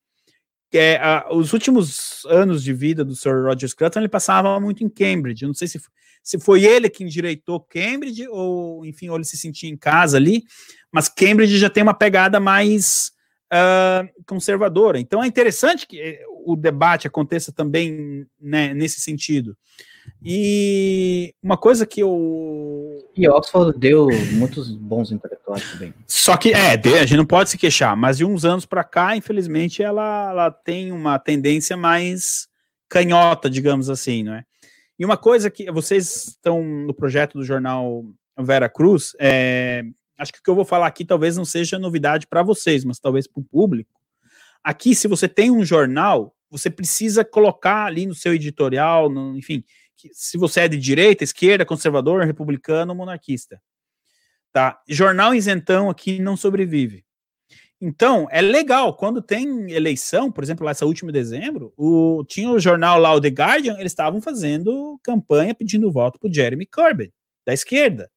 [0.72, 4.88] é, a, os últimos anos de vida do Sir Roger Scruton, ele passava muito em
[4.88, 5.44] Cambridge.
[5.44, 5.80] Eu não sei se,
[6.22, 10.42] se foi ele que endireitou Cambridge ou, enfim, ou ele se sentia em casa ali,
[10.92, 13.12] mas Cambridge já tem uma pegada mais
[13.52, 14.98] uh, conservadora.
[14.98, 19.56] Então é interessante que eh, o debate aconteça também né, nesse sentido.
[20.24, 22.98] E uma coisa que eu.
[23.16, 25.94] E Oxford deu muitos bons intelectuais também.
[26.06, 29.16] Só que, é, a gente não pode se queixar, mas de uns anos para cá,
[29.16, 32.48] infelizmente, ela, ela tem uma tendência mais
[32.88, 34.44] canhota, digamos assim, não é?
[34.98, 38.04] E uma coisa que vocês estão no projeto do jornal
[38.38, 39.82] Vera Cruz, é,
[40.18, 42.98] acho que o que eu vou falar aqui talvez não seja novidade para vocês, mas
[42.98, 43.90] talvez para o público.
[44.62, 49.64] Aqui, se você tem um jornal, você precisa colocar ali no seu editorial, no, enfim,
[50.12, 53.60] se você é de direita, esquerda, conservador, republicano, monarquista.
[54.52, 54.80] Tá?
[54.88, 57.04] Jornal isentão aqui não sobrevive.
[57.80, 62.48] Então, é legal, quando tem eleição, por exemplo, lá essa última de dezembro, o, tinha
[62.48, 67.12] o jornal lá, o The Guardian, eles estavam fazendo campanha pedindo voto para Jeremy Corbyn,
[67.44, 68.10] da esquerda.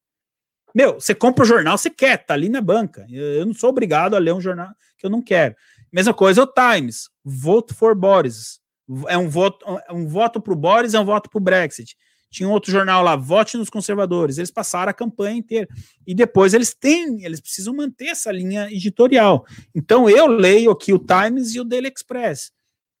[0.74, 3.04] Meu, você compra o jornal, você quer, tá ali na banca.
[3.10, 5.54] Eu, eu não sou obrigado a ler um jornal que eu não quero.
[5.92, 8.60] Mesma coisa o Times, vote for Boris.
[9.08, 11.96] É um voto, um voto pro Boris, é um voto pro Brexit.
[12.30, 14.36] Tinha outro jornal lá, vote nos conservadores.
[14.36, 15.66] Eles passaram a campanha inteira.
[16.06, 19.46] E depois eles têm, eles precisam manter essa linha editorial.
[19.74, 22.52] Então eu leio aqui o Times e o Daily Express.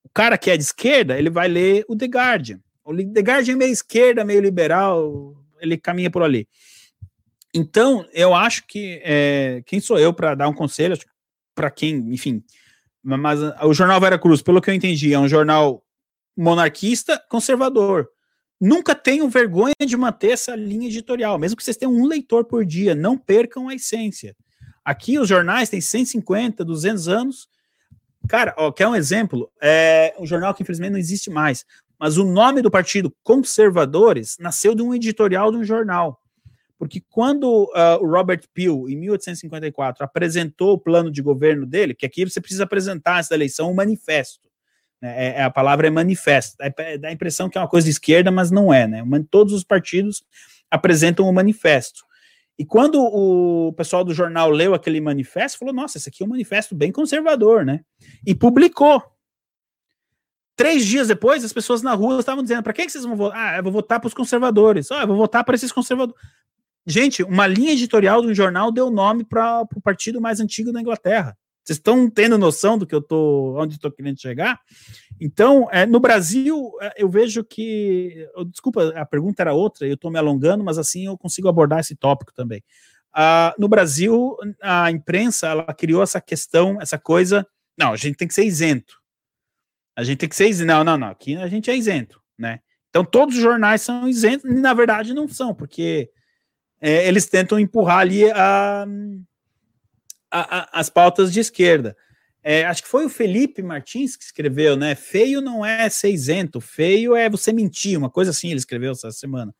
[0.02, 2.60] O cara que é de esquerda, ele vai ler o The Guardian.
[2.84, 6.48] O The Guardian é meio esquerda, meio liberal, ele caminha por ali.
[7.54, 10.96] Então, eu acho que é, quem sou eu para dar um conselho
[11.54, 12.42] para quem, enfim,
[13.02, 15.82] mas o jornal Vera Cruz, pelo que eu entendi, é um jornal
[16.36, 18.08] monarquista conservador.
[18.60, 22.64] Nunca tenham vergonha de manter essa linha editorial, mesmo que vocês tenham um leitor por
[22.64, 24.36] dia, não percam a essência.
[24.84, 27.48] Aqui os jornais têm 150, 200 anos.
[28.28, 29.50] Cara, ó, quer um exemplo?
[29.60, 31.64] É um jornal que infelizmente não existe mais,
[31.98, 36.20] mas o nome do partido Conservadores nasceu de um editorial de um jornal.
[36.78, 42.06] Porque quando uh, o Robert Peel, em 1854, apresentou o plano de governo dele, que
[42.06, 44.48] aqui você precisa apresentar essa eleição um manifesto.
[45.02, 45.26] Né?
[45.26, 46.56] É, é, a palavra é manifesto.
[46.60, 48.86] É, dá a impressão que é uma coisa de esquerda, mas não é.
[48.86, 49.02] Né?
[49.28, 50.22] Todos os partidos
[50.70, 52.06] apresentam um manifesto.
[52.58, 56.30] E quando o pessoal do jornal leu aquele manifesto, falou: nossa, esse aqui é um
[56.30, 57.80] manifesto bem conservador, né?
[58.26, 59.00] E publicou.
[60.56, 63.54] Três dias depois, as pessoas na rua estavam dizendo: para quem que vocês vão votar?
[63.54, 64.90] Ah, eu vou votar para os conservadores.
[64.90, 66.20] Ah, eu vou votar para esses conservadores.
[66.88, 70.80] Gente, uma linha editorial de um jornal deu nome para o partido mais antigo da
[70.80, 71.36] Inglaterra.
[71.62, 74.58] Vocês estão tendo noção do que eu tô, onde estou querendo chegar?
[75.20, 78.26] Então, é, no Brasil, é, eu vejo que.
[78.50, 81.94] Desculpa, a pergunta era outra, eu estou me alongando, mas assim eu consigo abordar esse
[81.94, 82.64] tópico também.
[83.12, 87.46] Ah, no Brasil, a imprensa ela criou essa questão, essa coisa.
[87.76, 88.94] Não, a gente tem que ser isento.
[89.94, 90.68] A gente tem que ser isento.
[90.68, 91.08] Não, não, não.
[91.08, 92.60] Aqui a gente é isento, né?
[92.88, 96.10] Então todos os jornais são isentos, e na verdade não são, porque
[96.80, 98.86] é, eles tentam empurrar ali a,
[100.30, 101.96] a, a, as pautas de esquerda.
[102.42, 104.94] É, acho que foi o Felipe Martins que escreveu, né?
[104.94, 109.10] Feio não é ser isento, feio é você mentir, uma coisa assim ele escreveu essa
[109.10, 109.54] semana.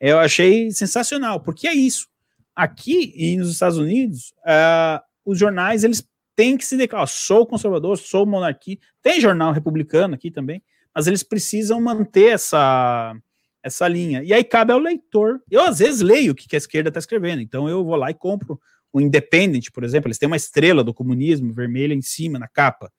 [0.00, 2.08] Eu achei sensacional, porque é isso.
[2.56, 7.98] Aqui e nos Estados Unidos, uh, os jornais eles têm que se declarar: sou conservador,
[7.98, 8.78] sou monarquia.
[9.02, 10.62] Tem jornal republicano aqui também,
[10.94, 13.16] mas eles precisam manter essa
[13.64, 14.22] essa linha.
[14.22, 15.40] E aí cabe ao leitor.
[15.50, 18.14] Eu, às vezes, leio o que a esquerda está escrevendo, então eu vou lá e
[18.14, 18.60] compro
[18.94, 22.92] o Independent, por exemplo, eles têm uma estrela do comunismo vermelha em cima, na capa.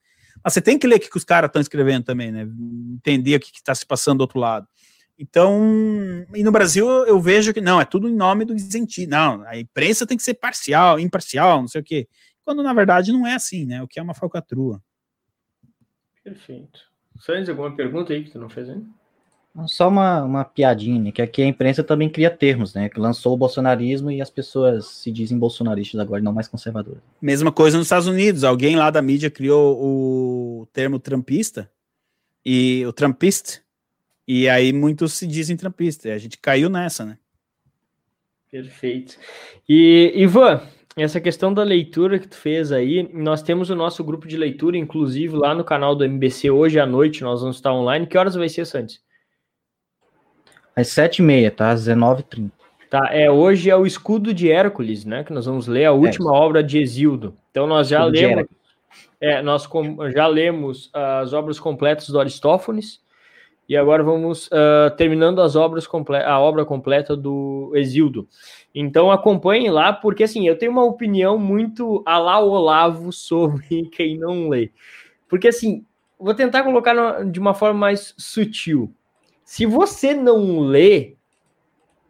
[0.43, 2.45] Mas você tem que ler o que os caras estão escrevendo também, né?
[2.93, 4.67] Entender o que está se passando do outro lado.
[5.17, 5.57] Então,
[6.35, 9.11] e no Brasil eu vejo que não, é tudo em nome do isentismo.
[9.11, 12.09] Não, a imprensa tem que ser parcial, imparcial, não sei o quê.
[12.43, 13.81] Quando na verdade não é assim, né?
[13.81, 14.83] O que é uma falcatrua.
[16.21, 16.81] Perfeito.
[17.21, 18.85] Santos, alguma pergunta aí que tu não fez ainda?
[19.67, 22.89] Só uma, uma piadinha, né, que aqui a imprensa também cria termos, né?
[22.89, 27.01] Que lançou o bolsonarismo e as pessoas se dizem bolsonaristas agora, não mais conservadoras.
[27.21, 28.43] Mesma coisa nos Estados Unidos.
[28.43, 31.71] Alguém lá da mídia criou o termo trampista
[32.45, 33.61] e o trampista,
[34.27, 36.11] e aí muitos se dizem trampista.
[36.11, 37.17] A gente caiu nessa, né?
[38.51, 39.17] Perfeito.
[39.67, 40.61] E Ivan,
[40.97, 44.77] essa questão da leitura que tu fez aí, nós temos o nosso grupo de leitura,
[44.77, 48.05] inclusive lá no canal do MBC hoje à noite, nós vamos estar online.
[48.05, 49.05] Que horas vai ser, Santos?
[50.75, 51.69] Às 7h30, tá?
[51.69, 52.51] Às 19h30.
[52.89, 55.23] Tá, é, hoje é o Escudo de Hércules, né?
[55.23, 56.39] Que nós vamos ler a última é.
[56.39, 57.35] obra de Exildo.
[57.51, 58.45] Então nós já Escudo lemos.
[59.19, 59.67] É, nós
[60.13, 63.01] já lemos as obras completas do Aristófanes
[63.67, 65.87] e agora vamos uh, terminando as obras
[66.25, 68.27] a obra completa do Exildo.
[68.73, 74.17] Então acompanhem lá, porque assim, eu tenho uma opinião muito a lá Olavo sobre quem
[74.17, 74.71] não lê.
[75.27, 75.83] Porque assim,
[76.19, 78.93] vou tentar colocar de uma forma mais sutil.
[79.45, 81.15] Se você não lê,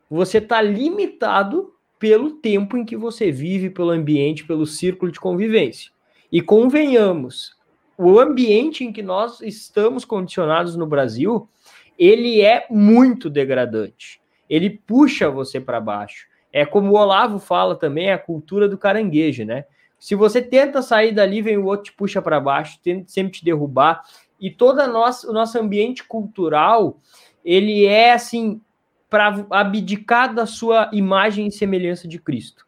[0.09, 5.91] você está limitado pelo tempo em que você vive, pelo ambiente, pelo círculo de convivência.
[6.31, 7.53] E convenhamos,
[7.97, 11.49] o ambiente em que nós estamos condicionados no Brasil,
[11.99, 14.21] ele é muito degradante.
[14.49, 16.27] Ele puxa você para baixo.
[16.53, 19.65] É como o Olavo fala também, a cultura do caranguejo, né?
[19.99, 23.43] Se você tenta sair dali, vem o outro te puxa para baixo, tenta sempre te
[23.43, 24.03] derrubar.
[24.39, 26.99] E todo o nosso ambiente cultural,
[27.45, 28.59] ele é assim
[29.09, 32.65] para abdicar da sua imagem e semelhança de Cristo.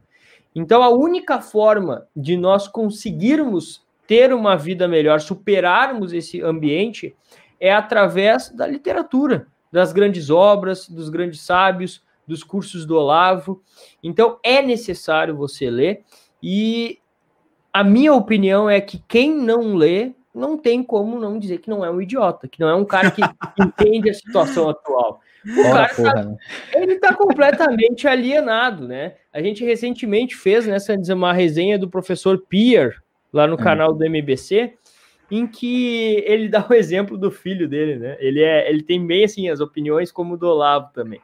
[0.55, 7.15] Então, a única forma de nós conseguirmos ter uma vida melhor, superarmos esse ambiente,
[7.59, 13.61] é através da literatura, das grandes obras, dos grandes sábios, dos cursos do Olavo.
[14.01, 16.03] Então, é necessário você ler.
[16.41, 16.99] E
[17.73, 21.83] a minha opinião é que quem não lê não tem como não dizer que não
[21.83, 23.21] é um idiota, que não é um cara que
[23.59, 25.19] entende a situação atual.
[25.45, 26.37] O cara tá, né?
[26.73, 29.15] ele está completamente alienado, né?
[29.31, 32.95] A gente recentemente fez nessa uma resenha do professor Pierre
[33.31, 33.57] lá no hum.
[33.57, 34.73] canal do MBC,
[35.29, 38.17] em que ele dá o exemplo do filho dele, né?
[38.19, 41.21] Ele é, ele tem bem assim as opiniões como o do Olavo também.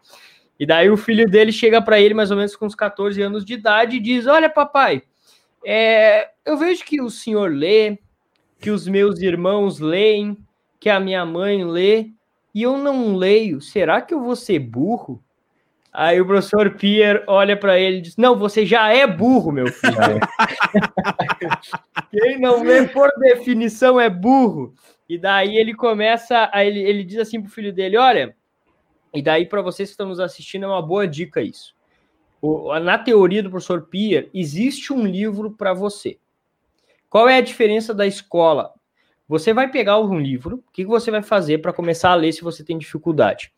[0.59, 3.43] E daí o filho dele chega para ele mais ou menos com uns 14 anos
[3.43, 5.03] de idade e diz: "Olha, papai,
[5.65, 7.97] é, eu vejo que o senhor lê,
[8.63, 10.37] que os meus irmãos leem,
[10.79, 12.11] que a minha mãe lê,
[12.55, 13.59] e eu não leio.
[13.59, 15.21] Será que eu vou ser burro?
[15.91, 19.67] Aí o professor Pierre olha para ele e diz: Não, você já é burro, meu
[19.67, 19.97] filho.
[22.09, 24.73] Quem não lê por definição é burro.
[25.09, 28.33] E daí ele começa, a, ele, ele diz assim pro filho dele: Olha,
[29.13, 31.75] e daí para vocês que estão nos assistindo é uma boa dica isso.
[32.41, 36.17] O, na teoria do professor Pierre, existe um livro para você.
[37.13, 38.73] Qual é a diferença da escola?
[39.27, 42.41] Você vai pegar um livro, o que você vai fazer para começar a ler se
[42.41, 43.51] você tem dificuldade?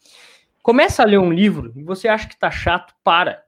[0.62, 3.46] Começa a ler um livro e você acha que tá chato, para.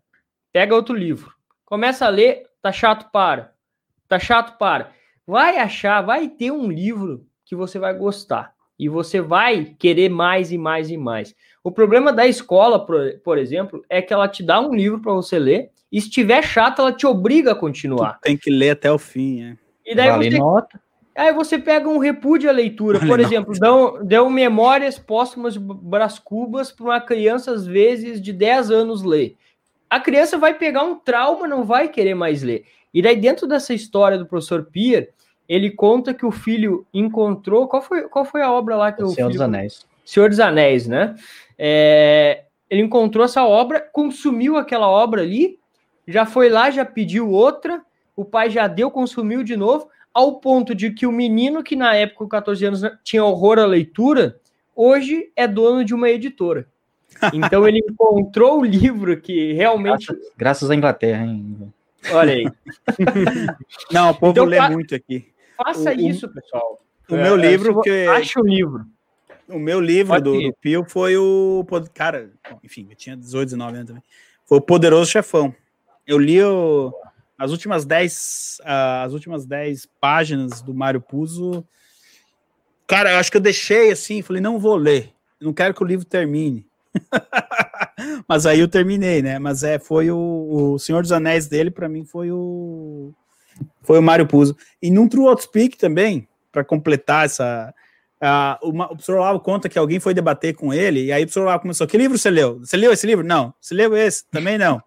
[0.54, 1.34] Pega outro livro.
[1.66, 3.54] Começa a ler, tá chato, para.
[4.08, 4.92] Tá chato, para.
[5.28, 8.54] Vai achar, vai ter um livro que você vai gostar.
[8.80, 11.36] E você vai querer mais e mais e mais.
[11.62, 15.12] O problema da escola, por, por exemplo, é que ela te dá um livro para
[15.12, 18.14] você ler, e se estiver chato, ela te obriga a continuar.
[18.14, 19.67] Tu tem que ler até o fim, é.
[19.88, 20.82] E daí vale você, nota.
[21.16, 26.20] Aí você pega um repúdio à leitura, por exemplo, dão, dão memórias póstumas de Brás
[26.20, 29.36] Cubas para uma criança, às vezes, de 10 anos ler.
[29.90, 32.66] A criança vai pegar um trauma, não vai querer mais ler.
[32.94, 35.10] E daí, dentro dessa história do professor Pierre,
[35.48, 37.68] ele conta que o filho encontrou.
[37.68, 39.40] Qual foi, qual foi a obra lá que o, o Senhor filho...
[39.40, 39.86] dos Anéis.
[40.06, 41.16] Senhor dos Anéis, né?
[41.58, 42.44] É...
[42.70, 45.58] Ele encontrou essa obra, consumiu aquela obra ali,
[46.06, 47.82] já foi lá, já pediu outra,
[48.18, 51.94] o pai já deu, consumiu de novo ao ponto de que o menino que na
[51.94, 54.40] época, com 14 anos, tinha horror à leitura,
[54.76, 56.68] hoje é dono de uma editora.
[57.34, 60.08] Então ele encontrou o livro que realmente.
[60.08, 61.74] Graças, graças à Inglaterra, hein?
[62.12, 62.46] Olha aí.
[63.92, 65.32] Não, o povo então, lê muito aqui.
[65.56, 66.80] Faça o, isso, pessoal.
[67.10, 68.08] O é, meu livro que.
[68.08, 68.86] Acha o livro.
[69.48, 71.66] O meu livro do, do, Pio foi o.
[71.94, 72.30] Cara,
[72.64, 74.04] enfim, eu tinha 18, 19 anos também.
[74.46, 75.56] Foi o Poderoso Chefão.
[76.06, 76.94] Eu li o,
[77.38, 81.66] as últimas 10 uh, as últimas 10 páginas do Mário Puzo,
[82.88, 85.88] cara, eu acho que eu deixei assim, falei, não vou ler, não quero que o
[85.88, 86.66] livro termine.
[88.28, 89.40] Mas aí eu terminei, né?
[89.40, 93.14] Mas é, foi o, o Senhor dos Anéis dele, para mim, foi o
[93.82, 94.56] foi o Mário Puzo.
[94.82, 97.74] E num True Outspeak também, para completar essa.
[98.22, 101.26] Uh, uma, o professor Olavo conta que alguém foi debater com ele, e aí o
[101.26, 102.60] professor Olavo começou: Que livro você leu?
[102.60, 103.26] Você leu esse livro?
[103.26, 103.54] Não.
[103.62, 104.26] Você leu esse?
[104.30, 104.78] Também não.
[104.78, 104.84] O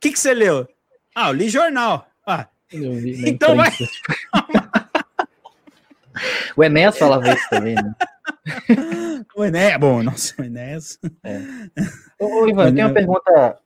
[0.00, 0.66] que, que você leu?
[1.14, 2.06] Ah, eu li jornal.
[2.26, 3.70] Ah, então vai.
[6.56, 7.94] o Enéas falava isso também, né?
[9.34, 10.98] O Enéas, bom, nossa, o Enéas.
[11.24, 11.40] É.
[12.18, 13.58] Ô, Ivan, eu tenho uma pergunta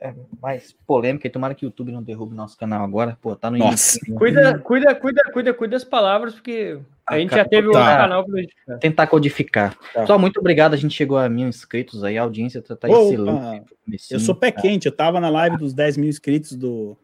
[0.00, 3.18] é, mais polêmica, e tomara que o YouTube não derrube nosso canal agora.
[3.20, 3.98] Pô, tá no Nossa.
[3.98, 7.80] Início, cuida, cuida, cuida, cuida, cuida das palavras, porque a ah, gente já teve tá.
[7.80, 9.76] um canal pra Tentar codificar.
[9.92, 10.00] Tá.
[10.00, 10.74] Pessoal, muito obrigado.
[10.74, 13.66] A gente chegou a mil inscritos aí, a audiência tá, tá excelente.
[14.10, 16.96] eu sou pé quente, eu tava na live dos 10 mil inscritos do,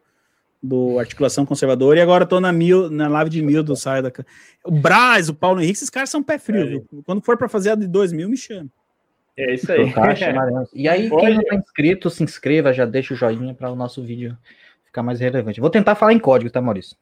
[0.63, 4.11] do Articulação Conservadora e agora tô na, mil, na live de mil do Saio da.
[4.63, 6.77] O Braz, o Paulo Henrique, esses caras são pé frio.
[6.77, 7.01] É.
[7.05, 8.69] Quando for para fazer a de 2 mil, me chama.
[9.37, 9.91] É isso aí.
[10.73, 14.03] e aí, quem não está inscrito, se inscreva, já deixa o joinha para o nosso
[14.03, 14.37] vídeo
[14.85, 15.61] ficar mais relevante.
[15.61, 16.97] Vou tentar falar em código, tá, Maurício?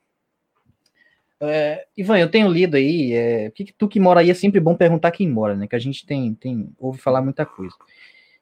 [1.41, 4.75] É, Ivan, eu tenho lido aí, é, que tu que mora aí é sempre bom
[4.75, 5.67] perguntar quem mora, né?
[5.67, 7.75] Que a gente tem, tem ouve falar muita coisa.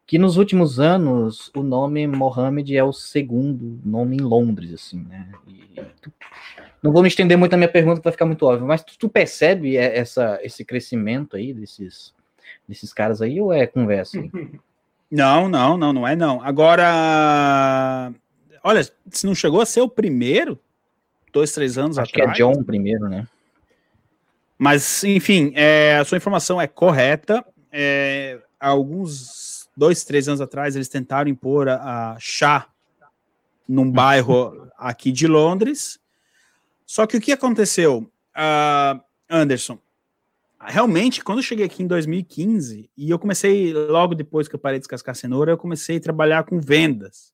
[0.06, 5.30] Que nos últimos anos o nome Mohammed é o segundo nome em Londres, assim, né?
[5.48, 6.12] E, tu,
[6.82, 9.10] não vou me estender muito na minha pergunta, vai ficar muito óbvio, mas tu, tu
[9.10, 12.14] percebe essa, esse crescimento aí desses
[12.68, 14.18] desses caras aí ou é conversa?
[15.10, 16.42] Não, não, não, não é não.
[16.44, 18.14] Agora,
[18.62, 20.60] olha, se não chegou a ser o primeiro,
[21.32, 22.36] dois, três anos Acho atrás.
[22.36, 23.26] que é John primeiro, né?
[24.58, 27.46] Mas, enfim, é, a sua informação é correta.
[27.72, 32.68] É, alguns dois, três anos atrás, eles tentaram impor a, a chá
[33.68, 36.00] num bairro aqui de Londres.
[36.86, 39.00] Só que o que aconteceu, uh,
[39.30, 39.78] Anderson?
[40.68, 44.80] Realmente, quando eu cheguei aqui em 2015, e eu comecei, logo depois que eu parei
[44.80, 47.34] de descascar cenoura, eu comecei a trabalhar com vendas.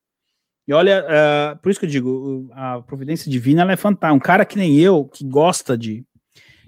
[0.68, 4.14] E olha, uh, por isso que eu digo, a providência divina é fantástica.
[4.14, 6.06] Um cara que nem eu, que gosta de.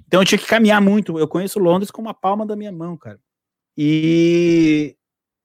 [0.06, 1.18] Então eu tinha que caminhar muito.
[1.18, 3.20] Eu conheço Londres com uma palma da minha mão, cara.
[3.78, 4.98] E,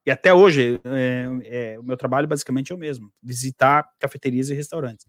[0.05, 4.55] e até hoje, é, é, o meu trabalho basicamente é o mesmo: visitar cafeterias e
[4.55, 5.07] restaurantes.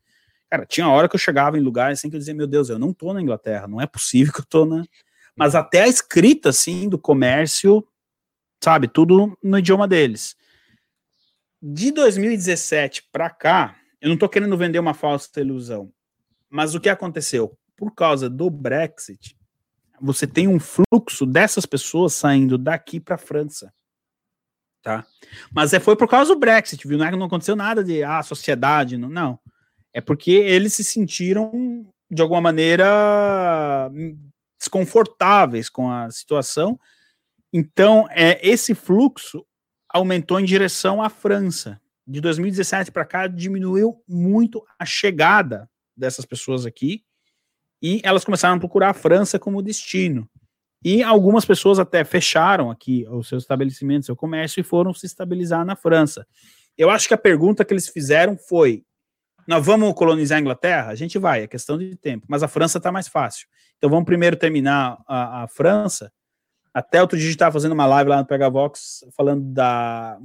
[0.50, 2.78] Cara, tinha hora que eu chegava em lugares assim que eu dizia: Meu Deus, eu
[2.78, 4.86] não tô na Inglaterra, não é possível que eu tô na
[5.36, 7.86] mas até a escrita, assim, do comércio,
[8.64, 10.36] sabe, tudo no idioma deles.
[11.62, 15.92] De 2017 para cá, eu não estou querendo vender uma falsa ilusão,
[16.50, 17.58] mas o que aconteceu?
[17.78, 19.38] Por causa do Brexit,
[20.02, 23.72] você tem um fluxo dessas pessoas saindo daqui para a França.
[24.82, 25.06] Tá?
[25.54, 26.98] Mas é, foi por causa do Brexit, viu?
[26.98, 29.40] Não, é, não aconteceu nada de ah, sociedade, não, não.
[29.94, 33.92] É porque eles se sentiram, de alguma maneira,
[34.62, 36.80] desconfortáveis com a situação.
[37.52, 39.44] Então, é, esse fluxo
[39.90, 41.82] aumentou em direção à França.
[42.08, 47.04] de 2017 para cá diminuiu muito a chegada dessas pessoas aqui
[47.82, 50.30] e elas começaram a procurar a França como destino.
[50.84, 55.64] E algumas pessoas até fecharam aqui o seu estabelecimento, seu comércio e foram se estabilizar
[55.66, 56.26] na França.
[56.78, 58.84] Eu acho que a pergunta que eles fizeram foi:
[59.48, 60.92] nós vamos colonizar a Inglaterra?
[60.92, 63.48] A gente vai, é questão de tempo, mas a França está mais fácil.
[63.78, 66.12] Então vamos primeiro terminar a, a França.
[66.74, 70.18] Até outro dia a estava fazendo uma live lá no Pegavox falando da.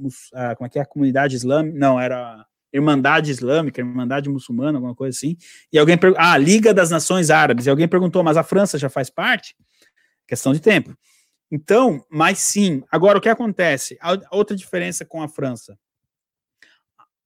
[0.55, 0.81] como é que é?
[0.81, 1.77] A comunidade islâmica?
[1.77, 5.35] Não, era Irmandade Islâmica, Irmandade Muçulmana, alguma coisa assim.
[5.71, 6.23] E alguém perguntou.
[6.23, 7.65] Ah, Liga das Nações Árabes.
[7.65, 9.55] E alguém perguntou, mas a França já faz parte?
[10.27, 10.95] Questão de tempo.
[11.51, 12.83] Então, mas sim.
[12.91, 13.97] Agora, o que acontece?
[14.01, 15.77] A outra diferença com a França.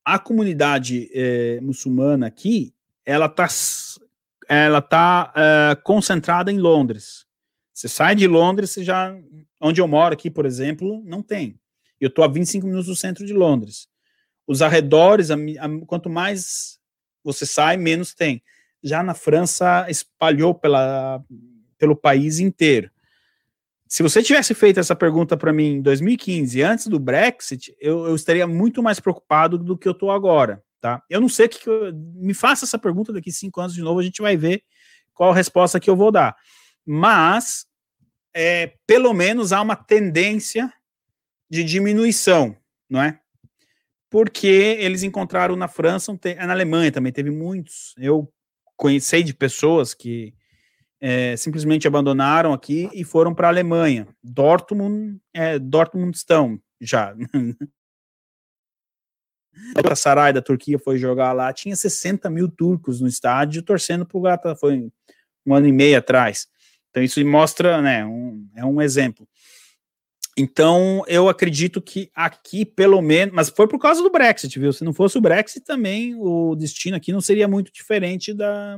[0.03, 2.73] A comunidade eh, muçulmana aqui,
[3.05, 3.47] ela está
[4.47, 7.25] ela tá, eh, concentrada em Londres.
[7.73, 9.15] Você sai de Londres, você já.
[9.59, 11.59] Onde eu moro aqui, por exemplo, não tem.
[11.99, 13.87] Eu estou a 25 minutos do centro de Londres.
[14.45, 16.79] Os arredores, a, a, quanto mais
[17.23, 18.43] você sai, menos tem.
[18.83, 21.23] Já na França, espalhou pela,
[21.77, 22.91] pelo país inteiro.
[23.91, 28.15] Se você tivesse feito essa pergunta para mim em 2015, antes do Brexit, eu, eu,
[28.15, 31.03] estaria muito mais preocupado do que eu estou agora, tá?
[31.09, 33.99] Eu não sei que, que eu, me faça essa pergunta daqui cinco anos de novo,
[33.99, 34.63] a gente vai ver
[35.13, 36.37] qual a resposta que eu vou dar.
[36.85, 37.65] Mas,
[38.33, 40.71] é, pelo menos há uma tendência
[41.49, 42.55] de diminuição,
[42.89, 43.19] não é?
[44.09, 44.47] Porque
[44.79, 47.93] eles encontraram na França, na Alemanha também teve muitos.
[47.97, 48.31] Eu
[48.77, 50.33] conheci de pessoas que
[51.01, 54.07] é, simplesmente abandonaram aqui e foram para a Alemanha.
[54.23, 57.15] Dortmund, é, Dortmund estão já.
[59.83, 64.17] a Sarai da Turquia foi jogar lá, tinha 60 mil turcos no estádio torcendo para
[64.17, 64.91] o Gata, foi
[65.45, 66.47] um ano e meio atrás.
[66.89, 69.27] Então isso mostra, né, um, é um exemplo.
[70.37, 74.71] Então eu acredito que aqui, pelo menos, mas foi por causa do Brexit, viu?
[74.71, 78.77] Se não fosse o Brexit, também o destino aqui não seria muito diferente da,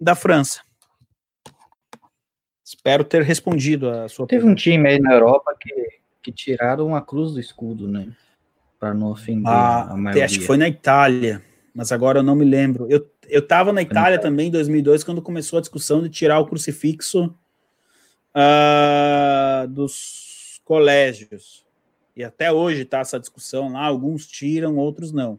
[0.00, 0.60] da França.
[2.74, 4.52] Espero ter respondido a sua Teve pergunta.
[4.52, 5.72] um time aí na Europa que,
[6.20, 8.08] que tiraram a cruz do escudo, né?
[8.80, 10.24] Para não ofender ah, a maioria.
[10.24, 11.40] Acho que foi na Itália,
[11.72, 12.86] mas agora eu não me lembro.
[12.90, 16.46] Eu, eu tava na Itália também em 2002, quando começou a discussão de tirar o
[16.46, 17.34] crucifixo
[18.34, 21.64] uh, dos colégios.
[22.16, 25.38] E até hoje está essa discussão lá, alguns tiram, outros não.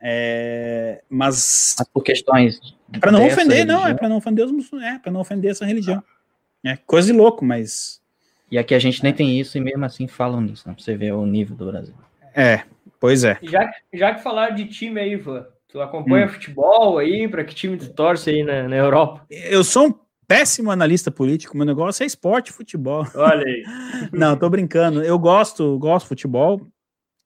[0.00, 2.60] É, mas, mas por questões
[3.00, 3.80] para não ofender, religião.
[3.80, 6.02] não, é para não ofender os muçulmanos, é para não ofender essa religião.
[6.64, 8.00] É coisa de louco, mas.
[8.50, 10.74] E aqui a gente nem tem isso e mesmo assim falam nisso, né?
[10.74, 11.94] Pra você ver o nível do Brasil.
[12.34, 12.62] É,
[13.00, 13.38] pois é.
[13.42, 16.30] Já, já que falaram de time aí, Ivan, tu acompanha hum.
[16.30, 17.26] futebol aí?
[17.28, 19.24] Para que time tu torce aí na, na Europa?
[19.30, 19.94] Eu sou um
[20.26, 23.06] péssimo analista político, meu negócio é esporte e futebol.
[23.14, 23.64] Olha aí.
[24.12, 25.02] Não, tô brincando.
[25.02, 26.66] Eu gosto, gosto de futebol.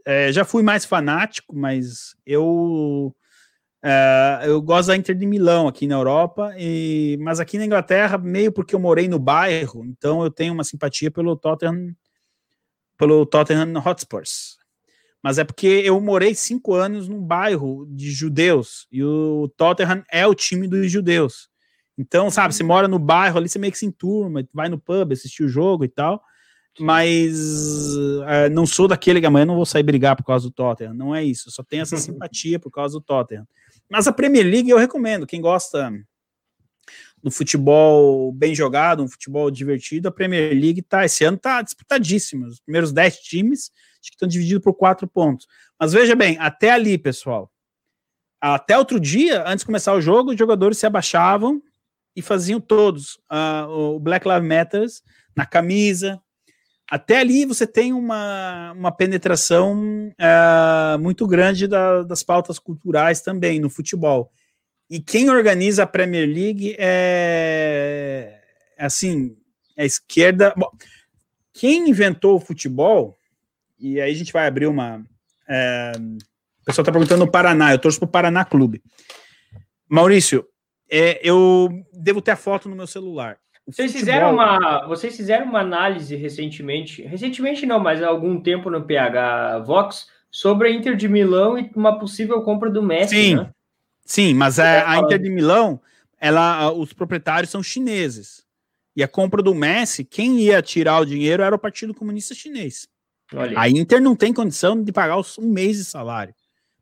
[0.04, 3.14] É, já fui mais fanático, mas eu
[3.86, 8.18] Uh, eu gosto da Inter de Milão aqui na Europa, e, mas aqui na Inglaterra,
[8.18, 11.94] meio porque eu morei no bairro, então eu tenho uma simpatia pelo Tottenham,
[12.98, 14.56] pelo Tottenham Hotspurs.
[15.22, 20.26] Mas é porque eu morei cinco anos num bairro de judeus, e o Tottenham é
[20.26, 21.48] o time dos judeus.
[21.96, 25.12] Então, sabe, você mora no bairro ali, você meio que se enturma, vai no pub,
[25.12, 26.20] assistir o jogo e tal
[26.78, 30.94] mas uh, não sou daquele que amanhã não vou sair brigar por causa do Tottenham,
[30.94, 33.46] não é isso, só tenho essa simpatia por causa do Tottenham.
[33.88, 35.26] Mas a Premier League eu recomendo.
[35.26, 35.92] Quem gosta
[37.22, 42.46] do futebol bem jogado, um futebol divertido, a Premier League tá esse ano tá disputadíssima.
[42.46, 45.46] Os primeiros 10 times acho que estão divididos por quatro pontos.
[45.78, 47.50] Mas veja bem, até ali, pessoal.
[48.40, 51.60] Até outro dia, antes de começar o jogo, os jogadores se abaixavam
[52.14, 54.86] e faziam todos uh, o Black Lives Matter
[55.34, 56.20] na camisa,
[56.88, 63.58] até ali você tem uma, uma penetração uh, muito grande da, das pautas culturais também
[63.58, 64.30] no futebol.
[64.88, 68.40] E quem organiza a Premier League é,
[68.78, 69.36] assim,
[69.76, 70.54] a esquerda.
[70.56, 70.70] Bom,
[71.52, 73.16] quem inventou o futebol,
[73.78, 75.04] e aí a gente vai abrir uma.
[75.48, 78.82] É, o pessoal está perguntando no Paraná, eu torço para o Paraná Clube.
[79.88, 80.46] Maurício,
[80.88, 83.38] é, eu devo ter a foto no meu celular.
[83.66, 88.82] Vocês fizeram, uma, vocês fizeram uma análise recentemente, recentemente não, mas há algum tempo no
[88.82, 93.50] PH Vox, sobre a Inter de Milão e uma possível compra do Messi, sim, né?
[94.04, 95.80] Sim, mas a, a Inter de Milão,
[96.20, 98.44] ela, os proprietários são chineses.
[98.94, 102.88] E a compra do Messi, quem ia tirar o dinheiro era o Partido Comunista Chinês.
[103.34, 103.58] Olha.
[103.58, 106.34] A Inter não tem condição de pagar um mês de salário.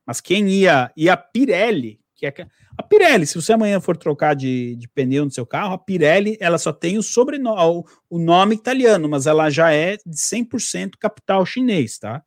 [0.06, 2.46] Mas quem ia, e a Pirelli, é
[2.76, 6.36] a Pirelli, se você amanhã for trocar de, de pneu no seu carro, a Pirelli
[6.40, 11.44] ela só tem o sobrenome, o nome italiano, mas ela já é de 100% capital
[11.46, 12.22] chinês, tá?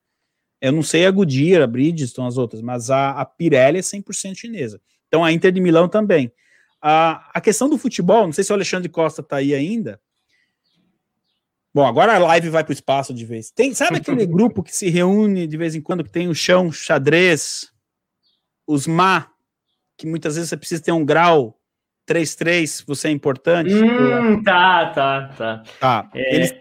[0.60, 4.36] Eu não sei a Goodyear, a Bridgestone, as outras, mas a, a Pirelli é 100%
[4.36, 4.82] chinesa.
[5.08, 6.32] Então a Inter de Milão também.
[6.82, 10.00] A, a questão do futebol, não sei se o Alexandre Costa está aí ainda.
[11.74, 13.52] Bom, agora a live vai para o espaço de vez.
[13.52, 16.72] Tem, sabe aquele grupo que se reúne de vez em quando, que tem o chão
[16.72, 17.72] xadrez,
[18.66, 19.30] os má,
[19.98, 21.60] que muitas vezes você precisa ter um grau
[22.08, 23.74] 3-3, você é importante?
[23.74, 25.64] Hum, tá, tá, tá.
[25.80, 26.36] Tá, é...
[26.36, 26.56] eles,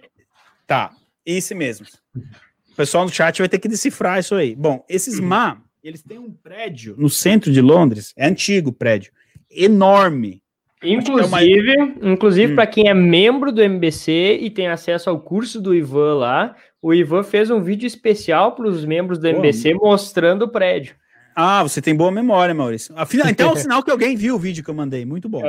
[0.67, 0.91] tá,
[1.25, 1.87] esse mesmo.
[2.15, 4.57] O pessoal no chat vai ter que decifrar isso aí.
[4.57, 9.13] Bom, esses má, eles têm um prédio no centro de Londres, é antigo prédio,
[9.51, 10.43] enorme.
[10.83, 12.13] Inclusive, uma...
[12.13, 12.57] inclusive hum.
[12.57, 16.93] para quem é membro do MBC e tem acesso ao curso do Ivan lá, o
[16.93, 20.95] Ivan fez um vídeo especial para os membros do MBC mostrando o prédio.
[21.39, 22.95] Ah, você tem boa memória, Maurício.
[22.97, 25.05] Afinal, então é um sinal que alguém viu o vídeo que eu mandei.
[25.05, 25.43] Muito bom.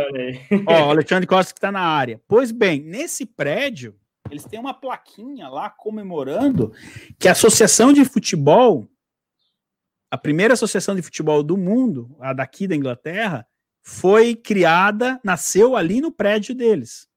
[0.65, 2.21] Ó, o Alexandre Costa que está na área.
[2.27, 3.95] Pois bem, nesse prédio,
[4.29, 6.73] eles têm uma plaquinha lá comemorando
[7.17, 8.85] que a Associação de Futebol,
[10.11, 13.47] a primeira associação de futebol do mundo, a daqui da Inglaterra,
[13.81, 17.07] foi criada, nasceu ali no prédio deles.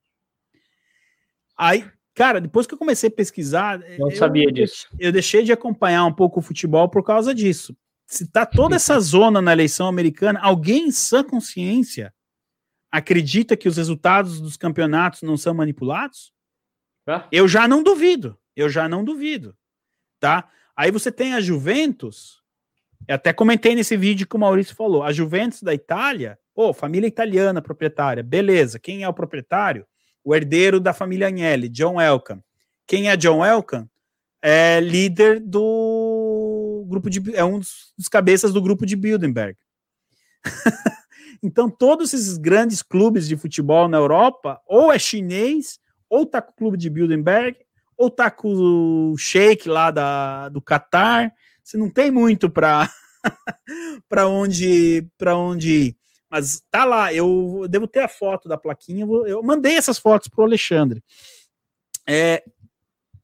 [1.56, 1.84] Aí,
[2.14, 4.88] cara, depois que eu comecei a pesquisar, não eu, sabia disso.
[4.96, 7.76] Eu deixei de acompanhar um pouco o futebol por causa disso
[8.10, 12.12] se tá toda essa zona na eleição americana, alguém em sã consciência
[12.90, 16.32] acredita que os resultados dos campeonatos não são manipulados?
[17.06, 17.28] Ah.
[17.30, 18.36] Eu já não duvido.
[18.56, 19.56] Eu já não duvido.
[20.18, 20.50] Tá?
[20.76, 22.42] Aí você tem a Juventus.
[23.06, 25.04] Eu até comentei nesse vídeo que o Maurício falou.
[25.04, 28.24] A Juventus da Itália, pô, família italiana proprietária.
[28.24, 28.80] Beleza.
[28.80, 29.86] Quem é o proprietário?
[30.24, 32.42] O herdeiro da família Agnelli, John Elkan.
[32.88, 33.88] Quem é John Elkan?
[34.42, 35.99] É líder do
[36.90, 39.56] grupo de é um dos, dos cabeças do grupo de Bilderberg.
[41.42, 46.52] então, todos esses grandes clubes de futebol na Europa, ou é chinês, ou tá com
[46.52, 47.56] o clube de Bilderberg,
[47.96, 48.52] ou tá com
[49.12, 51.32] o Sheik lá da, do Catar.
[51.62, 52.90] Você não tem muito para
[54.08, 55.96] para onde para onde ir.
[56.30, 59.04] Mas tá lá, eu devo ter a foto da plaquinha.
[59.26, 61.02] Eu mandei essas fotos pro Alexandre.
[62.06, 62.42] É,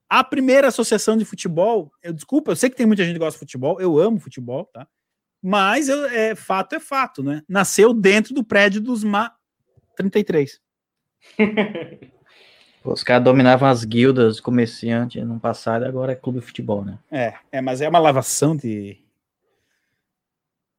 [0.08, 3.36] a primeira associação de futebol, eu desculpa, eu sei que tem muita gente que gosta
[3.36, 4.86] de futebol, eu amo futebol, tá?
[5.42, 7.42] Mas eu, é, fato é fato, né?
[7.48, 9.32] Nasceu dentro do prédio dos Ma
[9.96, 10.60] 33.
[12.84, 16.98] Os caras dominavam as guildas comerciantes no passado, agora é clube de futebol, né?
[17.10, 18.96] É, é mas é uma lavação de.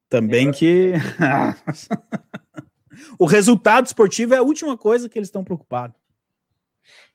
[0.07, 0.93] Também que.
[3.19, 5.97] o resultado esportivo é a última coisa que eles estão preocupados.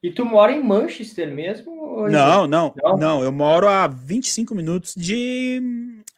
[0.03, 2.09] E tu mora em Manchester mesmo?
[2.09, 5.61] Não, não, não, não, Eu moro a 25 minutos de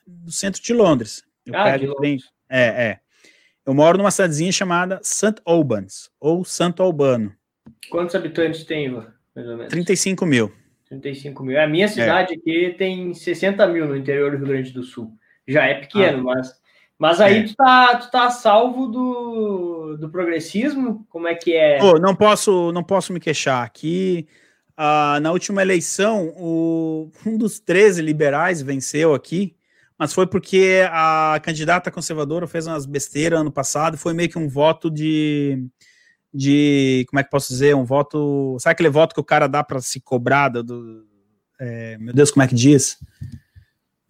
[0.07, 1.23] do centro de Londres.
[1.45, 2.25] Eu ah, de Londres.
[2.49, 3.01] É, é.
[3.67, 5.41] Eu moro numa cidadezinha chamada St.
[5.45, 7.35] Albans, ou Santo Albano.
[7.91, 9.73] Quantos habitantes tem, mais ou menos?
[9.73, 10.53] 35 mil.
[10.89, 11.61] 35 mil.
[11.61, 12.37] A minha cidade é.
[12.37, 15.13] aqui tem 60 mil no interior do Rio Grande do Sul.
[15.47, 16.35] Já é pequeno, ah.
[16.35, 16.61] mas
[16.99, 17.43] mas aí é.
[17.45, 21.05] tu, tá, tu tá salvo do, do progressismo?
[21.09, 21.83] Como é que é?
[21.83, 23.65] Oh, não posso não posso me queixar.
[23.65, 24.27] Aqui,
[24.79, 29.57] uh, na última eleição, o, um dos 13 liberais venceu aqui,
[29.99, 34.49] mas foi porque a candidata conservadora fez umas besteiras ano passado, foi meio que um
[34.49, 35.67] voto de,
[36.33, 39.65] de como é que posso dizer, um voto, sabe aquele voto que o cara dá
[39.65, 41.07] para se cobrar do, do
[41.61, 42.99] é, meu Deus, como é que diz?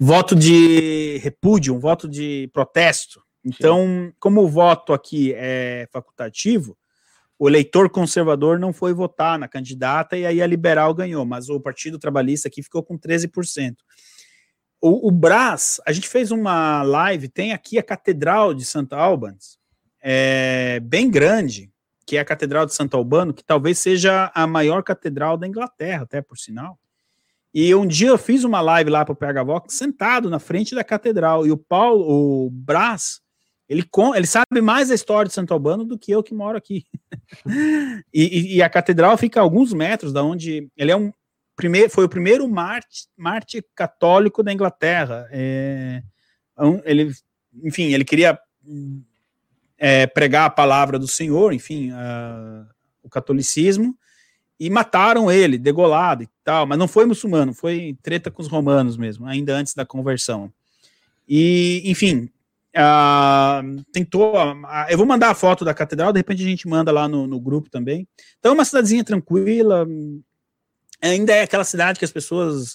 [0.04, 3.22] Voto de repúdio, um voto de protesto.
[3.44, 4.12] Então, Sim.
[4.18, 6.76] como o voto aqui é facultativo,
[7.38, 11.60] o eleitor conservador não foi votar na candidata e aí a liberal ganhou, mas o
[11.60, 13.74] Partido Trabalhista aqui ficou com 13%.
[14.80, 19.58] O, o Brás, a gente fez uma live, tem aqui a Catedral de Santa Albans,
[20.02, 21.70] é, bem grande,
[22.06, 26.02] que é a Catedral de Santo Albano, que talvez seja a maior catedral da Inglaterra,
[26.02, 26.78] até por sinal.
[27.54, 30.74] E um dia eu fiz uma live lá para o PH Vox, sentado na frente
[30.74, 31.46] da catedral.
[31.46, 32.04] E o Paulo,
[32.46, 33.20] o Brás,
[33.68, 36.84] ele, ele sabe mais a história de Santo Albano do que eu que moro aqui.
[38.12, 41.12] e, e, a catedral fica a alguns metros da onde ele é um
[41.54, 45.28] primeiro, foi o primeiro mártir, mártir católico da Inglaterra.
[45.30, 46.02] É,
[46.84, 47.12] ele,
[47.62, 48.36] enfim, ele queria
[49.78, 51.92] é, pregar a palavra do Senhor, enfim,
[53.00, 53.96] o catolicismo
[54.58, 58.96] e mataram ele, degolado e tal, mas não foi muçulmano, foi treta com os romanos
[58.96, 60.52] mesmo, ainda antes da conversão.
[61.28, 62.30] E, enfim,
[62.76, 64.34] uh, tentou.
[64.34, 67.26] Uh, eu vou mandar a foto da catedral, de repente a gente manda lá no,
[67.26, 68.06] no grupo também.
[68.38, 69.86] Então, é uma cidadezinha tranquila,
[71.00, 72.74] ainda é aquela cidade que as pessoas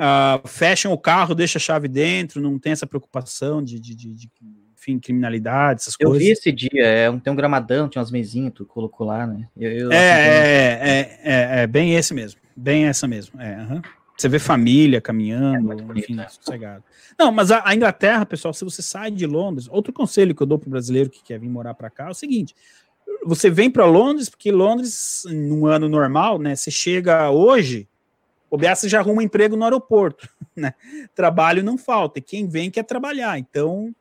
[0.00, 4.14] uh, fecham o carro, deixam a chave dentro, não tem essa preocupação de, de, de,
[4.14, 4.30] de
[4.86, 6.22] enfim, criminalidade, essas eu coisas.
[6.22, 9.48] Eu vi esse dia, é, tem um gramadão, tinha umas mesinhas, tu colocou lá, né?
[9.56, 13.82] Eu, eu, é, assim, é, é, é, é, bem esse mesmo, bem essa mesmo, é.
[14.16, 16.26] Você vê família caminhando, é enfim, né?
[16.28, 16.82] sossegado.
[17.18, 20.46] Não, mas a, a, Inglaterra, pessoal, se você sai de Londres, outro conselho que eu
[20.46, 22.54] dou para o brasileiro que quer vir morar para cá é o seguinte:
[23.26, 26.56] você vem para Londres, porque Londres, num ano normal, né?
[26.56, 27.86] Você chega hoje,
[28.48, 30.26] o BS já arruma emprego no aeroporto,
[30.56, 30.72] né?
[31.14, 33.38] Trabalho não falta, e quem vem quer trabalhar.
[33.38, 33.94] Então,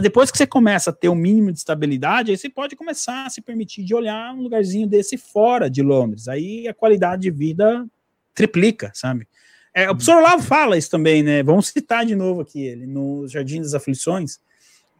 [0.00, 3.30] depois que você começa a ter um mínimo de estabilidade, aí você pode começar a
[3.30, 6.28] se permitir de olhar um lugarzinho desse fora de Londres.
[6.28, 7.86] Aí a qualidade de vida
[8.34, 9.28] triplica, sabe?
[9.72, 9.96] É, o uhum.
[9.96, 11.42] professor Olavo fala isso também, né?
[11.42, 14.38] Vamos citar de novo aqui ele, no Jardim das Aflições,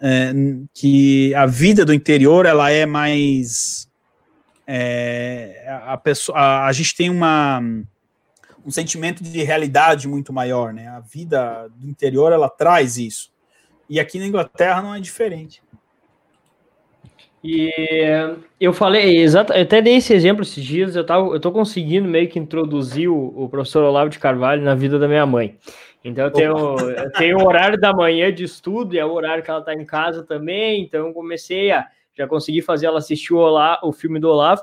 [0.00, 0.32] é,
[0.72, 3.88] que a vida do interior ela é mais.
[4.66, 7.60] É, a, pessoa, a, a, gente tem uma,
[8.64, 10.88] um sentimento de realidade muito maior, né?
[10.88, 13.33] A vida do interior ela traz isso.
[13.88, 15.62] E aqui na Inglaterra não é diferente.
[17.46, 17.70] E
[18.58, 22.08] eu falei, exato, eu até dei esse exemplo esses dias, eu, tava, eu tô conseguindo
[22.08, 25.58] meio que introduzir o, o professor Olavo de Carvalho na vida da minha mãe.
[26.02, 26.54] Então eu tenho,
[26.88, 29.74] eu tenho o horário da manhã de estudo e é o horário que ela tá
[29.74, 31.86] em casa também, então comecei a,
[32.16, 34.62] já consegui fazer ela assistir o, Olavo, o filme do Olavo,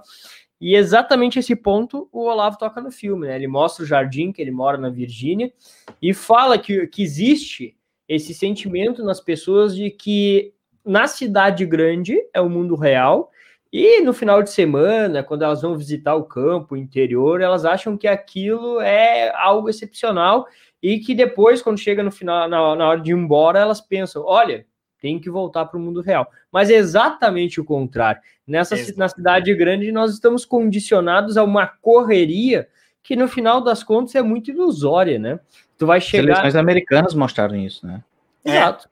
[0.60, 3.36] e exatamente esse ponto o Olavo toca no filme, né?
[3.36, 5.54] Ele mostra o jardim que ele mora na Virgínia
[6.02, 7.76] e fala que, que existe
[8.14, 10.54] esse sentimento nas pessoas de que
[10.86, 13.32] na cidade grande é o mundo real,
[13.72, 17.96] e no final de semana, quando elas vão visitar o campo, o interior, elas acham
[17.96, 20.46] que aquilo é algo excepcional
[20.84, 24.26] e que depois, quando chega no final, na, na hora de ir embora, elas pensam:
[24.26, 24.66] olha,
[25.00, 26.30] tem que voltar para o mundo real.
[26.52, 28.22] Mas é exatamente o contrário.
[28.46, 32.68] Nessa na cidade grande, nós estamos condicionados a uma correria
[33.04, 35.40] que, no final das contas, é muito ilusória, né?
[35.78, 36.34] Tu vai chegar.
[36.34, 38.04] As eleições americanas mostraram isso, né?
[38.46, 38.90] Exato.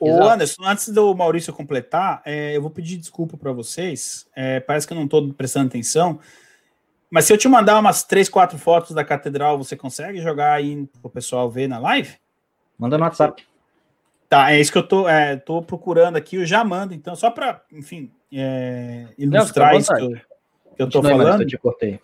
[0.00, 4.26] Ô, Anderson, antes do Maurício completar, é, eu vou pedir desculpa para vocês.
[4.34, 6.18] É, parece que eu não estou prestando atenção.
[7.08, 10.88] Mas se eu te mandar umas três, quatro fotos da catedral, você consegue jogar aí
[11.00, 12.16] para o pessoal ver na live?
[12.76, 13.44] Manda no WhatsApp.
[14.28, 16.36] Tá, é isso que eu tô, é, tô procurando aqui.
[16.36, 20.10] Eu já mando, então, só para, enfim, é, ilustrar não, isso que eu,
[20.74, 21.42] que eu tô falando.
[21.42, 22.00] Eu te cortei.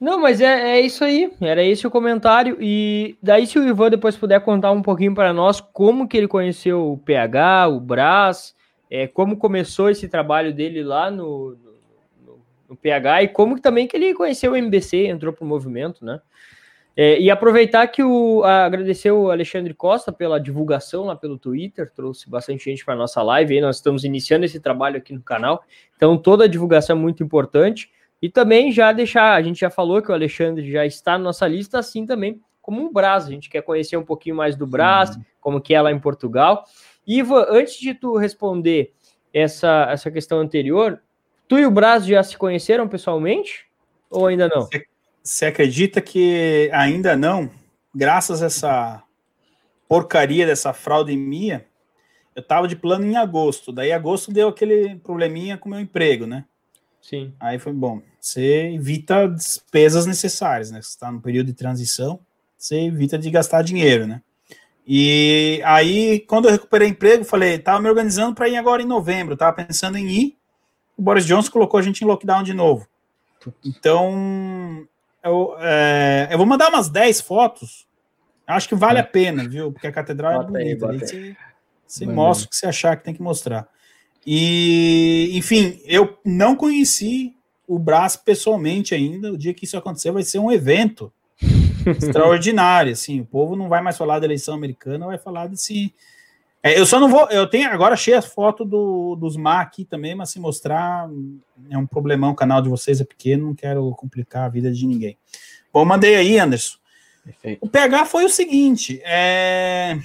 [0.00, 1.30] Não, mas é, é isso aí.
[1.40, 2.56] Era esse o comentário.
[2.58, 6.26] E daí, se o Ivan depois puder contar um pouquinho para nós como que ele
[6.26, 8.54] conheceu o PH, o Brás,
[8.90, 11.50] é, como começou esse trabalho dele lá no,
[12.24, 12.38] no,
[12.70, 16.02] no PH e como que também que ele conheceu o MBC, entrou para o movimento,
[16.02, 16.18] né?
[16.96, 22.28] É, e aproveitar que o agradecer o Alexandre Costa pela divulgação lá pelo Twitter, trouxe
[22.28, 23.54] bastante gente para nossa live.
[23.54, 25.62] Aí nós estamos iniciando esse trabalho aqui no canal,
[25.96, 27.90] então toda a divulgação é muito importante.
[28.22, 31.46] E também já deixar, a gente já falou que o Alexandre já está na nossa
[31.48, 33.26] lista, assim também como um Brás.
[33.26, 35.22] A gente quer conhecer um pouquinho mais do Brás, uhum.
[35.40, 36.64] como que é lá em Portugal.
[37.06, 38.92] Iva, antes de tu responder
[39.32, 41.02] essa, essa questão anterior,
[41.48, 43.66] tu e o Brás já se conheceram pessoalmente?
[44.10, 44.68] Ou ainda não?
[45.22, 47.50] Você acredita que ainda não?
[47.94, 49.02] Graças a essa
[49.88, 51.66] porcaria dessa fraude minha,
[52.34, 53.72] eu tava de plano em agosto.
[53.72, 56.44] Daí agosto deu aquele probleminha com o meu emprego, né?
[57.00, 57.32] Sim.
[57.40, 58.02] Aí foi bom.
[58.20, 60.80] Você evita despesas necessárias, né?
[60.82, 62.20] Você está no período de transição,
[62.56, 64.22] você evita de gastar dinheiro, né?
[64.86, 69.36] E aí, quando eu recuperei emprego, falei, tava me organizando para ir agora em novembro,
[69.36, 70.36] tava pensando em ir.
[70.96, 72.86] O Boris Johnson colocou a gente em lockdown de novo.
[73.64, 74.86] Então,
[75.22, 77.86] eu, é, eu vou mandar umas 10 fotos.
[78.46, 79.02] Acho que vale é.
[79.02, 79.72] a pena, viu?
[79.72, 80.86] Porque a catedral é bota é bonita.
[80.86, 81.36] Aí, aí você,
[81.86, 83.68] você mostra o que você achar que tem que mostrar.
[84.26, 87.34] E, enfim, eu não conheci
[87.66, 89.32] o Brás pessoalmente ainda.
[89.32, 91.12] O dia que isso acontecer vai ser um evento
[91.86, 92.92] extraordinário.
[92.92, 95.94] Assim, o povo não vai mais falar da eleição americana, vai falar desse.
[96.62, 97.28] É, eu só não vou.
[97.30, 101.08] Eu tenho agora achei a foto do, dos MA aqui também, mas se mostrar
[101.70, 102.32] é um problemão.
[102.32, 105.16] O canal de vocês é pequeno, não quero complicar a vida de ninguém.
[105.72, 106.78] Bom, mandei aí, Anderson.
[107.24, 107.58] Perfeito.
[107.62, 109.98] O PH foi o seguinte: é...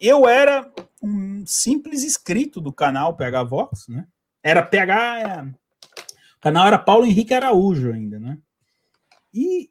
[0.00, 0.70] eu era
[1.02, 4.06] um simples inscrito do canal PH Vox, né?
[4.42, 5.20] Era PH.
[5.20, 5.42] É...
[5.42, 8.38] O canal era Paulo Henrique Araújo ainda, né?
[9.32, 9.70] E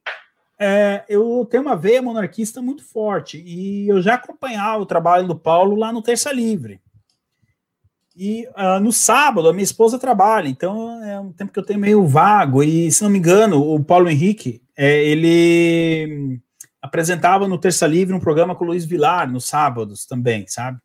[0.59, 5.35] é, eu tenho uma veia monarquista muito forte e eu já acompanhava o trabalho do
[5.35, 6.81] Paulo lá no Terça Livre.
[8.15, 11.79] E uh, no sábado a minha esposa trabalha, então é um tempo que eu tenho
[11.79, 12.61] meio vago.
[12.61, 16.41] E se não me engano, o Paulo Henrique é, ele
[16.81, 20.77] apresentava no Terça Livre um programa com o Luiz Vilar nos sábados também, sabe?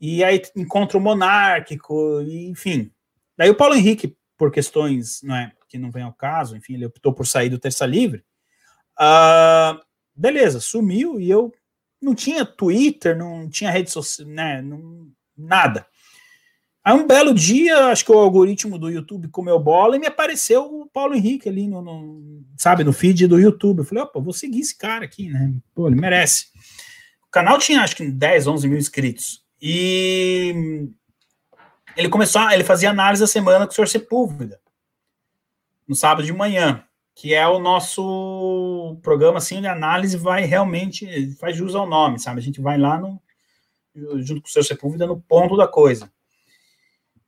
[0.00, 2.90] E aí encontro monárquico, enfim.
[3.36, 6.86] Daí o Paulo Henrique, por questões não é, que não vem ao caso, enfim, ele
[6.86, 8.24] optou por sair do Terça Livre.
[8.98, 9.80] Uh,
[10.14, 11.52] beleza, sumiu e eu
[12.00, 15.86] não tinha Twitter, não tinha rede social, né, não, nada.
[16.84, 20.62] Aí um belo dia, acho que o algoritmo do YouTube comeu bola e me apareceu
[20.62, 23.80] o Paulo Henrique ali no, no sabe, no feed do YouTube.
[23.80, 25.52] Eu falei, opa, vou seguir esse cara aqui, né?
[25.74, 26.46] Pô, ele merece.
[27.26, 29.44] O canal tinha acho que 10, 11 mil inscritos.
[29.60, 30.88] E
[31.96, 33.88] ele começou, ele fazia análise da semana com o Sr.
[33.88, 34.60] Sepúlveda,
[35.88, 36.84] no sábado de manhã,
[37.14, 42.40] que é o nosso programa assim de análise vai realmente faz jus ao nome, sabe?
[42.40, 43.20] A gente vai lá no
[44.18, 44.64] junto com o Sr.
[44.64, 46.12] Sepúlveda no ponto da coisa.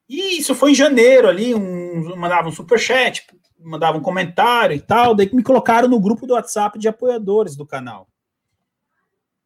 [0.08, 3.26] E isso foi em janeiro ali, um, mandava um superchat,
[3.58, 7.56] mandava um comentário e tal, daí que me colocaram no grupo do WhatsApp de apoiadores
[7.56, 8.08] do canal.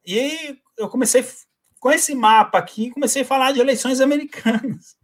[0.05, 1.25] E eu comecei
[1.83, 4.95] com esse mapa aqui, comecei a falar de eleições americanas.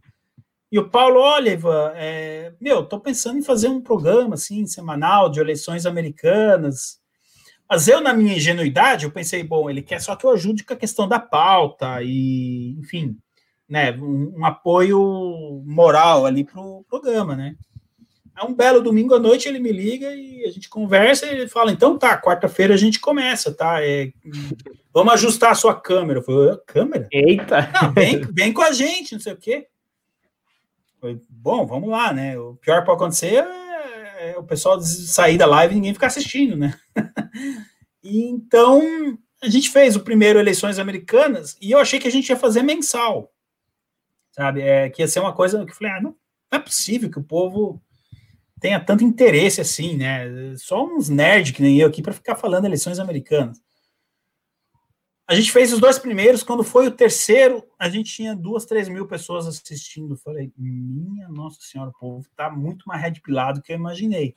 [0.71, 5.29] E o Paulo, olha, Ivan, é, meu, tô pensando em fazer um programa assim, semanal
[5.29, 6.97] de eleições americanas.
[7.69, 10.73] Mas eu, na minha ingenuidade, eu pensei, bom, ele quer só que eu ajude com
[10.73, 13.17] a questão da pauta e, enfim,
[13.67, 17.57] né, um, um apoio moral ali para o programa, né?
[18.39, 21.47] É um belo domingo à noite ele me liga e a gente conversa e ele
[21.47, 23.83] fala, então tá, quarta-feira a gente começa, tá?
[23.83, 24.13] É,
[24.93, 26.19] vamos ajustar a sua câmera.
[26.19, 27.07] Eu falei, câmera?
[27.11, 27.69] Eita!
[27.73, 29.67] Não, vem, vem com a gente, não sei o quê.
[31.01, 32.39] Falei, Bom, vamos lá, né?
[32.39, 36.55] O pior pode acontecer é, é o pessoal sair da live e ninguém ficar assistindo,
[36.55, 36.79] né?
[38.01, 38.81] e então
[39.41, 42.63] a gente fez o primeiro eleições americanas e eu achei que a gente ia fazer
[42.63, 43.31] mensal
[44.39, 44.61] sabe?
[44.61, 46.15] É, que ia ser uma coisa que eu falei, ah, não,
[46.51, 47.81] não é possível que o povo
[48.59, 50.55] tenha tanto interesse assim, né?
[50.57, 53.61] Só uns nerds que nem eu aqui para ficar falando eleições americanas.
[55.27, 58.89] A gente fez os dois primeiros, quando foi o terceiro, a gente tinha duas, três
[58.89, 60.17] mil pessoas assistindo.
[60.17, 64.35] falei, minha nossa senhora, o povo tá muito mais red pilado do que eu imaginei.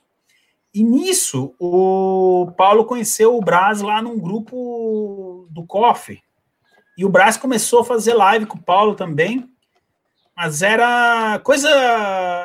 [0.73, 6.21] E nisso, o Paulo conheceu o Brás lá num grupo do Coffee.
[6.97, 9.49] E o Brás começou a fazer live com o Paulo também.
[10.35, 11.69] Mas era coisa.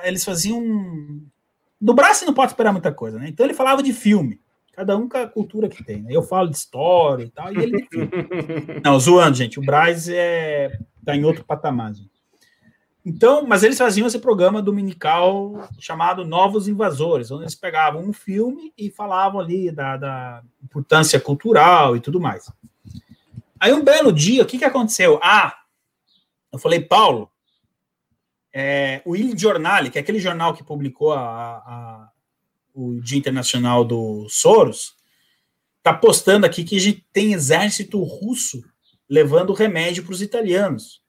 [0.05, 1.18] Eles faziam.
[1.81, 3.29] Do braço não pode esperar muita coisa, né?
[3.29, 4.41] Então ele falava de filme.
[4.73, 6.03] Cada um com a cultura que tem.
[6.03, 6.11] Né?
[6.13, 8.11] Eu falo de história e tal, e ele de filme.
[8.85, 9.59] não, zoando, gente.
[9.59, 12.19] O Braz é, tá em outro patamar, gente.
[13.05, 18.73] Então, mas eles faziam esse programa dominical chamado Novos Invasores, onde eles pegavam um filme
[18.77, 22.53] e falavam ali da, da importância cultural e tudo mais.
[23.59, 25.19] Aí um belo dia, o que, que aconteceu?
[25.23, 25.57] Ah,
[26.53, 27.31] eu falei, Paulo,
[28.53, 32.11] é, o Il Giornale, que é aquele jornal que publicou a, a,
[32.75, 34.95] o Dia Internacional do Soros,
[35.79, 38.63] está postando aqui que tem exército russo
[39.09, 41.03] levando remédio para os italianos.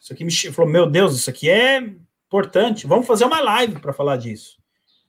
[0.00, 1.76] Isso aqui me falou, meu Deus, isso aqui é
[2.26, 2.86] importante.
[2.86, 4.58] Vamos fazer uma live para falar disso.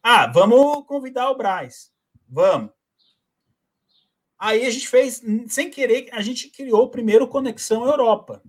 [0.04, 1.92] Ah, vamos convidar o Braz.
[2.28, 2.72] Vamos.
[4.38, 8.42] Aí a gente fez, sem querer, a gente criou o primeiro Conexão Europa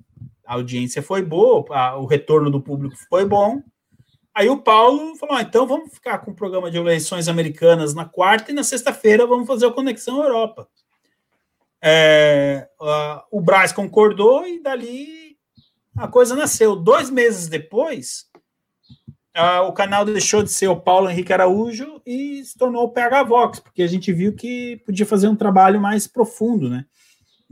[0.53, 3.63] a audiência foi boa, a, o retorno do público foi bom.
[4.35, 8.05] Aí o Paulo falou: ah, então vamos ficar com o programa de eleições americanas na
[8.05, 10.69] quarta e na sexta-feira vamos fazer o Conexão Europa.
[11.83, 12.69] É,
[13.31, 15.39] o Braz concordou e dali
[15.97, 16.77] a coisa nasceu.
[16.77, 18.27] Dois meses depois,
[19.67, 23.59] o canal deixou de ser o Paulo Henrique Araújo e se tornou o PH Vox,
[23.59, 26.85] porque a gente viu que podia fazer um trabalho mais profundo, né?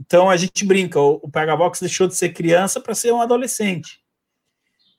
[0.01, 4.01] Então a gente brinca, o, o Pegavox deixou de ser criança para ser um adolescente.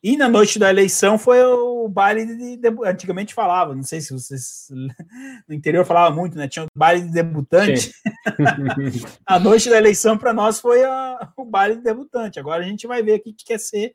[0.03, 4.13] E na noite da eleição foi o baile de, de, antigamente falava, não sei se
[4.13, 4.69] vocês
[5.49, 6.49] no interior falava muito, né?
[6.49, 7.93] Tinha o baile de debutante.
[9.27, 12.39] a noite da eleição para nós foi a, o baile de debutante.
[12.39, 13.95] Agora a gente vai ver o que quer ser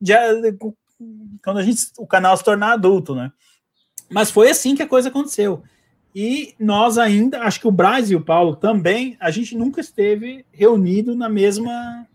[0.00, 0.12] de,
[1.42, 3.32] quando a gente o canal se tornar adulto, né?
[4.10, 5.62] Mas foi assim que a coisa aconteceu.
[6.14, 10.44] E nós ainda, acho que o Braz e o Paulo também, a gente nunca esteve
[10.50, 12.06] reunido na mesma.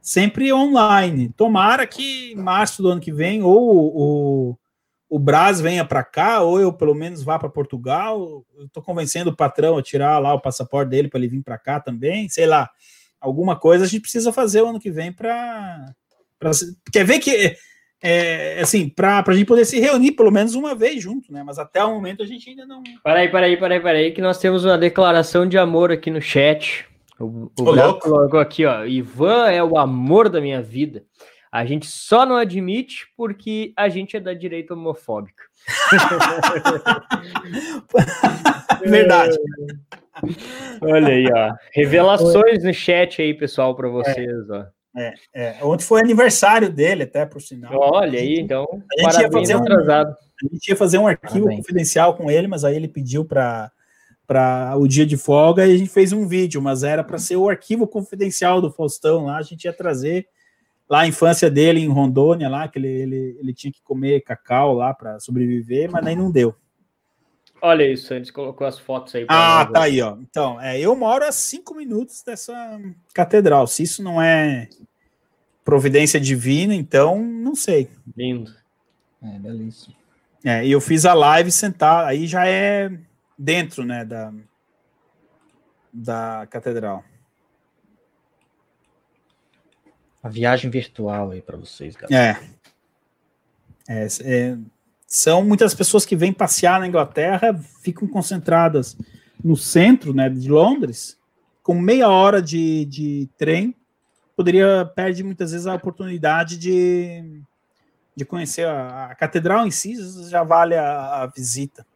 [0.00, 1.30] Sempre online.
[1.30, 4.58] Tomara que março do ano que vem, ou o,
[5.08, 8.44] o Braz venha para cá, ou eu pelo menos vá para Portugal.
[8.58, 11.80] Estou convencendo o patrão a tirar lá o passaporte dele para ele vir para cá
[11.80, 12.28] também.
[12.28, 12.68] Sei lá,
[13.18, 15.94] alguma coisa a gente precisa fazer o ano que vem para.
[16.92, 17.56] Quer ver que
[18.06, 21.42] é, assim, para a gente poder se reunir pelo menos uma vez junto, né?
[21.42, 22.82] Mas até o momento a gente ainda não.
[23.02, 26.84] Peraí, peraí, peraí, peraí, que nós temos uma declaração de amor aqui no chat.
[27.18, 28.84] O, o colocou aqui, ó.
[28.84, 31.02] Ivan é o amor da minha vida.
[31.50, 35.42] A gente só não admite porque a gente é da direita homofóbica.
[38.84, 39.34] Verdade.
[40.82, 41.54] Olha aí, ó.
[41.72, 44.66] Revelações no chat aí, pessoal, para vocês, ó.
[44.96, 45.64] É, é.
[45.64, 47.72] Ontem foi aniversário dele, até por sinal.
[47.74, 48.66] Olha aí, então.
[48.98, 50.16] A gente, ia fazer, um, a
[50.52, 51.56] gente ia fazer um arquivo parabéns.
[51.58, 53.70] confidencial com ele, mas aí ele pediu para
[54.26, 57.36] para o dia de folga e a gente fez um vídeo, mas era para ser
[57.36, 60.26] o arquivo confidencial do Faustão lá, a gente ia trazer
[60.88, 64.72] lá a infância dele em Rondônia, lá, que ele, ele, ele tinha que comer cacau
[64.72, 66.54] lá para sobreviver, mas nem não deu.
[67.66, 69.24] Olha isso, a gente colocou as fotos aí.
[69.26, 70.18] Ah, tá aí, ó.
[70.20, 72.78] Então, é, eu moro a cinco minutos dessa
[73.14, 73.66] catedral.
[73.66, 74.68] Se isso não é
[75.64, 77.88] providência divina, então não sei.
[78.14, 78.54] Lindo.
[79.22, 79.96] É, belíssimo.
[80.44, 82.92] É, e eu fiz a live sentar, aí já é
[83.38, 84.30] dentro, né, da,
[85.90, 87.02] da catedral.
[90.22, 92.38] A viagem virtual aí para vocês, galera.
[93.88, 94.04] É.
[94.04, 94.06] é.
[94.22, 94.58] é.
[95.14, 98.96] São muitas pessoas que vêm passear na Inglaterra, ficam concentradas
[99.44, 101.16] no centro né, de Londres,
[101.62, 103.76] com meia hora de, de trem,
[104.36, 107.40] poderia perde muitas vezes a oportunidade de,
[108.16, 109.94] de conhecer a, a catedral em si,
[110.28, 111.86] já vale a, a, visita.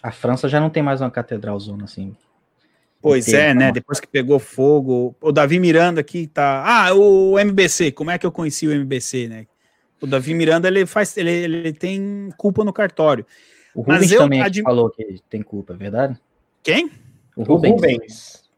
[0.00, 2.16] A França já não tem mais uma catedral zona assim.
[3.02, 3.72] Pois é, né?
[3.72, 5.16] Depois que pegou fogo.
[5.20, 6.62] O Davi Miranda aqui tá.
[6.64, 7.90] Ah, o MBC.
[7.90, 9.46] Como é que eu conheci o MBC, né?
[10.00, 13.26] O Davi Miranda ele faz, ele, ele tem culpa no cartório.
[13.74, 14.62] O Rubens Mas eu, também admi...
[14.62, 16.18] falou que tem culpa, é verdade?
[16.62, 16.90] Quem?
[17.36, 17.72] O Rubens.
[17.72, 18.50] Rubens,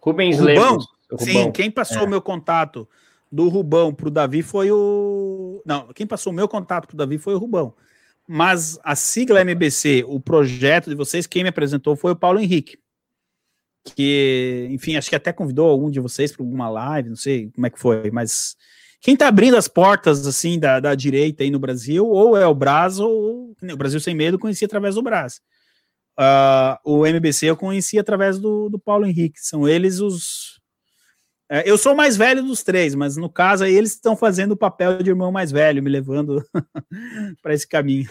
[0.00, 0.78] Rubens Rubão?
[1.18, 2.04] Sim, quem passou é.
[2.04, 2.88] o meu contato
[3.30, 5.62] do Rubão para o Davi foi o.
[5.64, 7.74] Não, quem passou o meu contato para o Davi foi o Rubão.
[8.26, 12.78] Mas a sigla MBC, o projeto de vocês, quem me apresentou foi o Paulo Henrique
[13.84, 17.66] que, enfim, acho que até convidou algum de vocês para alguma live, não sei como
[17.66, 18.56] é que foi, mas
[19.02, 22.54] quem está abrindo as portas, assim, da, da direita aí no Brasil, ou é o
[22.54, 25.40] Braz, ou o Brasil Sem Medo conhecia através do Braz.
[26.16, 30.60] Uh, o MBC eu conheci através do, do Paulo Henrique, são eles os...
[31.50, 34.52] É, eu sou o mais velho dos três, mas no caso aí eles estão fazendo
[34.52, 36.42] o papel de irmão mais velho, me levando
[37.42, 38.08] para esse caminho.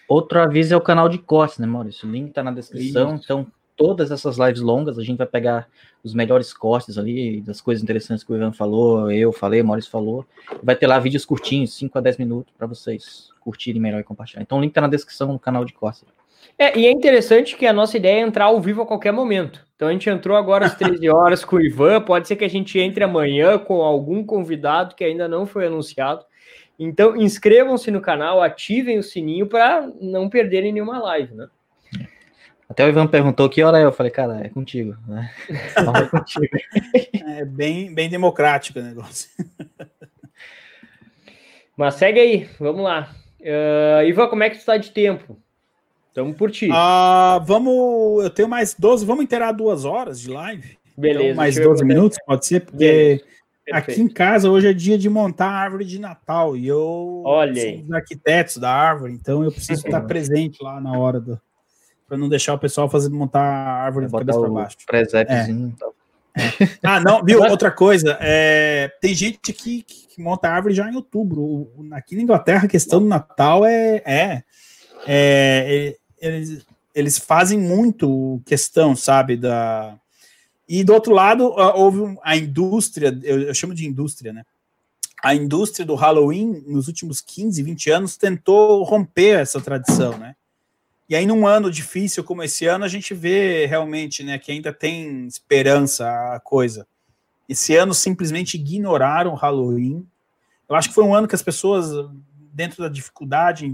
[0.08, 2.08] Outro aviso é o canal de cortes, né, Maurício?
[2.08, 3.16] O link está na descrição.
[3.16, 3.24] Isso.
[3.26, 3.48] Então,
[3.78, 5.70] todas essas lives longas, a gente vai pegar
[6.04, 9.92] os melhores cortes ali, das coisas interessantes que o Ivan falou, eu falei, o Maurício
[9.92, 10.26] falou.
[10.62, 14.42] Vai ter lá vídeos curtinhos, 5 a 10 minutos, para vocês curtirem melhor e compartilhar.
[14.42, 16.04] Então, o link está na descrição no canal de cortes.
[16.58, 19.66] É, e é interessante que a nossa ideia é entrar ao vivo a qualquer momento.
[19.76, 22.50] Então a gente entrou agora às 13 horas com o Ivan, pode ser que a
[22.50, 26.26] gente entre amanhã com algum convidado que ainda não foi anunciado.
[26.80, 31.48] Então inscrevam-se no canal, ativem o sininho para não perderem nenhuma live, né?
[32.70, 35.32] Até o Ivan perguntou que hora é, eu falei, cara, é contigo, né?
[35.50, 36.48] É, contigo.
[37.26, 39.30] é bem, bem democrático o negócio.
[41.78, 43.10] Mas segue aí, vamos lá.
[43.40, 45.38] Uh, Ivan, como é que tu está de tempo?
[46.10, 46.68] Estamos por ti.
[46.72, 48.24] Ah, vamos.
[48.24, 49.06] Eu tenho mais 12.
[49.06, 50.78] Vamos inteirar duas horas de live?
[50.98, 51.26] Beleza.
[51.26, 52.62] Então, mais 12 minutos, pode ser?
[52.62, 53.24] Porque
[53.72, 56.58] aqui em casa hoje é dia de montar a árvore de Natal.
[56.58, 60.82] E eu Olha sou um dos arquitetos da árvore, então eu preciso estar presente lá
[60.82, 61.40] na hora do.
[62.08, 64.78] Para não deixar o pessoal fazer montar a árvore de cabeça para baixo.
[64.86, 65.76] Presépiozinho.
[65.82, 65.98] É.
[66.38, 66.70] É.
[66.84, 67.42] Ah, não, viu?
[67.42, 71.72] Outra coisa, é, tem gente que, que monta a árvore já em outubro.
[71.92, 74.44] Aqui na Inglaterra, a questão do Natal é, é,
[75.08, 79.98] é eles, eles fazem muito questão, sabe, da...
[80.70, 84.44] E do outro lado, houve a indústria, eu, eu chamo de indústria, né?
[85.24, 90.36] A indústria do Halloween, nos últimos 15, 20 anos, tentou romper essa tradição, né?
[91.10, 94.74] E aí, num ano difícil como esse ano, a gente vê realmente né, que ainda
[94.74, 96.86] tem esperança a coisa.
[97.48, 100.06] Esse ano simplesmente ignoraram o Halloween.
[100.68, 102.10] Eu acho que foi um ano que as pessoas,
[102.52, 103.74] dentro da dificuldade,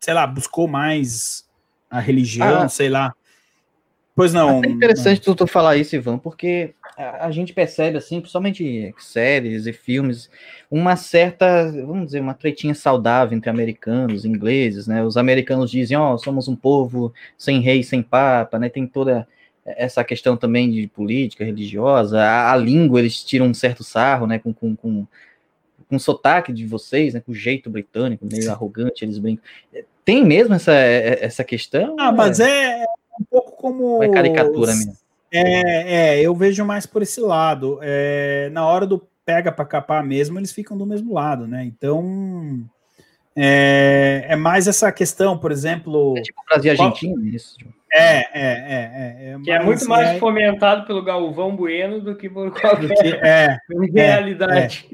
[0.00, 1.46] sei lá, buscou mais
[1.90, 3.14] a religião, ah, sei lá.
[4.14, 4.64] Pois não.
[4.64, 5.34] É interessante não.
[5.34, 10.30] tu, falar isso, Ivan, porque a, gente percebe, assim, principalmente séries e filmes,
[10.70, 15.04] uma certa, vamos dizer, uma tretinha saudável entre americanos e ingleses, né?
[15.04, 18.68] Os americanos dizem, ó, oh, somos um povo sem rei, sem papa, né?
[18.68, 19.28] Tem toda
[19.64, 24.38] essa questão também de política religiosa, a, a língua eles tiram um certo sarro, né?
[24.38, 25.06] Com, com, com
[25.88, 29.44] com o sotaque de vocês, né, com o jeito britânico, meio arrogante, eles brincam.
[30.04, 31.96] Tem mesmo essa, essa questão?
[31.98, 32.86] Ah, mas é, é
[33.20, 34.02] um pouco como.
[34.02, 35.05] É caricatura mesmo.
[35.36, 37.78] É, é, eu vejo mais por esse lado.
[37.82, 41.64] É, na hora do pega para capar mesmo, eles ficam do mesmo lado, né?
[41.64, 42.64] Então.
[43.38, 46.16] É, é mais essa questão, por exemplo.
[46.16, 47.56] É tipo Brasil e Argentina, isso.
[47.92, 50.18] É, é, é, é, Que é muito mais é...
[50.18, 53.58] fomentado pelo Galvão Bueno do que por qualquer é,
[53.94, 54.88] realidade.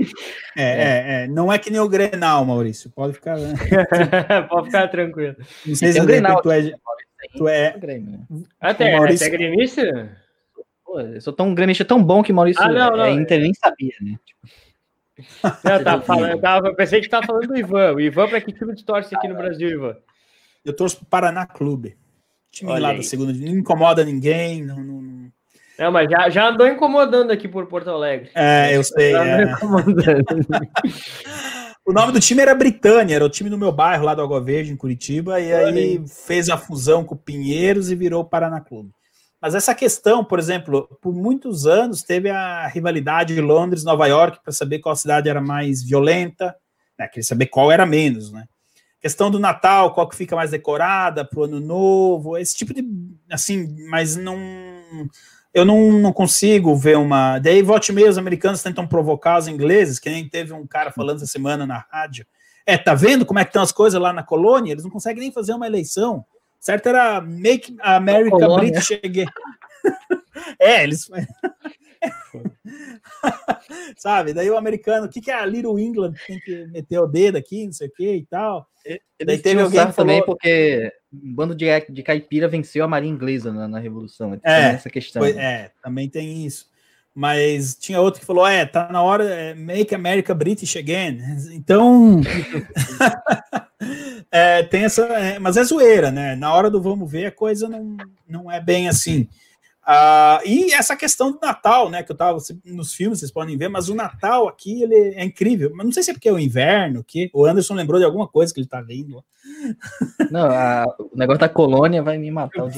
[0.56, 2.90] É, é, é, Não é que nem o Grenal, Maurício.
[2.90, 3.36] Pode ficar.
[4.48, 5.36] Pode ficar tranquilo.
[5.64, 6.72] Não sei se o Grenal, tu é.
[7.36, 7.76] Tu é.
[8.60, 9.26] Até, Maurício...
[9.26, 10.21] até gremista?
[10.92, 13.54] Pô, eu sou tão gremista tão bom que Maurício ah, não, não, é Inter nem
[13.54, 14.18] sabia, né?
[15.64, 17.94] Não, tá falando, eu, tava, eu pensei que estava falando do Ivan.
[17.94, 19.96] O Ivan, para que time de torce aqui no Brasil, Ivan?
[20.62, 21.96] Eu torço para o Paraná Clube.
[22.50, 22.98] Time Olha lá aí.
[22.98, 25.32] da segunda, não incomoda ninguém, não, não...
[25.78, 28.30] Não, mas já, já andou incomodando aqui por Porto Alegre.
[28.34, 29.14] É, eu sei.
[29.14, 29.54] É.
[31.86, 34.42] o nome do time era Britânia, era o time do meu bairro, lá do Água
[34.42, 38.60] Verde, em Curitiba, e aí fez a fusão com o Pinheiros e virou o Paraná
[38.60, 38.92] Clube.
[39.42, 44.52] Mas essa questão, por exemplo, por muitos anos teve a rivalidade de Londres-Nova York para
[44.52, 46.54] saber qual cidade era mais violenta,
[46.96, 48.44] né, queria saber qual era menos, né?
[49.00, 52.84] Questão do Natal, qual que fica mais decorada para o Ano Novo, esse tipo de.
[53.28, 54.38] Assim, mas não.
[55.52, 57.40] Eu não, não consigo ver uma.
[57.40, 60.92] Daí, volte e meia, os americanos tentam provocar os ingleses, que nem teve um cara
[60.92, 62.24] falando essa semana na rádio.
[62.64, 64.70] É, tá vendo como é que estão as coisas lá na colônia?
[64.70, 66.24] Eles não conseguem nem fazer uma eleição.
[66.62, 69.26] Certo era Make America British Again.
[70.60, 71.10] é, eles.
[73.98, 74.32] Sabe?
[74.32, 76.14] Daí o americano, o que, que é a Little England?
[76.24, 78.68] Tem que meter o dedo aqui, não sei o que e tal.
[79.24, 83.52] Daí teve alguém que também porque um bando de, de caipira venceu a marinha inglesa
[83.52, 84.38] na, na Revolução.
[84.44, 85.20] É, essa questão.
[85.20, 85.44] Foi, né?
[85.44, 86.70] É, também tem isso.
[87.12, 91.18] Mas tinha outro que falou: é, tá na hora, é, make America British again.
[91.52, 92.20] Então.
[94.32, 95.04] É, tem essa.
[95.04, 96.34] É, mas é zoeira, né?
[96.34, 99.28] Na hora do vamos ver, a coisa não, não é bem assim.
[99.82, 102.02] Uh, e essa questão do Natal, né?
[102.02, 105.72] Que eu tava nos filmes, vocês podem ver, mas o Natal aqui ele é incrível.
[105.74, 108.26] Mas não sei se é porque é o inverno, que o Anderson lembrou de alguma
[108.26, 109.22] coisa que ele tá vendo.
[110.30, 112.70] Não, a, o negócio da colônia vai me matar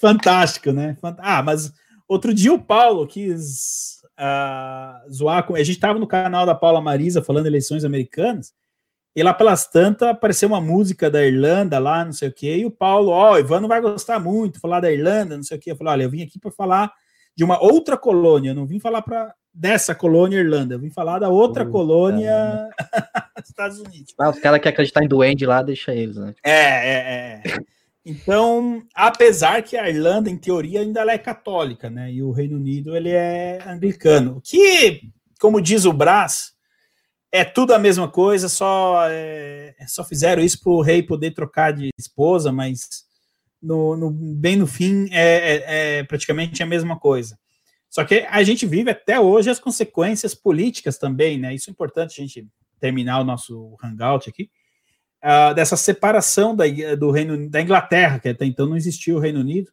[0.00, 0.96] Fantástico, né?
[1.18, 1.72] Ah, mas
[2.06, 5.56] outro dia o Paulo quis uh, zoar com.
[5.56, 8.54] A gente tava no canal da Paula Marisa falando eleições americanas.
[9.16, 12.66] E lá pelas tantas apareceu uma música da Irlanda lá, não sei o quê, e
[12.66, 15.56] o Paulo, ó, oh, o Ivan não vai gostar muito, falar da Irlanda, não sei
[15.56, 15.70] o quê.
[15.70, 16.92] Eu falei, olha, eu vim aqui para falar
[17.34, 21.18] de uma outra colônia, eu não vim falar para dessa colônia Irlanda, eu vim falar
[21.18, 22.68] da outra colônia
[23.42, 24.14] Estados Unidos.
[24.20, 26.34] Ah, os caras que acreditar em duende lá, deixa eles, né?
[26.44, 27.42] É, é, é.
[28.04, 32.12] Então, apesar que a Irlanda, em teoria, ainda é católica, né?
[32.12, 34.42] E o Reino Unido, ele é anglicano.
[34.44, 35.00] Que,
[35.40, 36.55] como diz o Brás,
[37.32, 41.72] é tudo a mesma coisa, só, é, só fizeram isso para o rei poder trocar
[41.72, 43.04] de esposa, mas
[43.60, 45.64] no, no bem no fim é, é,
[45.98, 47.38] é, praticamente a mesma coisa.
[47.88, 51.54] Só que a gente vive até hoje as consequências políticas também, né?
[51.54, 52.46] Isso é importante a gente
[52.78, 54.50] terminar o nosso hangout aqui.
[55.24, 56.64] Uh, dessa separação da,
[56.96, 59.72] do Reino da Inglaterra, que até então não existia o Reino Unido,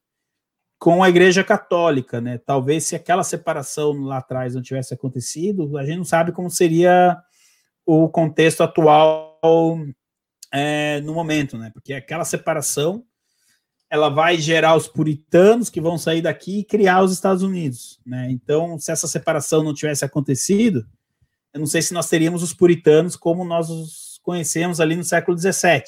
[0.79, 2.37] com a Igreja Católica, né?
[2.37, 7.17] Talvez se aquela separação lá atrás não tivesse acontecido, a gente não sabe como seria
[7.85, 9.39] o contexto atual
[10.51, 11.71] é, no momento, né?
[11.73, 13.05] Porque aquela separação
[13.89, 18.27] ela vai gerar os puritanos que vão sair daqui e criar os Estados Unidos, né?
[18.31, 20.87] Então, se essa separação não tivesse acontecido,
[21.53, 25.37] eu não sei se nós teríamos os puritanos como nós os conhecemos ali no século
[25.37, 25.83] XVII.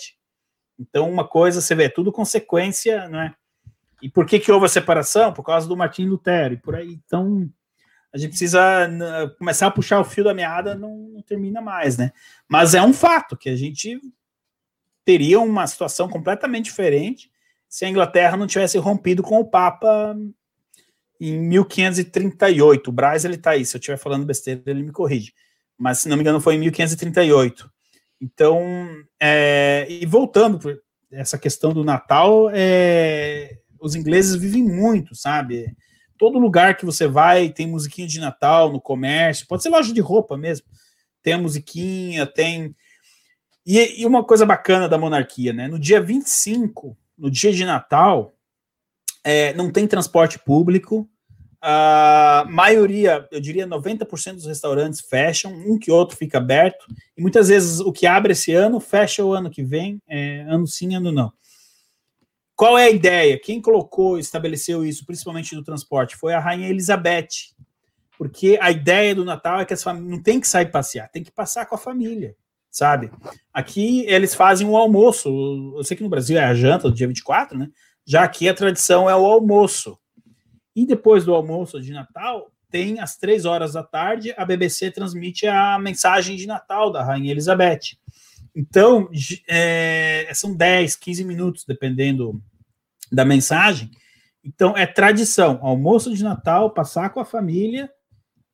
[0.77, 3.33] Então, uma coisa, você vê, é tudo consequência, né?
[4.01, 5.33] E por que que houve a separação?
[5.33, 6.99] Por causa do Martim Lutero e por aí.
[7.05, 7.49] Então,
[8.15, 8.89] a gente precisa
[9.37, 12.13] começar a puxar o fio da meada, não, não, termina mais, né?
[12.47, 13.99] Mas é um fato que a gente
[15.03, 17.29] teria uma situação completamente diferente
[17.67, 20.15] se a Inglaterra não tivesse rompido com o Papa
[21.19, 22.87] em 1538.
[22.87, 25.33] O Braz, ele tá aí, se eu estiver falando besteira, ele me corrige.
[25.77, 27.69] Mas, se não me engano, foi em 1538.
[28.21, 28.63] Então,
[29.19, 30.77] é, e voltando para
[31.11, 35.75] essa questão do Natal, é, os ingleses vivem muito, sabe?
[36.17, 40.01] Todo lugar que você vai tem musiquinha de Natal no comércio, pode ser loja de
[40.01, 40.65] roupa mesmo.
[41.21, 42.75] Tem a musiquinha, tem.
[43.65, 45.67] E, e uma coisa bacana da monarquia, né?
[45.67, 48.35] No dia 25, no dia de Natal,
[49.23, 51.09] é, não tem transporte público.
[51.59, 56.85] A maioria, eu diria 90% dos restaurantes fecham, um que outro fica aberto,
[57.17, 60.67] e muitas vezes o que abre esse ano fecha o ano que vem, é, ano
[60.67, 61.33] sim, ano não.
[62.55, 63.39] Qual é a ideia?
[63.39, 67.53] Quem colocou, estabeleceu isso, principalmente no transporte, foi a Rainha Elizabeth.
[68.17, 71.21] porque a ideia do Natal é que as famílias não tem que sair passear, tem
[71.21, 72.33] que passar com a família,
[72.71, 73.11] sabe?
[73.53, 77.09] Aqui eles fazem o almoço, eu sei que no Brasil é a janta do dia
[77.09, 77.67] 24, né?
[78.05, 79.97] Já aqui a tradição é o almoço.
[80.73, 85.47] E depois do almoço de Natal, tem às três horas da tarde, a BBC transmite
[85.47, 87.97] a mensagem de Natal da Rainha Elizabeth.
[88.55, 89.09] Então,
[89.49, 92.41] é, são 10, 15 minutos, dependendo
[93.11, 93.91] da mensagem.
[94.43, 97.89] Então, é tradição, almoço de Natal, passar com a família,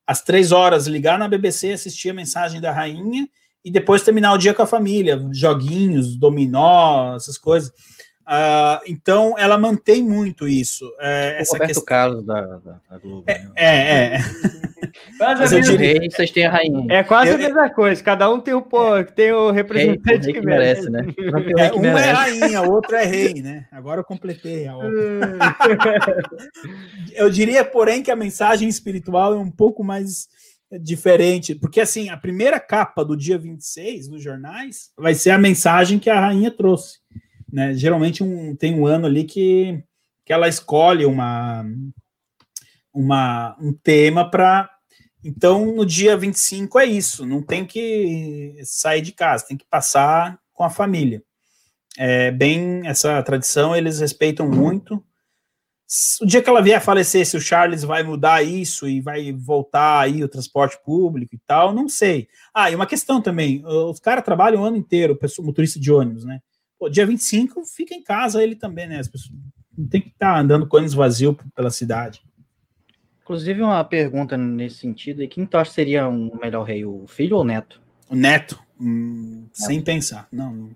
[0.07, 3.27] às três horas ligar na BBC, assistir a mensagem da rainha
[3.63, 7.71] e depois terminar o dia com a família, joguinhos, dominó, essas coisas.
[8.27, 10.91] Uh, então, ela mantém muito isso.
[10.99, 11.85] É, o essa Roberto questão...
[11.85, 13.23] Carlos da, da, da Globo.
[13.27, 13.51] É, né?
[13.55, 14.15] é.
[14.15, 14.19] é.
[15.17, 16.09] Quase a mesma diria...
[16.09, 16.85] vocês têm a rainha.
[16.89, 18.03] É quase eu, a mesma coisa.
[18.03, 21.05] Cada um tem o, pô, tem o representante rei, que, que, merece, né?
[21.57, 22.07] É, um merece.
[22.07, 23.67] é rainha, o outro é rei, né?
[23.71, 24.75] Agora eu completei a
[27.13, 30.27] eu diria, porém, que a mensagem espiritual é um pouco mais
[30.79, 35.99] diferente, porque assim, a primeira capa do dia 26 nos jornais vai ser a mensagem
[35.99, 36.99] que a rainha trouxe.
[37.51, 37.73] Né?
[37.73, 39.83] Geralmente um, tem um ano ali que,
[40.25, 41.65] que ela escolhe uma,
[42.93, 44.69] uma, um tema para.
[45.23, 50.39] Então, no dia 25 é isso, não tem que sair de casa, tem que passar
[50.53, 51.21] com a família.
[51.97, 55.03] É bem essa tradição, eles respeitam muito.
[56.21, 59.33] O dia que ela vier a falecer, se o Charles vai mudar isso e vai
[59.33, 62.29] voltar aí o transporte público e tal, não sei.
[62.53, 66.23] Ah, e uma questão também: os caras trabalham o ano inteiro, o motorista de ônibus,
[66.23, 66.39] né?
[66.81, 68.97] Pô, dia 25 fica em casa ele também, né?
[68.97, 69.31] As pessoas
[69.77, 72.23] não tem que estar tá andando com ônibus vazio pela cidade.
[73.21, 77.43] Inclusive, uma pergunta nesse sentido: quem tu acha seria um melhor rei, o filho ou
[77.43, 77.79] o neto?
[78.09, 80.27] O neto, hum, sem pensar.
[80.31, 80.71] Não.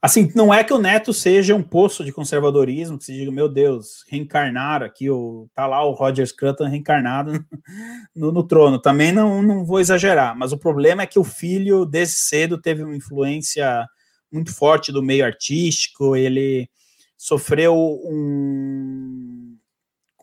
[0.00, 3.48] Assim, não é que o neto seja um poço de conservadorismo, que se diga, meu
[3.48, 7.32] Deus, reencarnar aqui, o, tá lá o Roger Scruton reencarnado
[8.14, 8.80] no, no, trono.
[8.80, 12.84] Também não, não vou exagerar, mas o problema é que o filho, desde cedo, teve
[12.84, 13.88] uma influência
[14.32, 16.68] muito forte do meio artístico, ele
[17.16, 19.56] sofreu um.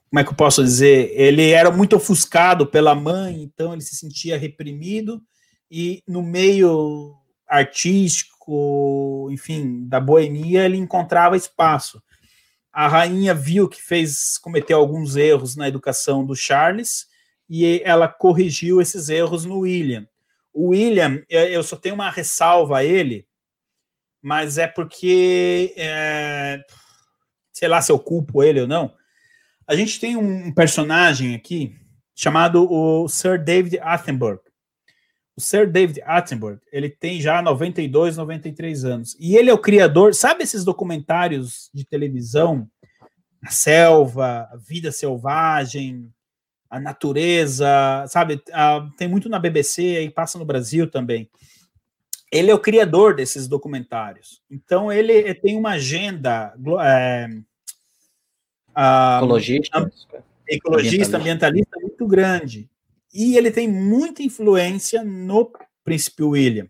[0.09, 1.11] Como é que eu posso dizer?
[1.13, 5.21] Ele era muito ofuscado pela mãe, então ele se sentia reprimido,
[5.69, 7.15] e no meio
[7.47, 12.01] artístico, enfim, da boemia, ele encontrava espaço.
[12.71, 17.07] A rainha viu que fez cometeu alguns erros na educação do Charles
[17.49, 20.07] e ela corrigiu esses erros no William.
[20.53, 23.27] O William, eu só tenho uma ressalva a ele,
[24.21, 26.63] mas é porque, é,
[27.53, 28.93] sei lá se eu culpo ele ou não.
[29.67, 31.75] A gente tem um personagem aqui
[32.15, 34.41] chamado o Sir David Attenborough.
[35.37, 39.15] O Sir David Attenborough, ele tem já 92, 93 anos.
[39.19, 42.69] E ele é o criador, sabe esses documentários de televisão?
[43.41, 46.11] A selva, a vida selvagem,
[46.69, 48.41] a natureza, sabe?
[48.51, 51.29] Ah, tem muito na BBC e passa no Brasil também
[52.31, 54.41] ele é o criador desses documentários.
[54.49, 56.53] Então, ele tem uma agenda.
[56.83, 57.27] É,
[59.17, 59.91] ecologista,
[60.47, 62.69] ecologista, ambientalista muito grande.
[63.13, 65.51] E ele tem muita influência no
[65.83, 66.67] Príncipe William.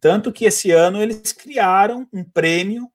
[0.00, 2.88] Tanto que esse ano eles criaram um prêmio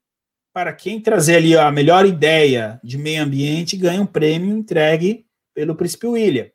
[0.53, 5.75] para quem trazer ali a melhor ideia de meio ambiente ganha um prêmio entregue pelo
[5.75, 6.49] Príncipe William.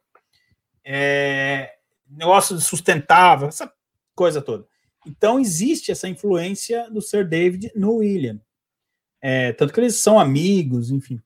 [0.84, 1.74] É,
[2.08, 3.70] negócio sustentável, essa
[4.14, 4.66] coisa toda.
[5.06, 8.40] Então, existe essa influência do Sir David no William.
[9.22, 11.20] É, tanto que eles são amigos, enfim.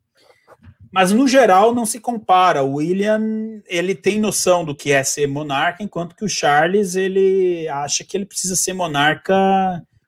[0.92, 2.64] Mas, no geral, não se compara.
[2.64, 7.68] O William, ele tem noção do que é ser monarca, enquanto que o Charles, ele
[7.68, 9.34] acha que ele precisa ser monarca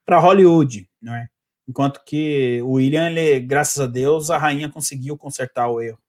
[0.04, 1.28] para Hollywood, não é?
[1.68, 6.01] Enquanto que o William, ele, graças a Deus, a rainha conseguiu consertar o erro.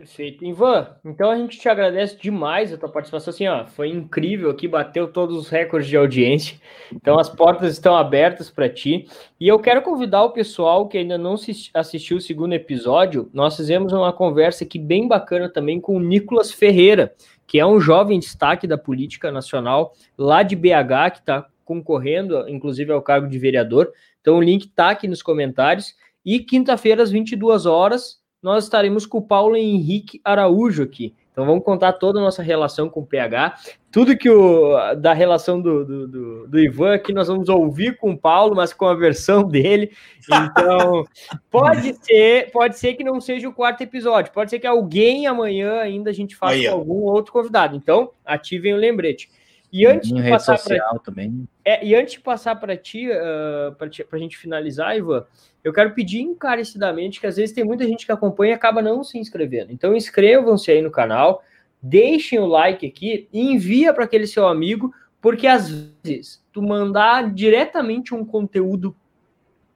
[0.00, 0.46] Perfeito.
[0.46, 3.34] Ivan, então a gente te agradece demais a tua participação.
[3.34, 6.56] Assim, ó, foi incrível aqui, bateu todos os recordes de audiência.
[6.90, 9.06] Então as portas estão abertas para ti.
[9.38, 11.34] E eu quero convidar o pessoal que ainda não
[11.74, 13.28] assistiu o segundo episódio.
[13.34, 17.14] Nós fizemos uma conversa aqui bem bacana também com o Nicolas Ferreira,
[17.46, 22.90] que é um jovem destaque da política nacional lá de BH, que está concorrendo, inclusive,
[22.90, 23.92] ao cargo de vereador.
[24.22, 25.94] Então o link está aqui nos comentários.
[26.24, 31.14] E quinta-feira, às 22 horas, nós estaremos com o Paulo Henrique Araújo aqui.
[31.32, 33.54] Então vamos contar toda a nossa relação com o PH,
[33.90, 38.10] tudo que o da relação do, do, do, do Ivan aqui nós vamos ouvir com
[38.10, 39.92] o Paulo, mas com a versão dele.
[40.26, 41.04] Então
[41.50, 45.78] pode ser, pode ser que não seja o quarto episódio, pode ser que alguém amanhã
[45.78, 47.76] ainda a gente faça Aí, com algum outro convidado.
[47.76, 49.30] Então ativem o lembrete.
[49.72, 51.48] E antes de passar para também.
[51.64, 55.24] É, e antes de passar para ti, uh, para a gente finalizar, Ivan,
[55.62, 59.04] eu quero pedir encarecidamente que às vezes tem muita gente que acompanha e acaba não
[59.04, 59.72] se inscrevendo.
[59.72, 61.42] Então inscrevam-se aí no canal,
[61.80, 65.70] deixem o like aqui e envia para aquele seu amigo, porque às
[66.02, 68.96] vezes tu mandar diretamente um conteúdo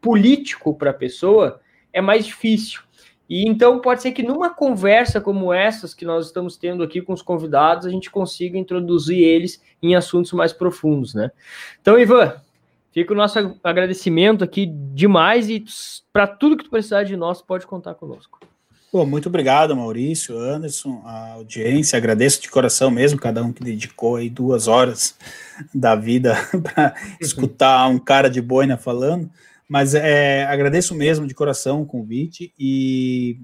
[0.01, 1.61] político para a pessoa
[1.93, 2.83] é mais difícil.
[3.29, 7.13] E então pode ser que numa conversa como essas que nós estamos tendo aqui com
[7.13, 11.31] os convidados, a gente consiga introduzir eles em assuntos mais profundos, né?
[11.81, 12.35] Então, Ivan,
[12.93, 15.65] fica o nosso agradecimento aqui demais e
[16.13, 18.41] para tudo que tu precisar de nós, pode contar conosco.
[18.95, 24.15] Pô, muito obrigado, Maurício, Anderson, a audiência, agradeço de coração mesmo, cada um que dedicou
[24.15, 25.17] aí duas horas
[25.75, 29.29] da vida para escutar um cara de boina falando.
[29.69, 33.39] Mas é, agradeço mesmo de coração o convite e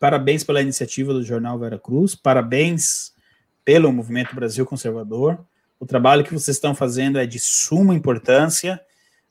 [0.00, 3.12] parabéns pela iniciativa do Jornal Vera Cruz, parabéns
[3.64, 5.44] pelo Movimento Brasil Conservador.
[5.78, 8.80] O trabalho que vocês estão fazendo é de suma importância.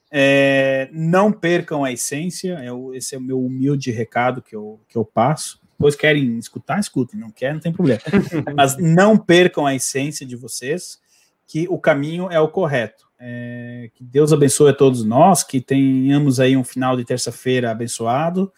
[0.09, 4.97] É, não percam a essência, é esse é o meu humilde recado que eu, que
[4.97, 5.59] eu passo.
[5.71, 8.01] Depois querem escutar, escutem, não querem, não tem problema.
[8.55, 10.99] Mas não percam a essência de vocês,
[11.45, 13.06] que o caminho é o correto.
[13.19, 18.51] É, que Deus abençoe a todos nós, que tenhamos aí um final de terça-feira abençoado.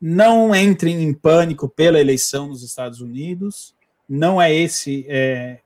[0.00, 3.74] Não entrem em pânico pela eleição nos Estados Unidos.
[4.08, 5.60] Não é esse é,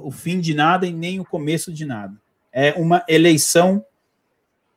[0.00, 2.14] o fim de nada e nem o começo de nada.
[2.52, 3.84] É uma eleição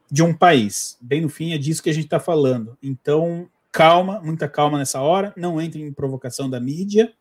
[0.10, 0.98] de um país.
[1.02, 2.78] Bem no fim é disso que a gente está falando.
[2.82, 5.34] Então, calma, muita calma nessa hora.
[5.36, 7.14] Não entrem em provocação da mídia.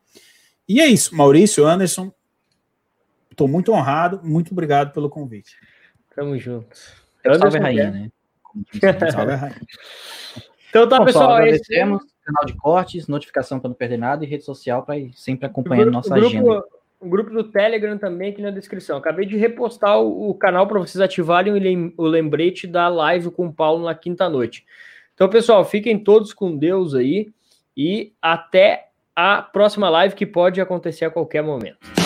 [0.69, 2.13] E é isso, Maurício, Anderson.
[3.31, 4.21] Estou muito honrado.
[4.23, 5.57] Muito obrigado pelo convite.
[6.15, 6.77] Tamo junto.
[7.39, 8.11] Salve rainha, né?
[9.11, 9.61] Salve rainha.
[10.69, 11.33] Então tá, Bom, pessoal.
[11.33, 12.15] Agradecemos, esse...
[12.25, 15.91] canal de cortes, notificação para não perder nada e rede social para ir sempre acompanhando
[15.91, 16.65] grupo, nossa grupo, agenda.
[17.01, 18.97] O grupo do Telegram também aqui na descrição.
[18.97, 23.47] Acabei de repostar o, o canal para vocês ativarem o, o lembrete da live com
[23.47, 24.65] o Paulo na quinta noite.
[25.15, 27.31] Então, pessoal, fiquem todos com Deus aí
[27.77, 32.02] e até a próxima live que pode acontecer a qualquer momento.